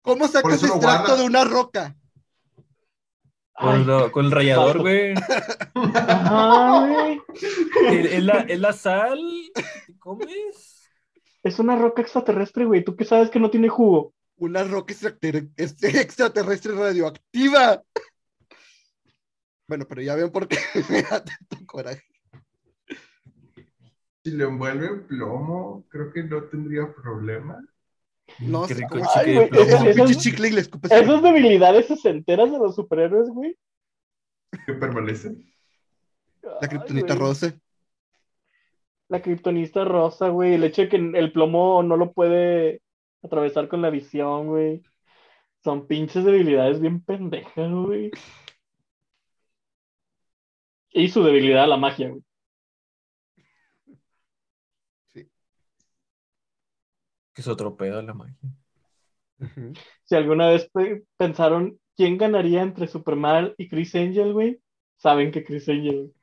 ¿Cómo 0.00 0.26
sacas 0.28 0.62
extracto 0.62 1.18
de 1.18 1.24
una 1.24 1.44
roca? 1.44 1.94
Con, 3.52 3.74
Ay, 3.74 3.84
lo- 3.84 4.10
con 4.12 4.24
el 4.26 4.32
rallador, 4.32 4.78
paso. 4.78 4.82
güey. 4.82 5.14
¿Es 7.90 8.24
la, 8.24 8.40
es 8.40 8.60
la 8.60 8.72
sal 8.72 9.20
que 9.86 9.98
comes? 9.98 10.88
Es 11.42 11.58
una 11.58 11.76
roca 11.76 12.00
extraterrestre, 12.02 12.64
güey. 12.64 12.82
¿Tú 12.82 12.96
qué 12.96 13.04
sabes 13.04 13.28
que 13.30 13.40
no 13.40 13.50
tiene 13.50 13.68
jugo? 13.68 14.14
Una 14.38 14.64
roca 14.64 14.92
extrater- 14.92 15.48
extraterrestre 15.56 16.72
radioactiva. 16.74 17.82
Bueno, 19.68 19.84
pero 19.88 20.02
ya 20.02 20.14
ven 20.14 20.30
por 20.30 20.46
qué 20.46 20.58
me 20.90 21.02
da 21.02 21.24
tanto 21.24 21.56
coraje. 21.66 22.02
Si 24.24 24.30
le 24.32 24.44
envuelve 24.44 24.86
en 24.86 25.06
plomo, 25.06 25.84
creo 25.88 26.12
que 26.12 26.24
no 26.24 26.42
tendría 26.44 26.92
problema. 26.92 27.60
No 28.40 28.66
sé 28.66 28.86
cómo- 28.88 29.04
Ay, 29.14 29.26
de 29.26 29.34
güey, 29.34 29.46
Es 29.46 29.50
un 29.52 29.66
plomo. 29.68 29.90
Esas- 29.90 29.94
pinche 30.06 30.14
chicle 30.20 30.48
y 30.48 30.52
le 30.52 30.60
escupes. 30.60 30.90
Esas 30.90 31.22
debilidades 31.22 31.86
sesenteras 31.86 32.50
de 32.50 32.58
los 32.58 32.74
superhéroes, 32.74 33.28
güey. 33.30 33.56
Que 34.66 34.72
permanece. 34.74 35.36
La 36.60 36.68
kriptonita 36.68 37.14
rosa. 37.14 37.52
La 39.08 39.22
kriptonista 39.22 39.84
rosa, 39.84 40.28
güey. 40.28 40.54
El 40.54 40.64
hecho 40.64 40.82
de 40.82 40.88
que 40.88 40.96
el 40.96 41.32
plomo 41.32 41.82
no 41.82 41.96
lo 41.96 42.12
puede 42.12 42.82
atravesar 43.22 43.68
con 43.68 43.82
la 43.82 43.90
visión, 43.90 44.48
güey. 44.48 44.82
Son 45.62 45.86
pinches 45.86 46.24
debilidades 46.24 46.80
bien 46.80 47.02
pendejas, 47.02 47.72
güey. 47.72 48.10
Y 50.90 51.08
su 51.08 51.22
debilidad 51.22 51.64
a 51.64 51.66
la 51.66 51.76
magia, 51.76 52.10
güey. 52.10 52.22
Que 55.12 55.28
es 57.42 57.48
otro 57.48 57.76
pedo 57.76 58.00
la 58.00 58.14
magia. 58.14 58.36
Si 60.04 60.14
alguna 60.14 60.48
vez 60.48 60.70
pe- 60.70 61.04
pensaron 61.18 61.78
quién 61.94 62.16
ganaría 62.16 62.62
entre 62.62 62.86
Superman 62.86 63.52
y 63.58 63.68
Chris 63.68 63.94
Angel, 63.94 64.32
güey, 64.32 64.62
saben 64.96 65.30
que 65.30 65.44
Chris 65.44 65.68
Angel. 65.68 66.14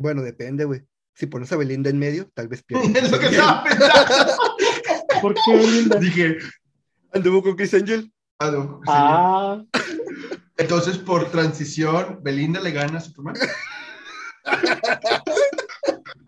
Bueno, 0.00 0.22
depende, 0.22 0.64
güey. 0.64 0.80
Si 1.14 1.26
pones 1.26 1.52
a 1.52 1.56
Belinda 1.58 1.90
en 1.90 1.98
medio, 1.98 2.30
tal 2.32 2.48
vez 2.48 2.62
pierda. 2.66 2.98
es 2.98 3.10
lo 3.10 3.18
que 3.18 3.26
estaba 3.26 3.62
pensando. 3.64 4.34
¿Por 5.20 5.34
qué, 5.34 5.56
Belinda? 5.56 5.98
Dije, 5.98 6.38
Anduvo 7.12 7.42
con 7.42 7.54
Chris 7.54 7.74
Angel. 7.74 8.10
ah, 8.38 8.50
no, 8.50 8.80
sí. 8.82 8.88
Ah, 8.88 9.62
Entonces, 10.56 10.96
por 10.96 11.30
transición, 11.30 12.20
Belinda 12.22 12.60
le 12.60 12.70
gana 12.70 12.96
a 12.98 13.00
Superman. 13.02 13.36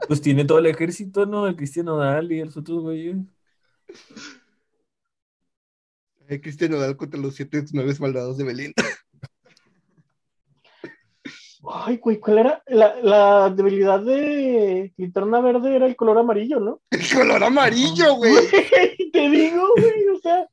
Pues 0.06 0.20
tiene 0.20 0.44
todo 0.44 0.58
el 0.58 0.66
ejército, 0.66 1.24
¿no? 1.24 1.46
El 1.46 1.56
Cristiano 1.56 1.96
Dal 1.96 2.30
y 2.30 2.40
el 2.40 2.48
otros 2.48 2.82
güeyes. 2.82 3.16
Eh, 6.28 6.40
Cristian 6.40 6.72
Nodal 6.72 6.96
contra 6.96 7.18
los 7.18 7.34
siete 7.34 7.64
nueve 7.72 7.94
malvados 7.98 8.36
de 8.36 8.44
Belinda. 8.44 8.82
Ay, 11.68 11.98
güey, 11.98 12.18
¿cuál 12.18 12.38
era? 12.38 12.62
La, 12.66 12.96
la 13.02 13.50
debilidad 13.50 14.00
de 14.00 14.92
Linterna 14.96 15.40
Verde 15.40 15.76
era 15.76 15.86
el 15.86 15.96
color 15.96 16.18
amarillo, 16.18 16.60
¿no? 16.60 16.80
El 16.90 17.08
color 17.14 17.42
amarillo, 17.44 18.14
güey. 18.16 18.32
Güey, 18.32 19.10
te 19.12 19.30
digo, 19.30 19.68
güey, 19.78 20.08
o 20.16 20.18
sea. 20.20 20.48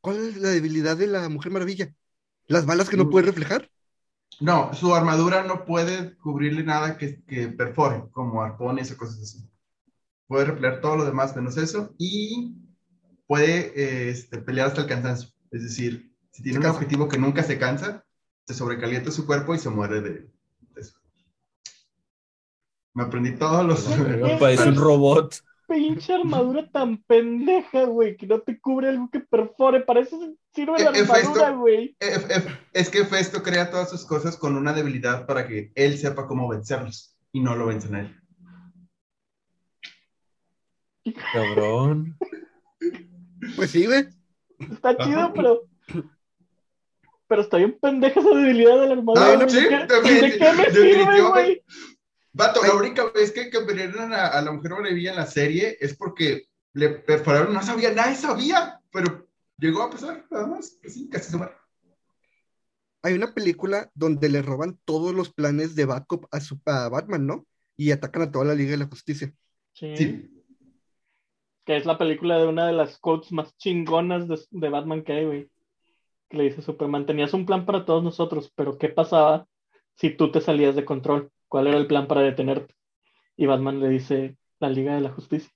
¿Cuál 0.00 0.28
es 0.28 0.36
la 0.36 0.50
debilidad 0.50 0.96
de 0.96 1.06
la 1.06 1.28
Mujer 1.28 1.52
Maravilla? 1.52 1.92
¿Las 2.46 2.66
balas 2.66 2.88
que 2.88 2.96
no 2.96 3.04
Mm. 3.06 3.10
puede 3.10 3.26
reflejar? 3.26 3.70
No, 4.40 4.72
su 4.72 4.94
armadura 4.94 5.42
no 5.42 5.64
puede 5.64 6.16
cubrirle 6.18 6.62
nada 6.62 6.96
que, 6.96 7.22
que 7.24 7.48
perfore, 7.48 8.04
como 8.12 8.42
arpones 8.42 8.90
o 8.92 8.96
cosas 8.96 9.20
así. 9.20 9.44
Puede 10.28 10.44
repeler 10.46 10.80
todo 10.80 10.96
lo 10.96 11.04
demás 11.04 11.34
menos 11.34 11.56
eso 11.56 11.94
y 11.98 12.54
puede 13.28 13.72
eh, 13.80 14.08
este, 14.10 14.38
pelear 14.38 14.66
hasta 14.66 14.80
el 14.80 14.88
cansancio. 14.88 15.28
Es 15.52 15.62
decir, 15.62 16.12
si 16.32 16.42
tiene 16.42 16.54
Se 16.54 16.58
un 16.58 16.62
cansa. 16.64 16.76
objetivo 16.78 17.08
que 17.08 17.18
nunca 17.18 17.44
se 17.44 17.58
cansa, 17.58 18.04
se 18.46 18.54
sobrecalienta 18.54 19.12
su 19.12 19.24
cuerpo 19.26 19.54
y 19.54 19.58
se 19.58 19.70
muere 19.70 20.00
de, 20.00 20.10
de 20.10 20.80
eso. 20.80 20.98
Me 22.94 23.04
aprendí 23.04 23.36
todos 23.36 23.64
los... 23.64 23.84
Parece 24.40 24.70
un 24.70 24.76
robot. 24.76 25.36
Pinche 25.68 26.14
armadura 26.14 26.66
tan 26.70 27.02
pendeja, 27.02 27.84
güey, 27.84 28.16
que 28.16 28.26
no 28.26 28.40
te 28.40 28.58
cubre 28.58 28.88
algo 28.88 29.10
que 29.10 29.20
perfore. 29.20 29.82
Para 29.82 30.00
eso 30.00 30.34
sirve 30.54 30.82
la 30.82 30.90
Hefesto. 30.90 31.12
armadura, 31.14 31.50
güey. 31.50 31.94
F- 32.00 32.58
Es 32.72 32.88
que 32.88 33.04
Festo 33.04 33.42
crea 33.42 33.70
todas 33.70 33.90
sus 33.90 34.06
cosas 34.06 34.38
con 34.38 34.56
una 34.56 34.72
debilidad 34.72 35.26
para 35.26 35.46
que 35.46 35.70
él 35.74 35.98
sepa 35.98 36.26
cómo 36.26 36.48
vencerlos 36.48 37.14
y 37.32 37.40
no 37.40 37.54
lo 37.54 37.66
vencen 37.66 37.94
a 37.96 38.00
él. 38.00 38.16
Cabrón. 41.32 42.16
Pues 43.56 43.70
sí, 43.70 43.86
güey. 43.86 44.08
Está 44.58 44.90
Ajá. 44.90 45.04
chido, 45.04 45.32
pero. 45.34 45.62
Pero 47.28 47.42
está 47.42 47.58
bien 47.58 47.78
pendeja 47.80 48.20
esa 48.20 48.30
debilidad 48.30 48.80
de 48.80 48.86
la 48.86 48.92
armadura. 48.94 49.26
Ah, 49.32 49.34
güey. 49.36 49.50
sí, 49.50 49.60
¿De 49.60 49.68
qué, 49.68 49.86
también, 49.86 50.20
¿de 50.22 50.38
qué 50.38 50.52
me 50.54 50.64
sirve, 50.70 51.20
güey? 51.28 51.62
Vato, 52.32 52.62
la 52.62 52.74
única 52.74 53.04
vez 53.10 53.32
que 53.32 53.50
cambiaron 53.50 54.12
a, 54.14 54.28
a 54.28 54.40
la 54.42 54.52
Mujer 54.52 54.70
Maravilla 54.72 55.10
en 55.10 55.16
la 55.16 55.26
serie 55.26 55.76
es 55.80 55.94
porque 55.94 56.48
le 56.72 56.88
perforaron, 56.90 57.52
no 57.52 57.62
sabía, 57.62 57.92
nadie 57.92 58.14
sabía, 58.16 58.80
pero 58.92 59.28
llegó 59.58 59.82
a 59.82 59.90
pasar, 59.90 60.24
nada 60.30 60.46
más, 60.46 60.78
así, 60.86 61.08
casi 61.08 61.30
se 61.32 61.36
muere. 61.36 61.52
Hay 63.02 63.14
una 63.14 63.34
película 63.34 63.90
donde 63.94 64.28
le 64.28 64.42
roban 64.42 64.78
todos 64.84 65.14
los 65.14 65.32
planes 65.32 65.74
de 65.74 65.84
backup 65.84 66.26
a, 66.30 66.40
su- 66.40 66.60
a 66.66 66.88
Batman, 66.88 67.26
¿no? 67.26 67.46
Y 67.76 67.90
atacan 67.90 68.22
a 68.22 68.30
toda 68.30 68.44
la 68.44 68.54
Liga 68.54 68.72
de 68.72 68.76
la 68.78 68.86
Justicia. 68.86 69.32
Sí. 69.72 69.96
Sí. 69.96 70.37
Que 71.68 71.76
es 71.76 71.84
la 71.84 71.98
película 71.98 72.38
de 72.38 72.46
una 72.46 72.66
de 72.66 72.72
las 72.72 72.96
quotes 72.98 73.30
más 73.30 73.54
chingonas 73.58 74.26
de, 74.26 74.40
de 74.52 74.68
Batman 74.70 75.02
que 75.02 75.12
hay, 75.12 75.24
güey. 75.26 75.50
Que 76.30 76.38
le 76.38 76.44
dice 76.44 76.62
Superman, 76.62 77.04
tenías 77.04 77.34
un 77.34 77.44
plan 77.44 77.66
para 77.66 77.84
todos 77.84 78.02
nosotros, 78.02 78.50
pero 78.54 78.78
¿qué 78.78 78.88
pasaba 78.88 79.46
si 79.94 80.08
tú 80.08 80.30
te 80.32 80.40
salías 80.40 80.74
de 80.76 80.86
control? 80.86 81.30
¿Cuál 81.46 81.66
era 81.66 81.76
el 81.76 81.86
plan 81.86 82.06
para 82.06 82.22
detenerte? 82.22 82.74
Y 83.36 83.44
Batman 83.44 83.80
le 83.80 83.90
dice, 83.90 84.38
la 84.60 84.70
Liga 84.70 84.94
de 84.94 85.02
la 85.02 85.10
Justicia. 85.10 85.50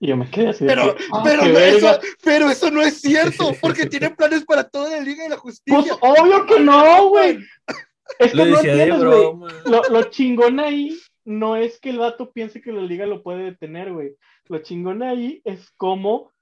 Y 0.00 0.08
yo 0.08 0.16
me 0.16 0.28
quedé 0.28 0.48
así 0.48 0.64
de 0.64 0.74
Pero, 0.74 0.96
que, 0.96 1.04
"Ah, 1.12 1.20
pero, 1.22 1.44
no, 1.44 1.52
verga". 1.54 1.92
eso, 1.92 2.00
pero 2.24 2.50
eso 2.50 2.70
no 2.72 2.82
es 2.82 3.00
cierto, 3.00 3.52
porque 3.60 3.86
tiene 3.86 4.10
planes 4.10 4.44
para 4.44 4.68
toda 4.68 4.90
la 4.90 5.00
Liga 5.02 5.22
de 5.22 5.28
la 5.28 5.36
Pues 5.36 5.62
Justicia. 5.64 5.94
obvio 6.00 6.46
que 6.46 6.58
no, 6.58 7.08
güey. 7.10 7.38
Es 8.18 8.34
Lo 8.34 8.42
que 8.42 8.50
no 8.50 8.56
decía 8.56 8.74
de 8.74 8.82
entiendes, 8.82 9.04
güey. 9.06 9.20
broma. 9.20 9.48
Lo, 9.66 9.82
lo 9.88 10.02
chingón 10.10 10.58
ahí 10.58 10.98
no 11.24 11.56
es 11.56 11.78
que 11.80 11.90
el 11.90 11.98
vato 11.98 12.32
piense 12.32 12.60
que 12.60 12.72
la 12.72 12.82
liga 12.82 13.06
lo 13.06 13.22
puede 13.22 13.44
detener, 13.44 13.92
güey. 13.92 14.16
Lo 14.46 14.58
chingón 14.60 15.02
ahí 15.02 15.40
es 15.44 15.70
como 15.76 16.32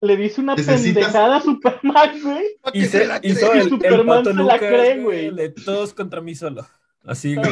le 0.00 0.16
dice 0.16 0.40
una 0.42 0.54
Necesitas- 0.54 0.82
pendejada 0.94 1.36
a 1.36 1.40
Superman, 1.40 2.20
güey. 2.22 2.44
Y 2.74 2.80
que 2.80 2.86
se 2.86 2.98
se 2.98 3.06
la 3.06 3.20
hizo 3.22 3.52
el, 3.52 3.60
el 3.60 3.68
Superman 3.70 4.06
pato 4.06 4.36
se 4.36 4.42
la 4.42 4.58
cree, 4.58 5.00
güey, 5.02 5.34
de 5.34 5.48
todos 5.50 5.94
contra 5.94 6.20
mí 6.20 6.34
solo. 6.34 6.66
Así, 7.04 7.34
güey. 7.36 7.50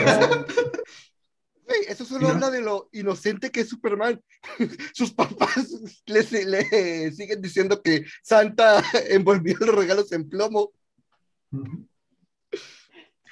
Güey, 1.65 1.81
eso 1.89 2.05
solo 2.05 2.23
¿No? 2.29 2.35
habla 2.35 2.51
de 2.51 2.61
lo 2.61 2.89
inocente 2.93 3.51
que 3.51 3.61
es 3.61 3.69
Superman. 3.69 4.21
Sus 4.95 5.13
papás 5.13 5.67
le, 6.07 6.45
le 6.45 7.13
siguen 7.13 7.41
diciendo 7.41 7.81
que 7.83 8.05
Santa 8.23 8.83
envolvió 9.09 9.57
los 9.61 9.75
regalos 9.75 10.13
en 10.13 10.29
plomo. 10.29 10.73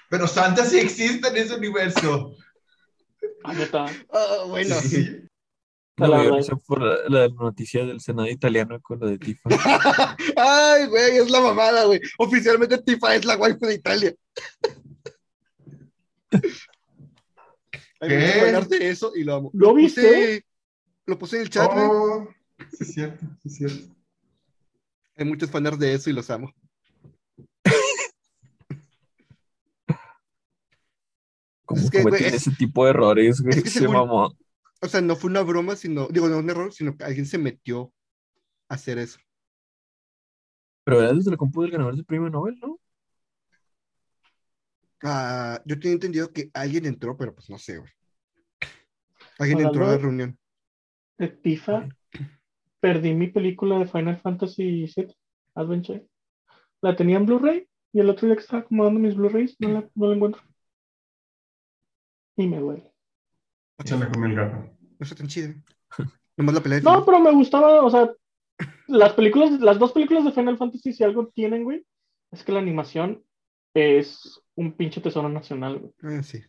Pero 0.08 0.26
Santa 0.26 0.64
sí 0.64 0.78
existe 0.78 1.28
en 1.28 1.36
ese 1.36 1.54
universo. 1.54 2.34
Ah. 3.44 3.86
Ah, 4.12 4.44
bueno, 4.46 4.74
Sí. 4.76 5.26
La 5.96 6.06
no 6.24 6.38
por 6.66 6.80
la, 6.80 6.96
la 7.08 7.28
noticia 7.28 7.84
del 7.84 8.00
Senado 8.00 8.26
italiano 8.28 8.80
con 8.80 9.00
lo 9.00 9.06
de 9.06 9.18
Tifa. 9.18 9.50
Ay, 10.36 10.86
güey, 10.86 11.18
es 11.18 11.30
la 11.30 11.40
mamada, 11.42 11.84
güey. 11.84 12.00
Oficialmente 12.18 12.78
Tifa 12.78 13.14
es 13.14 13.26
la 13.26 13.36
waifu 13.36 13.66
de 13.66 13.74
Italia. 13.74 14.14
Hay 18.00 18.08
¿Qué? 18.08 18.16
muchos 18.18 18.40
fanarts 18.40 18.68
de 18.70 18.88
eso 18.88 19.12
y 19.14 19.24
lo 19.24 19.34
amo. 19.34 19.50
¿Lo 19.52 19.72
puse- 19.72 19.76
viste? 19.76 20.44
Lo 21.06 21.18
puse 21.18 21.36
en 21.36 21.42
el 21.42 21.50
chat, 21.50 21.70
güey. 21.72 21.86
Oh, 21.86 22.28
sí, 22.70 22.76
es 22.80 22.94
cierto, 22.94 23.26
sí, 23.42 23.48
es 23.48 23.56
cierto. 23.56 23.94
Hay 25.16 25.24
muchos 25.26 25.50
fanarts 25.50 25.78
de 25.78 25.92
eso 25.92 26.08
y 26.08 26.12
los 26.14 26.30
amo. 26.30 26.50
Como 31.70 31.82
Es 31.82 31.90
que, 31.90 32.02
cometen 32.02 32.20
güey, 32.24 32.34
es- 32.34 32.46
ese 32.46 32.56
tipo 32.56 32.84
de 32.84 32.90
errores, 32.90 33.40
güey. 33.40 33.56
es 33.56 33.62
que 33.62 33.70
se 33.70 33.78
según- 33.78 33.94
mamó. 33.94 34.36
O 34.82 34.88
sea, 34.88 35.00
no 35.00 35.14
fue 35.14 35.30
una 35.30 35.42
broma, 35.42 35.76
sino, 35.76 36.08
digo, 36.08 36.28
no 36.28 36.38
un 36.38 36.50
error, 36.50 36.72
sino 36.72 36.96
que 36.96 37.04
alguien 37.04 37.26
se 37.26 37.38
metió 37.38 37.92
a 38.68 38.74
hacer 38.74 38.98
eso. 38.98 39.20
Pero 40.82 41.00
era 41.00 41.12
desde 41.12 41.30
la 41.30 41.36
compu 41.36 41.62
del 41.62 41.70
ganador 41.70 41.94
del 41.94 42.04
premio 42.04 42.28
Nobel, 42.28 42.58
¿no? 42.60 42.80
Ah, 45.02 45.60
yo 45.64 45.78
tenía 45.78 45.92
entendido 45.94 46.32
que 46.32 46.50
alguien 46.52 46.86
entró, 46.86 47.16
pero 47.16 47.34
pues 47.34 47.48
no 47.48 47.58
sé, 47.58 47.78
güey. 47.78 47.90
Alguien 49.38 49.60
entró 49.60 49.84
a 49.86 49.92
la 49.92 49.98
reunión. 49.98 50.36
De 51.18 51.28
Tifa, 51.28 51.88
perdí 52.80 53.14
mi 53.14 53.28
película 53.28 53.78
de 53.78 53.86
Final 53.86 54.18
Fantasy 54.18 54.86
VII 54.94 55.14
Adventure. 55.54 56.06
La 56.82 56.96
tenía 56.96 57.16
en 57.18 57.26
Blu-ray 57.26 57.68
y 57.92 58.00
el 58.00 58.10
otro 58.10 58.26
día 58.26 58.36
que 58.36 58.42
estaba 58.42 58.62
acomodando 58.62 58.98
mis 58.98 59.14
Blu-rays 59.14 59.56
no 59.60 59.68
la, 59.68 59.88
no 59.94 60.08
la 60.08 60.16
encuentro. 60.16 60.42
Y 62.40 62.46
me 62.48 62.58
duele. 62.58 62.90
Se 63.84 63.96
me 63.96 64.08
comió 64.08 64.26
el 64.28 64.34
gato. 64.36 64.56
No 64.56 64.96
está 65.00 65.14
tan 65.14 65.26
chida. 65.28 65.54
Nomás 66.36 66.54
la 66.54 66.60
pelea 66.62 66.78
de 66.78 66.84
No, 66.84 66.90
final. 66.92 67.04
pero 67.04 67.20
me 67.20 67.32
gustaba, 67.32 67.82
o 67.84 67.90
sea, 67.90 68.10
las 68.88 69.12
películas, 69.14 69.60
las 69.60 69.78
dos 69.78 69.92
películas 69.92 70.24
de 70.24 70.32
Final 70.32 70.56
Fantasy, 70.58 70.92
si 70.92 71.04
algo 71.04 71.28
tienen, 71.28 71.64
güey, 71.64 71.84
es 72.30 72.42
que 72.44 72.52
la 72.52 72.60
animación 72.60 73.22
es 73.74 74.40
un 74.54 74.72
pinche 74.72 75.00
tesoro 75.00 75.28
nacional, 75.28 75.78
güey. 75.78 75.92
Ah, 76.18 76.22
sí. 76.22 76.40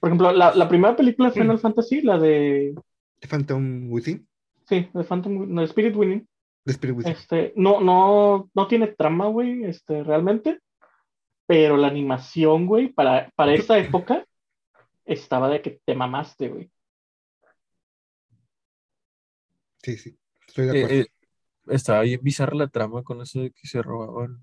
Por 0.00 0.08
ejemplo, 0.08 0.32
la, 0.32 0.54
la 0.54 0.68
primera 0.68 0.96
película 0.96 1.28
de 1.30 1.40
Final 1.40 1.58
Fantasy, 1.58 2.02
la 2.02 2.18
de, 2.18 2.74
The 3.20 3.28
Phantom 3.28 3.90
Within. 3.90 4.26
sí, 4.66 4.88
de 4.92 5.04
Phantom, 5.04 5.52
no, 5.52 5.60
de 5.60 5.66
Spirit 5.66 5.94
Winning, 5.96 6.26
The 6.64 6.72
Spirit 6.72 6.96
Within. 6.96 7.12
este, 7.12 7.52
no, 7.56 7.80
no, 7.80 8.50
no 8.54 8.66
tiene 8.68 8.88
trama, 8.88 9.26
güey, 9.28 9.64
este, 9.64 10.02
realmente, 10.02 10.60
pero 11.46 11.76
la 11.76 11.88
animación, 11.88 12.66
güey, 12.66 12.88
para, 12.92 13.30
para 13.36 13.54
esa 13.54 13.78
época, 13.78 14.24
estaba 15.04 15.48
de 15.48 15.60
que 15.62 15.80
te 15.84 15.94
mamaste, 15.94 16.48
güey. 16.48 16.70
Sí, 19.82 19.96
sí. 19.96 20.16
Estoy 20.46 20.66
de 20.66 20.72
Eh, 20.78 20.84
acuerdo. 20.84 21.02
eh, 21.02 21.06
estaba 21.68 22.02
bien 22.02 22.20
bizarra 22.22 22.54
la 22.56 22.68
trama 22.68 23.02
con 23.02 23.20
eso 23.20 23.40
de 23.40 23.50
que 23.50 23.66
se 23.66 23.82
robaban 23.82 24.40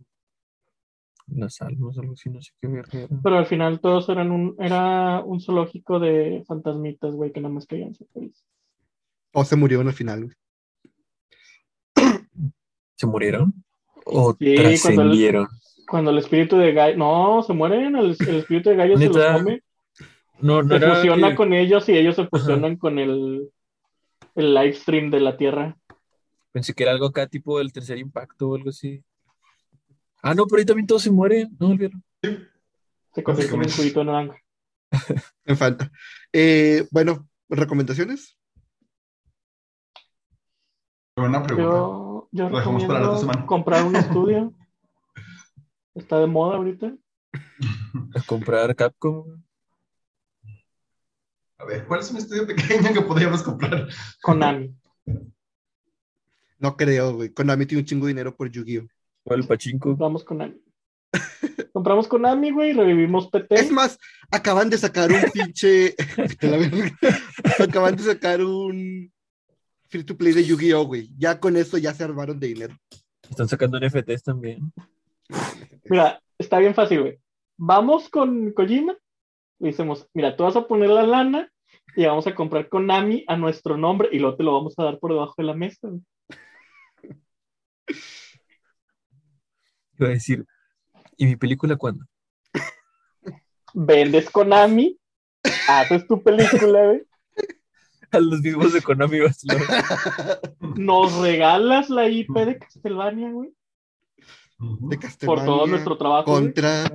las 1.28 1.62
almas, 1.62 1.98
algo 1.98 2.14
así, 2.14 2.30
no 2.30 2.42
sé 2.42 2.52
qué 2.60 2.68
verga. 2.68 3.08
Pero 3.24 3.38
al 3.38 3.46
final 3.46 3.80
todos 3.80 4.10
eran 4.10 4.32
un, 4.32 4.56
era 4.60 5.22
un 5.24 5.40
zoológico 5.40 6.00
de 6.00 6.44
fantasmitas, 6.48 7.14
güey, 7.14 7.32
que 7.32 7.40
nada 7.40 7.54
más 7.54 7.68
querían 7.68 7.94
ser 7.94 8.08
felices. 8.14 8.44
O 9.32 9.46
se 9.46 9.56
murió 9.56 9.82
en 9.82 9.88
el 9.88 9.94
final, 9.94 10.24
güey. 10.26 10.36
¿Se 12.96 13.06
murieron? 13.06 13.54
¿O 14.06 14.34
Sí, 14.34 14.56
trascendieron? 14.56 15.46
Cuando 15.46 15.60
el 15.92 16.18
espíritu 16.18 16.58
de 16.58 16.72
Gallo, 16.74 16.98
no, 16.98 17.42
se 17.44 17.54
mueren, 17.54 17.96
el, 17.96 18.16
el 18.20 18.36
espíritu 18.36 18.70
de 18.70 18.76
Gallo 18.76 18.98
se 18.98 19.06
los 19.08 19.18
come, 19.18 19.64
No, 20.40 20.62
no 20.64 20.80
se 20.80 20.88
fusiona 20.88 21.30
que- 21.30 21.36
con 21.36 21.54
ellos 21.54 21.88
y 21.90 21.98
ellos 21.98 22.16
se 22.16 22.28
fusionan 22.28 22.76
con 22.78 23.00
el, 23.00 23.50
el 24.36 24.54
live 24.54 24.74
stream 24.74 25.10
de 25.10 25.20
la 25.20 25.36
Tierra. 25.38 25.76
Pensé 26.52 26.74
que 26.74 26.84
era 26.84 26.92
algo 26.92 27.08
acá, 27.08 27.28
tipo 27.28 27.60
el 27.60 27.72
tercer 27.74 27.98
impacto 27.98 28.50
o 28.50 28.56
algo 28.56 28.70
así. 28.70 29.04
Ah, 30.22 30.34
no, 30.34 30.46
pero 30.48 30.60
ahí 30.60 30.66
también 30.66 30.88
todos 30.88 31.02
se 31.04 31.12
mueren. 31.12 31.50
No, 31.60 31.68
olvídalo. 31.70 32.00
Se 33.14 33.24
convierte 33.24 33.54
en 33.56 33.62
un 33.62 33.70
juguito 33.70 34.04
naranja. 34.04 34.38
Me 35.46 35.56
falta. 35.56 35.92
Eh, 36.34 36.88
bueno, 36.92 37.28
recomendaciones. 37.50 38.38
Buena 41.16 41.44
pregunta. 41.44 41.70
Yo, 41.72 42.30
yo 42.32 42.50
Lo 42.50 42.58
dejamos 42.58 42.86
para 42.86 43.00
la 43.00 43.08
otra 43.10 43.20
semana. 43.20 43.46
comprar 43.46 43.84
un 43.84 43.96
estudio. 43.96 44.54
Está 46.00 46.20
de 46.20 46.28
moda 46.28 46.56
ahorita. 46.56 46.96
A 48.16 48.22
comprar 48.26 48.74
Capcom. 48.76 49.44
A 51.58 51.66
ver, 51.66 51.86
¿cuál 51.86 52.00
es 52.00 52.10
un 52.10 52.18
estudio 52.18 52.48
pequeño 52.48 52.94
que 52.94 53.02
podríamos 53.02 53.44
comprar? 53.44 53.90
Konami. 54.22 54.74
No 56.58 56.78
creo, 56.78 57.16
güey. 57.16 57.30
Konami 57.34 57.66
tiene 57.66 57.82
un 57.82 57.86
chingo 57.86 58.06
de 58.06 58.12
dinero 58.14 58.36
por 58.36 58.50
Yu-Gi-Oh! 58.50 58.88
O 59.26 59.34
el 59.34 59.46
Pachinko. 59.46 59.90
Compramos 59.90 60.24
Konami. 60.24 60.62
Compramos 61.74 62.08
Konami, 62.08 62.52
güey, 62.52 62.72
revivimos 62.72 63.28
PT. 63.28 63.56
Es 63.56 63.72
más, 63.72 63.98
acaban 64.32 64.70
de 64.70 64.78
sacar 64.78 65.12
un 65.12 65.22
pinche. 65.32 65.96
Acaban 67.60 67.98
de 67.98 68.04
sacar 68.04 68.42
un 68.42 69.12
free 69.90 70.04
to 70.06 70.16
play 70.16 70.32
de 70.32 70.46
Yu-Gi-Oh, 70.46 70.86
güey. 70.86 71.10
Ya 71.18 71.42
con 71.42 71.58
eso 71.58 71.78
ya 71.78 71.94
se 71.94 72.06
armaron 72.06 72.40
de 72.40 72.48
dinero. 72.48 72.78
Están 73.30 73.50
sacando 73.50 73.78
NFTs 73.80 74.24
también. 74.24 74.72
Mira, 75.86 76.22
está 76.38 76.60
bien 76.60 76.76
fácil, 76.76 77.02
güey. 77.02 77.20
Vamos 77.58 78.10
con 78.10 78.52
Kojima. 78.54 78.96
Le 79.60 79.70
decimos, 79.70 80.08
mira, 80.14 80.36
tú 80.36 80.44
vas 80.44 80.56
a 80.56 80.68
poner 80.68 80.90
la 80.90 81.04
lana 81.04 81.52
y 81.96 82.06
vamos 82.06 82.28
a 82.28 82.36
comprar 82.36 82.70
Konami 82.70 83.26
a 83.28 83.36
nuestro 83.36 83.78
nombre 83.78 84.10
y 84.12 84.20
luego 84.20 84.38
te 84.38 84.44
lo 84.44 84.54
vamos 84.54 84.74
a 84.78 84.84
dar 84.84 85.00
por 85.00 85.12
debajo 85.12 85.36
de 85.38 85.44
la 85.44 85.54
mesa. 85.54 85.88
güey. 85.88 86.02
Iba 89.98 90.08
a 90.08 90.12
decir, 90.12 90.46
¿y 91.18 91.26
mi 91.26 91.36
película 91.36 91.76
cuándo? 91.76 92.06
Vendes 93.74 94.30
Konami, 94.30 94.98
haces 95.68 96.08
tu 96.08 96.22
película, 96.24 96.86
güey. 96.86 97.04
A 98.12 98.20
los 98.20 98.42
mismos 98.42 98.74
de 98.74 98.82
Konami 98.82 99.20
vas 99.20 99.44
Nos 100.78 101.16
regalas 101.20 101.90
la 101.90 102.08
IP 102.08 102.32
de 102.32 102.58
Castlevania, 102.58 103.30
güey. 103.30 103.54
De 104.60 104.98
Por 104.98 105.00
Castlevania. 105.00 105.46
todo 105.46 105.68
nuestro 105.68 105.98
trabajo. 105.98 106.26
Contra. 106.26 106.92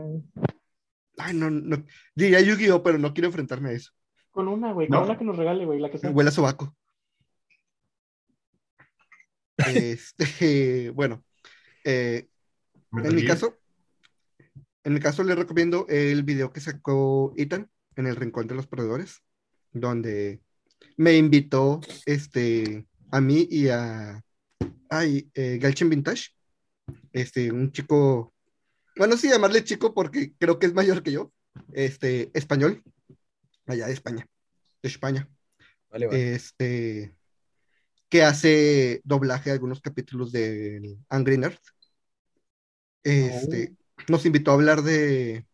Ay, 1.16 1.35
no, 1.35 1.51
no. 1.51 1.85
Diría 2.15 2.41
Yu-Gi-Oh, 2.41 2.82
pero 2.82 2.99
no 2.99 3.15
quiero 3.15 3.28
enfrentarme 3.28 3.70
a 3.70 3.73
eso. 3.73 3.93
Con 4.31 4.49
una, 4.49 4.73
güey. 4.73 4.89
No. 4.89 4.99
Con 4.99 5.09
una 5.09 5.19
que 5.19 5.24
nos 5.24 5.36
regale, 5.36 5.65
güey. 5.65 5.81
La 5.81 5.91
que 5.91 5.99
sea. 5.99 6.11
Huele 6.11 6.28
a 6.28 6.32
sobaco. 6.32 6.77
Este, 9.57 10.91
bueno, 10.95 11.24
eh, 11.85 12.28
en 12.93 13.15
mi 13.15 13.24
caso, 13.24 13.57
en 14.82 14.95
mi 14.95 15.01
caso 15.01 15.23
les 15.23 15.36
recomiendo 15.36 15.86
el 15.89 16.23
video 16.23 16.53
que 16.53 16.61
sacó 16.61 17.32
Ethan 17.36 17.70
en 17.97 18.07
el 18.07 18.16
Rincón 18.16 18.47
de 18.47 18.57
los 18.57 18.66
Perdedores, 18.66 19.23
donde 19.73 20.41
me 20.97 21.16
invitó 21.16 21.81
este, 22.05 22.86
a 23.11 23.20
mí 23.20 23.47
y 23.49 23.69
a 23.69 24.23
ay, 24.91 25.31
eh, 25.35 25.59
Galchen 25.61 25.89
Vintage, 25.89 26.34
este, 27.12 27.51
un 27.52 27.73
chico, 27.73 28.35
bueno, 28.97 29.16
sí 29.16 29.28
llamarle 29.28 29.65
chico 29.65 29.94
porque 29.94 30.35
creo 30.39 30.59
que 30.59 30.66
es 30.66 30.74
mayor 30.74 31.02
que 31.02 31.12
yo, 31.12 31.32
este, 31.73 32.31
español, 32.35 32.82
allá 33.66 33.86
de 33.86 33.93
España, 33.93 34.27
de 34.82 34.89
España 34.89 35.28
Vale, 35.90 36.06
vale. 36.06 36.35
este, 36.35 37.16
que 38.09 38.23
hace 38.23 39.01
doblaje 39.05 39.51
a 39.51 39.55
algunos 39.55 39.81
capítulos 39.81 40.32
de 40.32 40.98
Angry 41.09 41.39
Nerd. 41.39 41.59
Este, 43.02 43.74
nos 44.09 44.24
invitó 44.24 44.51
a 44.51 44.55
hablar 44.55 44.82
de 44.82 45.47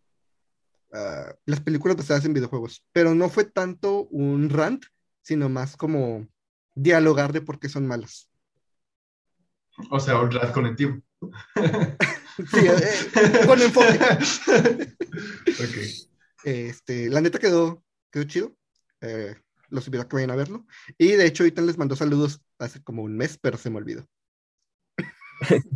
ah, 0.92 1.34
las 1.46 1.60
películas 1.60 1.96
basadas 1.96 2.24
en 2.24 2.32
videojuegos, 2.32 2.84
pero 2.92 3.14
no 3.14 3.28
fue 3.28 3.44
tanto 3.44 4.04
un 4.08 4.50
rant, 4.50 4.84
sino 5.22 5.48
más 5.48 5.76
como 5.76 6.28
dialogar 6.74 7.32
de 7.32 7.40
por 7.40 7.58
qué 7.58 7.68
son 7.68 7.86
malas. 7.86 8.30
O 9.90 9.98
sea, 9.98 10.20
un 10.20 10.30
rat 10.30 10.52
colectivo. 10.52 11.00
Sí, 11.20 12.66
eh, 12.66 13.46
con 13.46 13.60
enfoque. 13.60 13.98
ok. 15.46 16.10
Este, 16.44 17.10
la 17.10 17.20
neta 17.20 17.38
quedó, 17.38 17.84
quedó 18.10 18.24
chido. 18.24 18.56
Eh, 19.02 19.34
los 19.68 19.86
invito 19.86 20.02
a 20.02 20.08
que 20.08 20.16
vayan 20.16 20.30
a 20.30 20.36
verlo. 20.36 20.66
Y 20.98 21.12
de 21.12 21.26
hecho, 21.26 21.42
ahorita 21.42 21.62
les 21.62 21.78
mandó 21.78 21.96
saludos 21.96 22.40
hace 22.58 22.82
como 22.82 23.02
un 23.02 23.16
mes, 23.16 23.38
pero 23.38 23.58
se 23.58 23.70
me 23.70 23.76
olvidó. 23.76 24.06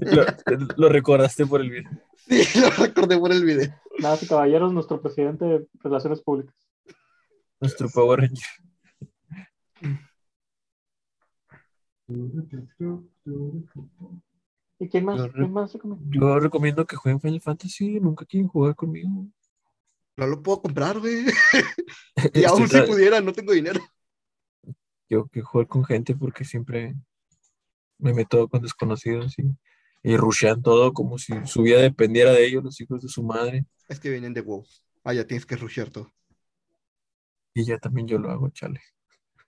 lo, 0.01 0.25
lo 0.77 0.89
recordaste 0.89 1.47
por 1.47 1.61
el 1.61 1.71
video. 1.71 1.91
Sí, 2.29 2.43
lo 2.61 2.71
recordé 2.71 3.19
por 3.19 3.33
el 3.33 3.45
video. 3.45 3.75
Nada, 3.99 4.19
caballeros, 4.29 4.73
nuestro 4.73 5.01
presidente 5.01 5.45
de 5.45 5.67
Relaciones 5.81 6.23
Públicas. 6.23 6.55
Nuestro 7.61 7.89
Power 7.89 8.21
Ranger. 8.21 8.45
¿Y 14.85 14.89
quién 14.89 15.05
más? 15.07 15.31
¿Quién 15.33 15.51
más 15.51 15.73
recomienda? 15.73 16.05
Yo 16.11 16.39
recomiendo 16.39 16.87
que 16.87 16.97
jueguen 16.97 17.19
Final 17.19 17.41
Fantasy. 17.41 17.99
Nunca 18.01 18.27
quieren 18.27 18.49
jugar 18.49 18.75
conmigo. 18.75 19.09
No 20.17 20.27
lo 20.27 20.43
puedo 20.43 20.61
comprar, 20.61 20.99
güey. 20.99 21.25
Y 22.17 22.45
Estoy 22.45 22.45
aún 22.45 22.69
si 22.69 22.81
pudiera, 22.83 23.21
no 23.21 23.33
tengo 23.33 23.53
dinero. 23.53 23.81
Yo 25.09 25.27
que 25.29 25.41
jugar 25.41 25.67
con 25.67 25.85
gente 25.85 26.15
porque 26.15 26.45
siempre 26.45 26.95
me 27.99 28.13
meto 28.13 28.49
con 28.49 28.63
desconocidos 28.63 29.39
y, 29.39 29.45
y 30.03 30.17
rushean 30.17 30.63
todo 30.63 30.93
como 30.93 31.19
si 31.19 31.33
su 31.47 31.63
vida 31.63 31.81
dependiera 31.81 32.33
de 32.33 32.47
ellos, 32.47 32.63
los 32.63 32.81
hijos 32.81 33.03
de 33.03 33.09
su 33.09 33.23
madre. 33.23 33.65
Es 33.89 33.99
que 33.99 34.11
vienen 34.11 34.35
de 34.35 34.43
WoW. 34.43 34.65
Ah, 35.03 35.15
ya 35.15 35.27
tienes 35.27 35.47
que 35.47 35.57
rushear 35.57 35.91
todo. 35.91 36.13
Y 37.55 37.65
ya 37.65 37.79
también 37.79 38.07
yo 38.07 38.19
lo 38.19 38.31
hago, 38.31 38.51
chale. 38.51 38.81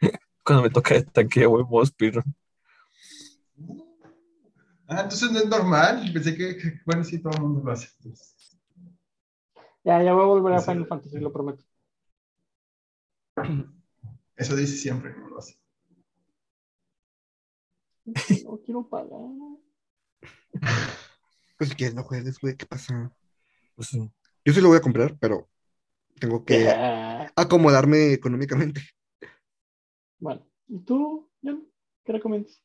Cuando 0.44 0.62
me 0.62 0.70
toca 0.70 0.94
de 0.94 1.02
tanque, 1.02 1.40
ya 1.40 1.48
voy 1.48 1.64
modo 1.64 1.84
speedrun. 1.84 2.24
Ah, 4.88 5.02
entonces 5.02 5.30
no 5.32 5.38
es 5.38 5.46
normal. 5.48 6.10
Pensé 6.12 6.36
que, 6.36 6.56
que- 6.56 6.80
bueno, 6.84 7.02
sí, 7.04 7.18
todo 7.20 7.32
el 7.34 7.42
mundo 7.42 7.62
lo 7.64 7.72
hace. 7.72 7.88
entonces. 7.98 8.58
Ya, 9.84 10.02
ya 10.02 10.12
voy 10.14 10.22
a 10.22 10.26
volver 10.26 10.54
a 10.54 10.58
Sí. 10.60 10.66
Final 10.70 10.86
Fantasy, 10.86 11.18
lo 11.20 11.32
prometo. 11.32 11.64
Eso 14.36 14.56
dice 14.56 14.76
siempre, 14.76 15.14
no 15.16 15.28
lo 15.28 15.38
hace. 15.38 15.58
No 18.44 18.58
quiero 18.64 18.88
pagar. 18.88 19.20
Pues 21.58 21.70
si 21.70 21.76
quieres, 21.76 21.94
no 21.94 22.02
juegues, 22.02 22.38
güey. 22.38 22.54
¿Qué 22.54 22.66
pasa? 22.66 23.10
Pues, 23.76 23.88
sí. 23.88 24.12
Yo 24.44 24.52
sí 24.52 24.60
lo 24.60 24.68
voy 24.68 24.76
a 24.76 24.82
comprar, 24.82 25.16
pero 25.18 25.48
tengo 26.20 26.44
que 26.44 26.68
acomodarme 27.34 28.12
económicamente. 28.12 28.82
Bueno, 30.18 30.46
¿y 30.68 30.78
tú, 30.80 31.30
Jan? 31.42 31.66
¿Qué 32.04 32.12
recomiendas? 32.12 32.62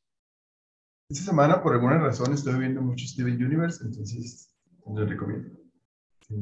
Esta 1.11 1.25
semana, 1.25 1.61
por 1.61 1.73
alguna 1.73 1.97
razón, 1.97 2.33
estoy 2.33 2.57
viendo 2.57 2.81
mucho 2.81 3.05
Steven 3.05 3.43
Universe, 3.43 3.83
entonces 3.83 4.49
les 4.95 5.09
recomiendo. 5.09 5.49
Sí. 6.27 6.35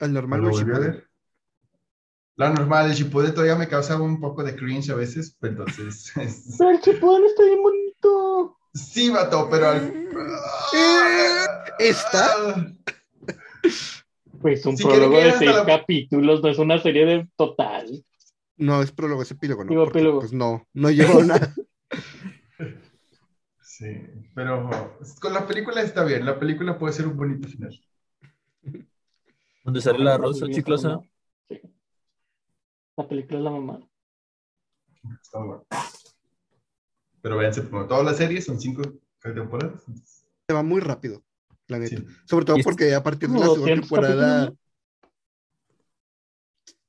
Al 0.00 0.12
normal, 0.12 0.40
ver. 0.40 1.08
La 2.36 2.50
normal, 2.50 2.86
el 2.86 2.94
Shippuden 2.96 3.32
todavía 3.34 3.56
me 3.56 3.68
causa 3.68 4.00
un 4.00 4.20
poco 4.20 4.42
de 4.44 4.54
cringe 4.56 4.90
a 4.90 4.94
veces, 4.94 5.36
pero 5.40 5.52
entonces... 5.54 6.16
es- 6.16 6.54
Pero 6.56 6.70
el 6.70 6.78
Shippuden 6.80 7.24
está 7.26 7.44
bien 7.44 7.62
bonito. 7.62 8.56
Sí, 8.72 9.10
vato, 9.10 9.48
pero 9.50 9.68
al... 9.68 10.08
Eh, 10.74 11.46
¿está? 11.80 12.28
Pues 14.40 14.64
un 14.66 14.76
Si 14.76 14.84
prólogo 14.84 15.18
de 15.18 15.32
seis 15.32 15.50
la- 15.52 15.66
capítulos, 15.66 16.40
no 16.44 16.48
es 16.48 16.58
una 16.58 16.78
serie 16.78 17.04
de 17.04 17.28
total. 17.34 18.04
No, 18.56 18.82
es 18.82 18.92
prólogo, 18.92 19.22
es 19.22 19.30
epílogo, 19.32 19.64
¿no? 19.64 19.70
Digo, 19.70 19.84
Porque. 19.86 20.08
Pues 20.20 20.32
no, 20.32 20.64
no 20.74 20.90
llevo 20.90 21.22
nada. 21.24 21.52
Sí, 23.78 23.96
pero 24.34 24.68
con 25.20 25.32
la 25.32 25.46
película 25.46 25.80
está 25.82 26.04
bien. 26.04 26.26
La 26.26 26.36
película 26.36 26.76
puede 26.76 26.92
ser 26.92 27.06
un 27.06 27.16
bonito 27.16 27.46
final. 27.46 27.80
¿Dónde 29.62 29.80
sale 29.80 30.00
la 30.00 30.18
rosa 30.18 30.46
chiclosa? 30.48 30.98
Sí. 31.48 31.60
La 32.96 33.06
película 33.06 33.38
es 33.38 33.44
la 33.44 33.50
mamá. 33.52 33.80
Está 35.22 35.38
bueno. 35.38 35.64
Pero 37.22 37.36
véanse, 37.36 37.68
como 37.70 37.86
todas 37.86 38.04
las 38.04 38.16
series 38.16 38.46
son 38.46 38.58
cinco 38.60 38.82
temporadas. 39.22 39.84
Se 40.48 40.54
va 40.54 40.64
muy 40.64 40.80
rápido, 40.80 41.22
la 41.68 41.78
neta. 41.78 41.98
sí. 41.98 42.06
Sobre 42.24 42.46
todo 42.46 42.56
porque 42.64 42.92
a 42.92 43.02
partir 43.04 43.28
de 43.28 43.34
la 43.38 43.42
segunda 43.44 43.60
200 43.60 43.88
temporada 43.88 44.52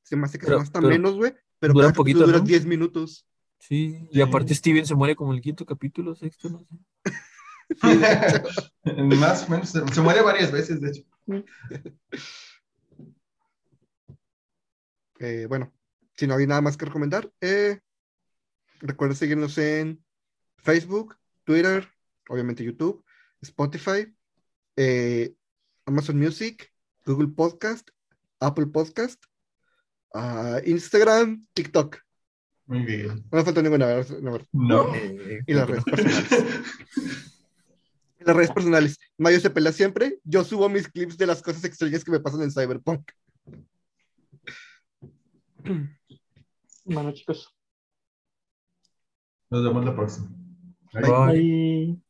se 0.01 0.15
me 0.15 0.25
hace 0.25 0.39
que 0.39 0.47
Pero- 0.47 0.59
hasta 0.59 0.79
pero 0.79 0.89
menos, 0.89 1.13
güey. 1.13 1.35
Pero 1.59 1.73
dura 1.73 1.87
capítulo 1.89 2.03
poquito, 2.03 2.25
dura 2.25 2.39
¿no? 2.39 2.45
10 2.45 2.65
minutos. 2.65 3.27
Sí, 3.59 4.07
y 4.11 4.21
aparte 4.21 4.55
Steven 4.55 4.85
se 4.85 4.95
muere 4.95 5.15
como 5.15 5.33
el 5.33 5.41
quinto 5.41 5.65
capítulo, 5.65 6.15
sexto, 6.15 6.49
no 6.49 6.63
sé. 6.63 6.75
Más 9.15 9.47
o 9.47 9.51
menos. 9.51 9.69
Se, 9.69 10.01
muere 10.01 10.21
varias 10.21 10.51
veces, 10.51 10.81
de 10.81 10.89
hecho. 10.89 11.03
Eh, 15.19 15.45
bueno, 15.47 15.73
si 16.15 16.25
no 16.27 16.35
hay 16.35 16.47
nada 16.47 16.61
más 16.61 16.77
que 16.77 16.85
recomendar, 16.85 17.29
eh, 17.41 17.81
recuerden 18.79 19.17
seguirnos 19.17 19.57
en 19.57 20.01
Facebook, 20.57 21.17
Twitter, 21.43 21.87
obviamente 22.29 22.63
YouTube, 22.63 23.03
Spotify, 23.41 24.15
eh, 24.77 25.35
Amazon 25.85 26.17
Music, 26.17 26.71
Google 27.05 27.27
Podcast, 27.27 27.89
Apple 28.39 28.67
Podcast, 28.67 29.21
ah, 30.13 30.59
Instagram, 30.65 31.45
TikTok. 31.53 31.97
Muy 32.69 32.85
bien. 32.85 33.07
No 33.31 33.39
me 33.39 33.43
falta 33.43 33.63
ninguna. 33.63 33.87
No, 34.21 34.31
¿verdad? 34.31 34.47
No. 34.51 34.93
Eh, 34.93 35.41
Y 35.47 35.53
las 35.53 35.67
redes 35.67 35.83
personales. 35.83 36.29
Las 38.19 38.35
redes 38.35 38.51
personales. 38.51 38.99
Mayo 39.17 39.39
se 39.39 39.49
pelea 39.49 39.71
siempre. 39.71 40.19
Yo 40.23 40.43
subo 40.43 40.69
mis 40.69 40.87
clips 40.87 41.17
de 41.17 41.25
las 41.25 41.41
cosas 41.41 41.63
extrañas 41.63 42.03
que 42.03 42.11
me 42.11 42.19
pasan 42.19 42.43
en 42.43 42.51
Cyberpunk. 42.51 43.09
Bueno, 46.85 47.11
chicos. 47.11 47.51
Nos 49.49 49.63
vemos 49.63 49.83
la 49.83 49.95
próxima. 49.95 50.29
Bye. 50.93 51.01
Bye. 51.01 51.41
Bye. 51.41 52.08